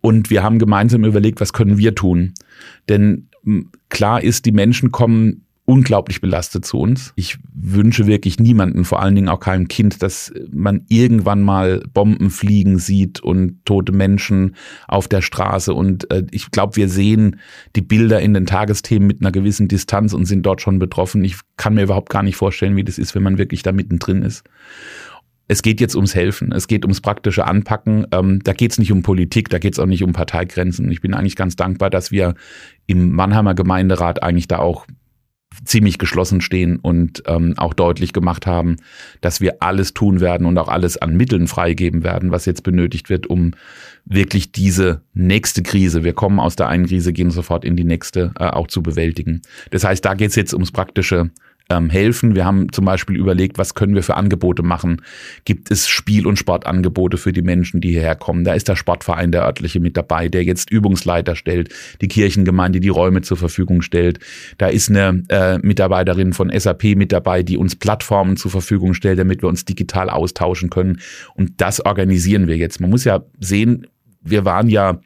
Und 0.00 0.30
wir 0.30 0.42
haben 0.42 0.58
gemeinsam 0.58 1.04
überlegt, 1.04 1.40
was 1.40 1.52
können 1.52 1.78
wir 1.78 1.94
tun? 1.94 2.34
Denn 2.88 3.28
klar 3.88 4.22
ist, 4.22 4.46
die 4.46 4.52
Menschen 4.52 4.90
kommen 4.90 5.44
unglaublich 5.66 6.20
belastet 6.20 6.66
zu 6.66 6.78
uns. 6.78 7.12
Ich 7.16 7.38
wünsche 7.54 8.06
wirklich 8.06 8.38
niemanden, 8.38 8.84
vor 8.84 9.00
allen 9.00 9.14
Dingen 9.14 9.30
auch 9.30 9.40
keinem 9.40 9.66
Kind, 9.68 10.02
dass 10.02 10.32
man 10.52 10.84
irgendwann 10.88 11.42
mal 11.42 11.82
Bomben 11.92 12.30
fliegen 12.30 12.78
sieht 12.78 13.20
und 13.20 13.64
tote 13.64 13.92
Menschen 13.92 14.56
auf 14.88 15.08
der 15.08 15.22
Straße. 15.22 15.72
Und 15.72 16.10
äh, 16.10 16.24
ich 16.30 16.50
glaube, 16.50 16.76
wir 16.76 16.88
sehen 16.88 17.40
die 17.76 17.80
Bilder 17.80 18.20
in 18.20 18.34
den 18.34 18.44
Tagesthemen 18.44 19.06
mit 19.06 19.22
einer 19.22 19.32
gewissen 19.32 19.68
Distanz 19.68 20.12
und 20.12 20.26
sind 20.26 20.44
dort 20.44 20.60
schon 20.60 20.78
betroffen. 20.78 21.24
Ich 21.24 21.36
kann 21.56 21.74
mir 21.74 21.84
überhaupt 21.84 22.10
gar 22.10 22.22
nicht 22.22 22.36
vorstellen, 22.36 22.76
wie 22.76 22.84
das 22.84 22.98
ist, 22.98 23.14
wenn 23.14 23.22
man 23.22 23.38
wirklich 23.38 23.62
da 23.62 23.72
mittendrin 23.72 24.22
ist 24.22 24.44
es 25.46 25.60
geht 25.60 25.80
jetzt 25.80 25.94
ums 25.94 26.14
Helfen, 26.14 26.52
es 26.52 26.68
geht 26.68 26.84
ums 26.84 27.02
praktische 27.02 27.46
Anpacken. 27.46 28.06
Ähm, 28.12 28.40
da 28.42 28.54
geht 28.54 28.72
es 28.72 28.78
nicht 28.78 28.92
um 28.92 29.02
Politik, 29.02 29.50
da 29.50 29.58
geht 29.58 29.74
es 29.74 29.78
auch 29.78 29.86
nicht 29.86 30.02
um 30.02 30.14
Parteigrenzen. 30.14 30.90
Ich 30.90 31.02
bin 31.02 31.12
eigentlich 31.12 31.36
ganz 31.36 31.54
dankbar, 31.54 31.90
dass 31.90 32.10
wir 32.10 32.34
im 32.86 33.12
Mannheimer 33.12 33.54
Gemeinderat 33.54 34.22
eigentlich 34.22 34.48
da 34.48 34.58
auch 34.58 34.86
ziemlich 35.64 35.98
geschlossen 35.98 36.40
stehen 36.40 36.78
und 36.78 37.22
ähm, 37.26 37.54
auch 37.56 37.74
deutlich 37.74 38.12
gemacht 38.12 38.46
haben, 38.46 38.76
dass 39.20 39.40
wir 39.40 39.56
alles 39.60 39.94
tun 39.94 40.20
werden 40.20 40.46
und 40.46 40.58
auch 40.58 40.68
alles 40.68 40.96
an 40.96 41.16
Mitteln 41.16 41.46
freigeben 41.46 42.02
werden, 42.02 42.30
was 42.30 42.46
jetzt 42.46 42.62
benötigt 42.62 43.10
wird, 43.10 43.26
um 43.26 43.52
wirklich 44.04 44.52
diese 44.52 45.02
nächste 45.14 45.62
Krise, 45.62 46.04
wir 46.04 46.12
kommen 46.12 46.40
aus 46.40 46.56
der 46.56 46.68
einen 46.68 46.86
Krise, 46.86 47.12
gehen 47.12 47.30
sofort 47.30 47.64
in 47.64 47.76
die 47.76 47.84
nächste, 47.84 48.32
äh, 48.38 48.46
auch 48.46 48.66
zu 48.66 48.82
bewältigen. 48.82 49.42
Das 49.70 49.84
heißt, 49.84 50.04
da 50.04 50.14
geht 50.14 50.30
es 50.30 50.36
jetzt 50.36 50.52
ums 50.52 50.72
praktische 50.72 51.30
ähm, 51.70 51.88
helfen. 51.88 52.34
Wir 52.34 52.44
haben 52.44 52.70
zum 52.72 52.84
Beispiel 52.84 53.16
überlegt, 53.16 53.58
was 53.58 53.74
können 53.74 53.94
wir 53.94 54.02
für 54.02 54.16
Angebote 54.16 54.62
machen? 54.62 55.02
Gibt 55.44 55.70
es 55.70 55.88
Spiel- 55.88 56.26
und 56.26 56.38
Sportangebote 56.38 57.16
für 57.16 57.32
die 57.32 57.42
Menschen, 57.42 57.80
die 57.80 57.90
hierher 57.90 58.16
kommen? 58.16 58.44
Da 58.44 58.54
ist 58.54 58.68
der 58.68 58.76
Sportverein, 58.76 59.32
der 59.32 59.42
örtliche 59.42 59.80
mit 59.80 59.96
dabei, 59.96 60.28
der 60.28 60.44
jetzt 60.44 60.70
Übungsleiter 60.70 61.36
stellt, 61.36 61.72
die 62.00 62.08
Kirchengemeinde, 62.08 62.80
die 62.80 62.88
Räume 62.88 63.22
zur 63.22 63.36
Verfügung 63.36 63.82
stellt. 63.82 64.18
Da 64.58 64.68
ist 64.68 64.90
eine 64.90 65.22
äh, 65.28 65.58
Mitarbeiterin 65.58 66.32
von 66.32 66.50
SAP 66.56 66.96
mit 66.96 67.12
dabei, 67.12 67.42
die 67.42 67.56
uns 67.56 67.76
Plattformen 67.76 68.36
zur 68.36 68.50
Verfügung 68.50 68.94
stellt, 68.94 69.18
damit 69.18 69.42
wir 69.42 69.48
uns 69.48 69.64
digital 69.64 70.10
austauschen 70.10 70.70
können. 70.70 71.00
Und 71.34 71.60
das 71.60 71.80
organisieren 71.80 72.46
wir 72.46 72.56
jetzt. 72.56 72.80
Man 72.80 72.90
muss 72.90 73.04
ja 73.04 73.24
sehen, 73.40 73.86
wir 74.20 74.44
waren 74.44 74.68
ja 74.68 75.00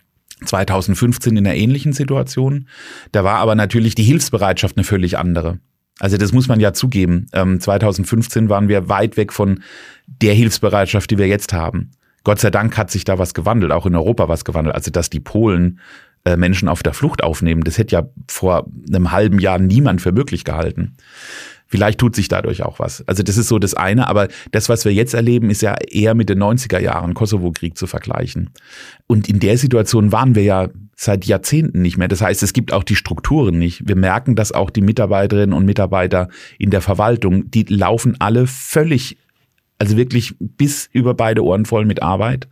2015 0.45 1.37
in 1.37 1.47
einer 1.47 1.57
ähnlichen 1.57 1.93
Situation. 1.93 2.69
Da 3.13 3.25
war 3.25 3.39
aber 3.39 3.55
natürlich 3.55 3.95
die 3.95 4.05
Hilfsbereitschaft 4.05 4.77
eine 4.77 4.85
völlig 4.85 5.19
andere. 5.19 5.59
Also 6.01 6.17
das 6.17 6.33
muss 6.33 6.49
man 6.49 6.61
ja 6.61 6.73
zugeben. 6.73 7.27
Ähm, 7.33 7.61
2015 7.61 8.49
waren 8.49 8.69
wir 8.69 8.89
weit 8.89 9.17
weg 9.17 9.33
von 9.33 9.63
der 10.07 10.35
Hilfsbereitschaft, 10.35 11.11
die 11.11 11.19
wir 11.19 11.27
jetzt 11.27 11.53
haben. 11.53 11.91
Gott 12.25 12.41
sei 12.41 12.51
Dank 12.51 12.77
hat 12.77 12.91
sich 12.91 13.05
da 13.05 13.19
was 13.19 13.35
gewandelt, 13.35 13.73
auch 13.73 13.87
in 13.87 13.95
Europa 13.95 14.29
was 14.29 14.45
gewandelt. 14.45 14.75
Also 14.75 14.91
dass 14.91 15.11
die 15.11 15.21
Polen 15.21 15.81
äh, 16.25 16.37
Menschen 16.37 16.69
auf 16.69 16.83
der 16.83 16.93
Flucht 16.93 17.23
aufnehmen, 17.23 17.63
das 17.63 17.79
hätte 17.79 17.97
ja 17.97 18.09
vor 18.29 18.67
einem 18.89 19.13
halben 19.13 19.39
Jahr 19.39 19.59
niemand 19.59 20.03
für 20.03 20.13
möglich 20.13 20.45
gehalten. 20.45 20.97
Vielleicht 21.71 22.01
tut 22.01 22.17
sich 22.17 22.29
dadurch 22.29 22.63
auch 22.63 22.79
was. 22.79 23.07
Also 23.07 23.23
das 23.23 23.37
ist 23.37 23.49
so 23.49 23.59
das 23.59 23.75
eine, 23.75 24.09
aber 24.09 24.29
das, 24.53 24.71
was 24.71 24.87
wir 24.87 24.93
jetzt 24.93 25.13
erleben, 25.13 25.51
ist 25.51 25.61
ja 25.61 25.75
eher 25.75 26.15
mit 26.15 26.31
den 26.31 26.43
90er 26.43 26.81
Jahren 26.81 27.13
Kosovo-Krieg 27.13 27.77
zu 27.77 27.87
vergleichen. 27.87 28.51
Und 29.07 29.29
in 29.29 29.39
der 29.39 29.59
Situation 29.59 30.11
waren 30.11 30.35
wir 30.35 30.45
ja 30.45 30.69
seit 30.97 31.27
Jahrzehnten 31.27 31.83
nicht 31.83 31.99
mehr. 31.99 32.09
Das 32.09 32.23
heißt, 32.23 32.43
es 32.43 32.55
gibt 32.55 32.73
auch 32.73 32.85
die 32.85 32.97
Strukturen 32.97 33.59
nicht. 33.59 33.87
Wir 33.87 33.97
merken, 33.97 34.35
dass 34.35 34.51
auch 34.51 34.71
die 34.71 34.81
Mitarbeiterinnen 34.81 35.53
und 35.53 35.67
Mitarbeiter 35.67 36.29
in 36.59 36.71
der 36.71 36.81
Verwaltung, 36.81 37.51
die 37.51 37.65
laufen 37.65 38.17
alle 38.19 38.47
völlig, 38.47 39.19
also 39.79 39.99
wirklich 39.99 40.35
bis 40.41 40.89
über 40.93 41.13
beide 41.13 41.45
Ohren 41.45 41.67
voll 41.67 41.85
mit 41.85 42.03
Arbeit 42.03 42.49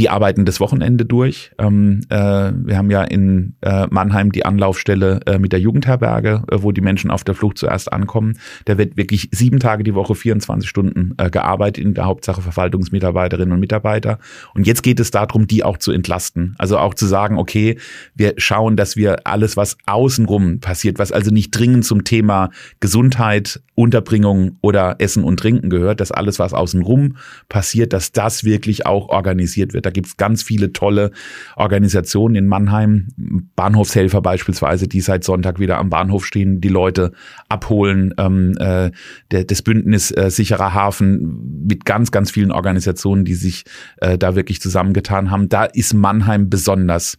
die 0.00 0.08
arbeiten 0.08 0.46
das 0.46 0.60
Wochenende 0.60 1.04
durch. 1.04 1.52
Ähm, 1.58 2.00
äh, 2.08 2.16
wir 2.16 2.78
haben 2.78 2.90
ja 2.90 3.04
in 3.04 3.54
äh, 3.60 3.86
Mannheim 3.90 4.32
die 4.32 4.46
Anlaufstelle 4.46 5.20
äh, 5.26 5.38
mit 5.38 5.52
der 5.52 5.60
Jugendherberge, 5.60 6.42
äh, 6.50 6.62
wo 6.62 6.72
die 6.72 6.80
Menschen 6.80 7.10
auf 7.10 7.22
der 7.22 7.34
Flucht 7.34 7.58
zuerst 7.58 7.92
ankommen. 7.92 8.38
Da 8.64 8.78
wird 8.78 8.96
wirklich 8.96 9.28
sieben 9.30 9.58
Tage 9.58 9.84
die 9.84 9.94
Woche, 9.94 10.14
24 10.14 10.66
Stunden 10.66 11.14
äh, 11.18 11.28
gearbeitet, 11.28 11.84
in 11.84 11.92
der 11.92 12.06
Hauptsache 12.06 12.40
Verwaltungsmitarbeiterinnen 12.40 13.52
und 13.52 13.60
Mitarbeiter. 13.60 14.18
Und 14.54 14.66
jetzt 14.66 14.82
geht 14.82 15.00
es 15.00 15.10
darum, 15.10 15.46
die 15.46 15.64
auch 15.64 15.76
zu 15.76 15.92
entlasten. 15.92 16.54
Also 16.56 16.78
auch 16.78 16.94
zu 16.94 17.04
sagen, 17.04 17.36
okay, 17.36 17.76
wir 18.14 18.32
schauen, 18.38 18.76
dass 18.76 18.96
wir 18.96 19.26
alles, 19.26 19.58
was 19.58 19.76
außenrum 19.84 20.60
passiert, 20.60 20.98
was 20.98 21.12
also 21.12 21.30
nicht 21.30 21.50
dringend 21.50 21.84
zum 21.84 22.04
Thema 22.04 22.48
Gesundheit, 22.80 23.60
Unterbringung 23.74 24.56
oder 24.62 24.96
Essen 24.98 25.24
und 25.24 25.40
Trinken 25.40 25.68
gehört, 25.68 26.00
dass 26.00 26.10
alles, 26.10 26.38
was 26.38 26.54
außenrum 26.54 27.16
passiert, 27.48 27.92
dass 27.92 28.12
das 28.12 28.44
wirklich 28.44 28.86
auch 28.86 29.08
organisiert 29.08 29.74
wird. 29.74 29.86
Da 29.86 29.89
gibt 29.90 30.06
es 30.08 30.16
ganz 30.16 30.42
viele 30.42 30.72
tolle 30.72 31.10
Organisationen 31.56 32.34
in 32.36 32.46
Mannheim, 32.46 33.08
Bahnhofshelfer 33.56 34.20
beispielsweise, 34.22 34.88
die 34.88 35.00
seit 35.00 35.24
Sonntag 35.24 35.58
wieder 35.58 35.78
am 35.78 35.90
Bahnhof 35.90 36.24
stehen, 36.24 36.60
die 36.60 36.68
Leute 36.68 37.12
abholen, 37.48 38.14
ähm, 38.18 38.56
äh, 38.58 38.90
der, 39.30 39.44
das 39.44 39.62
Bündnis 39.62 40.10
äh, 40.10 40.30
sicherer 40.30 40.74
Hafen 40.74 41.66
mit 41.66 41.84
ganz, 41.84 42.10
ganz 42.10 42.30
vielen 42.30 42.52
Organisationen, 42.52 43.24
die 43.24 43.34
sich 43.34 43.64
äh, 43.98 44.16
da 44.16 44.34
wirklich 44.34 44.60
zusammengetan 44.60 45.30
haben. 45.30 45.48
Da 45.48 45.64
ist 45.64 45.94
Mannheim 45.94 46.48
besonders 46.48 47.18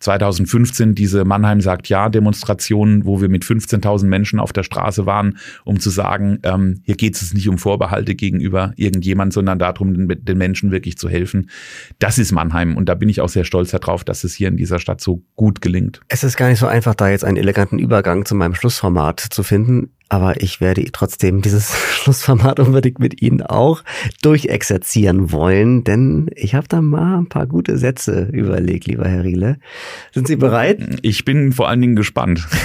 2015 0.00 0.94
diese 0.94 1.24
Mannheim 1.24 1.60
sagt 1.60 1.88
ja 1.88 2.08
Demonstrationen, 2.08 3.04
wo 3.04 3.20
wir 3.20 3.28
mit 3.28 3.44
15.000 3.44 4.06
Menschen 4.06 4.40
auf 4.40 4.52
der 4.52 4.62
Straße 4.62 5.06
waren, 5.06 5.38
um 5.64 5.78
zu 5.78 5.90
sagen, 5.90 6.38
ähm, 6.42 6.80
hier 6.84 6.96
geht 6.96 7.14
es 7.16 7.32
nicht 7.34 7.48
um 7.48 7.58
Vorbehalte 7.58 8.14
gegenüber 8.14 8.72
irgendjemand, 8.76 9.32
sondern 9.32 9.58
darum, 9.58 9.94
den, 9.94 10.24
den, 10.24 10.38
Menschen 10.38 10.70
wirklich 10.70 10.96
zu 10.96 11.08
helfen. 11.08 11.50
Das 11.98 12.18
ist 12.18 12.32
Mannheim 12.32 12.76
und 12.76 12.88
da 12.88 12.94
bin 12.94 13.08
ich 13.08 13.20
auch 13.20 13.28
sehr 13.28 13.44
stolz 13.44 13.70
darauf, 13.70 14.04
dass 14.04 14.24
es 14.24 14.34
hier 14.34 14.48
in 14.48 14.56
dieser 14.56 14.78
Stadt 14.78 15.00
so 15.00 15.22
gut 15.36 15.60
gelingt. 15.60 16.00
Es 16.08 16.24
ist 16.24 16.36
gar 16.36 16.48
nicht 16.48 16.58
so 16.58 16.66
einfach, 16.66 16.94
da 16.94 17.10
jetzt 17.10 17.24
einen 17.24 17.36
eleganten 17.36 17.78
Übergang 17.78 18.24
zu 18.24 18.34
meinem 18.34 18.54
Schlussformat 18.54 19.20
zu 19.20 19.42
finden. 19.42 19.90
Aber 20.10 20.42
ich 20.42 20.60
werde 20.60 20.84
trotzdem 20.92 21.40
dieses 21.40 21.74
Schlussformat 21.94 22.60
unbedingt 22.60 22.98
mit 22.98 23.22
Ihnen 23.22 23.40
auch 23.42 23.82
durchexerzieren 24.20 25.32
wollen, 25.32 25.84
denn 25.84 26.28
ich 26.34 26.54
habe 26.54 26.68
da 26.68 26.82
mal 26.82 27.16
ein 27.16 27.28
paar 27.28 27.46
gute 27.46 27.78
Sätze 27.78 28.28
überlegt, 28.32 28.86
lieber 28.86 29.08
Herr 29.08 29.24
Riele. 29.24 29.58
Sind 30.12 30.26
Sie 30.26 30.36
bereit? 30.36 30.98
Ich 31.00 31.24
bin 31.24 31.52
vor 31.52 31.68
allen 31.68 31.80
Dingen 31.80 31.96
gespannt. 31.96 32.46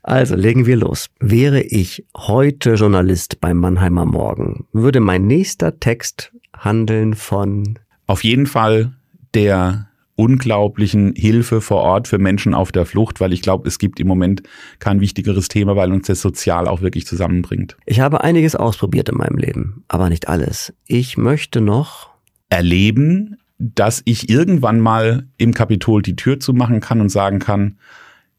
Also 0.00 0.36
legen 0.36 0.64
wir 0.64 0.76
los. 0.76 1.10
Wäre 1.20 1.60
ich 1.60 2.06
heute 2.16 2.74
Journalist 2.74 3.42
beim 3.42 3.58
Mannheimer 3.58 4.06
Morgen, 4.06 4.64
würde 4.72 5.00
mein 5.00 5.26
nächster 5.26 5.80
Text 5.80 6.32
handeln 6.56 7.12
von 7.12 7.78
auf 8.06 8.24
jeden 8.24 8.46
Fall 8.46 8.94
der 9.34 9.87
unglaublichen 10.18 11.14
Hilfe 11.14 11.60
vor 11.60 11.80
Ort 11.82 12.08
für 12.08 12.18
Menschen 12.18 12.52
auf 12.52 12.72
der 12.72 12.86
Flucht, 12.86 13.20
weil 13.20 13.32
ich 13.32 13.40
glaube, 13.40 13.68
es 13.68 13.78
gibt 13.78 14.00
im 14.00 14.08
Moment 14.08 14.42
kein 14.80 15.00
wichtigeres 15.00 15.46
Thema, 15.46 15.76
weil 15.76 15.92
uns 15.92 16.08
das 16.08 16.20
sozial 16.20 16.66
auch 16.66 16.82
wirklich 16.82 17.06
zusammenbringt. 17.06 17.76
Ich 17.86 18.00
habe 18.00 18.24
einiges 18.24 18.56
ausprobiert 18.56 19.08
in 19.08 19.16
meinem 19.16 19.38
Leben, 19.38 19.84
aber 19.86 20.08
nicht 20.08 20.28
alles. 20.28 20.74
Ich 20.86 21.16
möchte 21.16 21.60
noch 21.60 22.10
erleben, 22.50 23.36
dass 23.58 24.02
ich 24.06 24.28
irgendwann 24.28 24.80
mal 24.80 25.28
im 25.36 25.54
Kapitol 25.54 26.02
die 26.02 26.16
Tür 26.16 26.40
zumachen 26.40 26.80
kann 26.80 27.00
und 27.00 27.10
sagen 27.10 27.38
kann, 27.38 27.78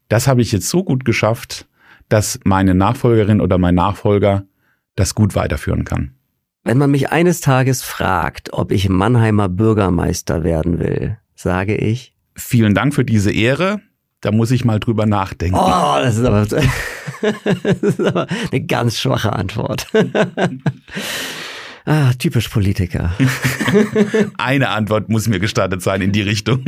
das 0.08 0.28
habe 0.28 0.42
ich 0.42 0.52
jetzt 0.52 0.68
so 0.68 0.84
gut 0.84 1.06
geschafft, 1.06 1.66
dass 2.10 2.40
meine 2.44 2.74
Nachfolgerin 2.74 3.40
oder 3.40 3.56
mein 3.56 3.74
Nachfolger 3.74 4.44
das 4.96 5.14
gut 5.14 5.34
weiterführen 5.34 5.84
kann. 5.84 6.12
Wenn 6.62 6.76
man 6.76 6.90
mich 6.90 7.10
eines 7.10 7.40
Tages 7.40 7.82
fragt, 7.82 8.52
ob 8.52 8.70
ich 8.70 8.90
Mannheimer 8.90 9.48
Bürgermeister 9.48 10.44
werden 10.44 10.78
will, 10.78 11.16
sage 11.40 11.76
ich. 11.76 12.14
Vielen 12.36 12.74
Dank 12.74 12.94
für 12.94 13.04
diese 13.04 13.32
Ehre. 13.32 13.80
Da 14.20 14.32
muss 14.32 14.50
ich 14.50 14.64
mal 14.66 14.78
drüber 14.78 15.06
nachdenken. 15.06 15.56
Oh, 15.56 15.96
das 16.02 16.18
ist 16.18 16.24
aber, 16.24 16.44
das 17.62 17.82
ist 17.82 18.00
aber 18.00 18.26
eine 18.52 18.60
ganz 18.60 18.98
schwache 18.98 19.32
Antwort. 19.32 19.86
ah, 21.86 22.12
typisch 22.18 22.48
Politiker. 22.48 23.14
eine 24.36 24.68
Antwort 24.68 25.08
muss 25.08 25.26
mir 25.28 25.40
gestattet 25.40 25.80
sein 25.80 26.02
in 26.02 26.12
die 26.12 26.20
Richtung. 26.20 26.62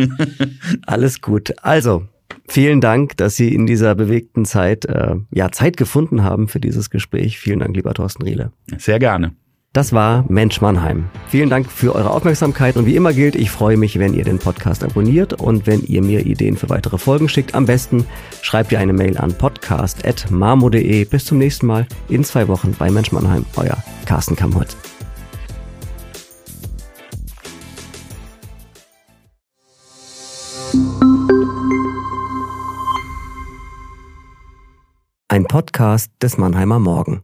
Alles 0.87 1.21
gut. 1.21 1.53
Also, 1.63 2.09
vielen 2.49 2.81
Dank, 2.81 3.19
dass 3.19 3.37
Sie 3.37 3.55
in 3.55 3.67
dieser 3.67 3.95
bewegten 3.95 4.47
Zeit 4.47 4.87
äh, 4.87 5.17
ja 5.31 5.53
Zeit 5.53 5.77
gefunden 5.77 6.25
haben 6.25 6.49
für 6.49 6.61
dieses 6.61 6.89
Gespräch. 6.89 7.39
Vielen 7.39 7.59
Dank, 7.59 7.77
lieber 7.77 7.93
Thorsten 7.93 8.23
Riele. 8.23 8.53
Sehr 8.79 8.99
gerne. 8.99 9.35
Das 9.73 9.95
war 9.95 10.27
Mensch 10.29 10.61
Mannheim. 10.61 11.09
Vielen 11.29 11.49
Dank 11.49 11.71
für 11.71 11.95
eure 11.95 12.11
Aufmerksamkeit 12.11 12.77
und 12.77 12.85
wie 12.85 12.95
immer 12.95 13.15
gilt, 13.15 13.35
ich 13.35 13.51
freue 13.51 13.79
mich, 13.79 13.99
wenn 13.99 14.13
ihr 14.13 14.25
den 14.25 14.39
Podcast 14.39 14.85
abonniert 14.85 15.33
und 15.33 15.67
wenn 15.67 15.83
ihr 15.83 16.03
mir 16.03 16.27
Ideen 16.27 16.59
für 16.59 16.69
weitere 16.69 16.99
Folgen 16.99 17.27
schickt. 17.27 17.55
Am 17.55 17.65
besten 17.65 18.07
schreibt 18.43 18.71
ihr 18.73 18.81
eine 18.81 18.93
Mail 18.93 19.17
an 19.17 19.33
podcast.marmo.de. 19.33 21.07
Bis 21.07 21.25
zum 21.25 21.39
nächsten 21.39 21.67
Mal 21.67 21.87
in 22.11 22.23
zwei 22.23 22.49
Wochen 22.49 22.75
bei 22.79 22.91
Mensch 22.91 23.13
Mannheim. 23.13 23.47
Euer 23.57 23.83
Carsten 24.05 24.37
Kamholz. 24.37 24.77
Ein 35.29 35.45
Podcast 35.45 36.11
des 36.21 36.37
Mannheimer 36.37 36.79
Morgen. 36.79 37.23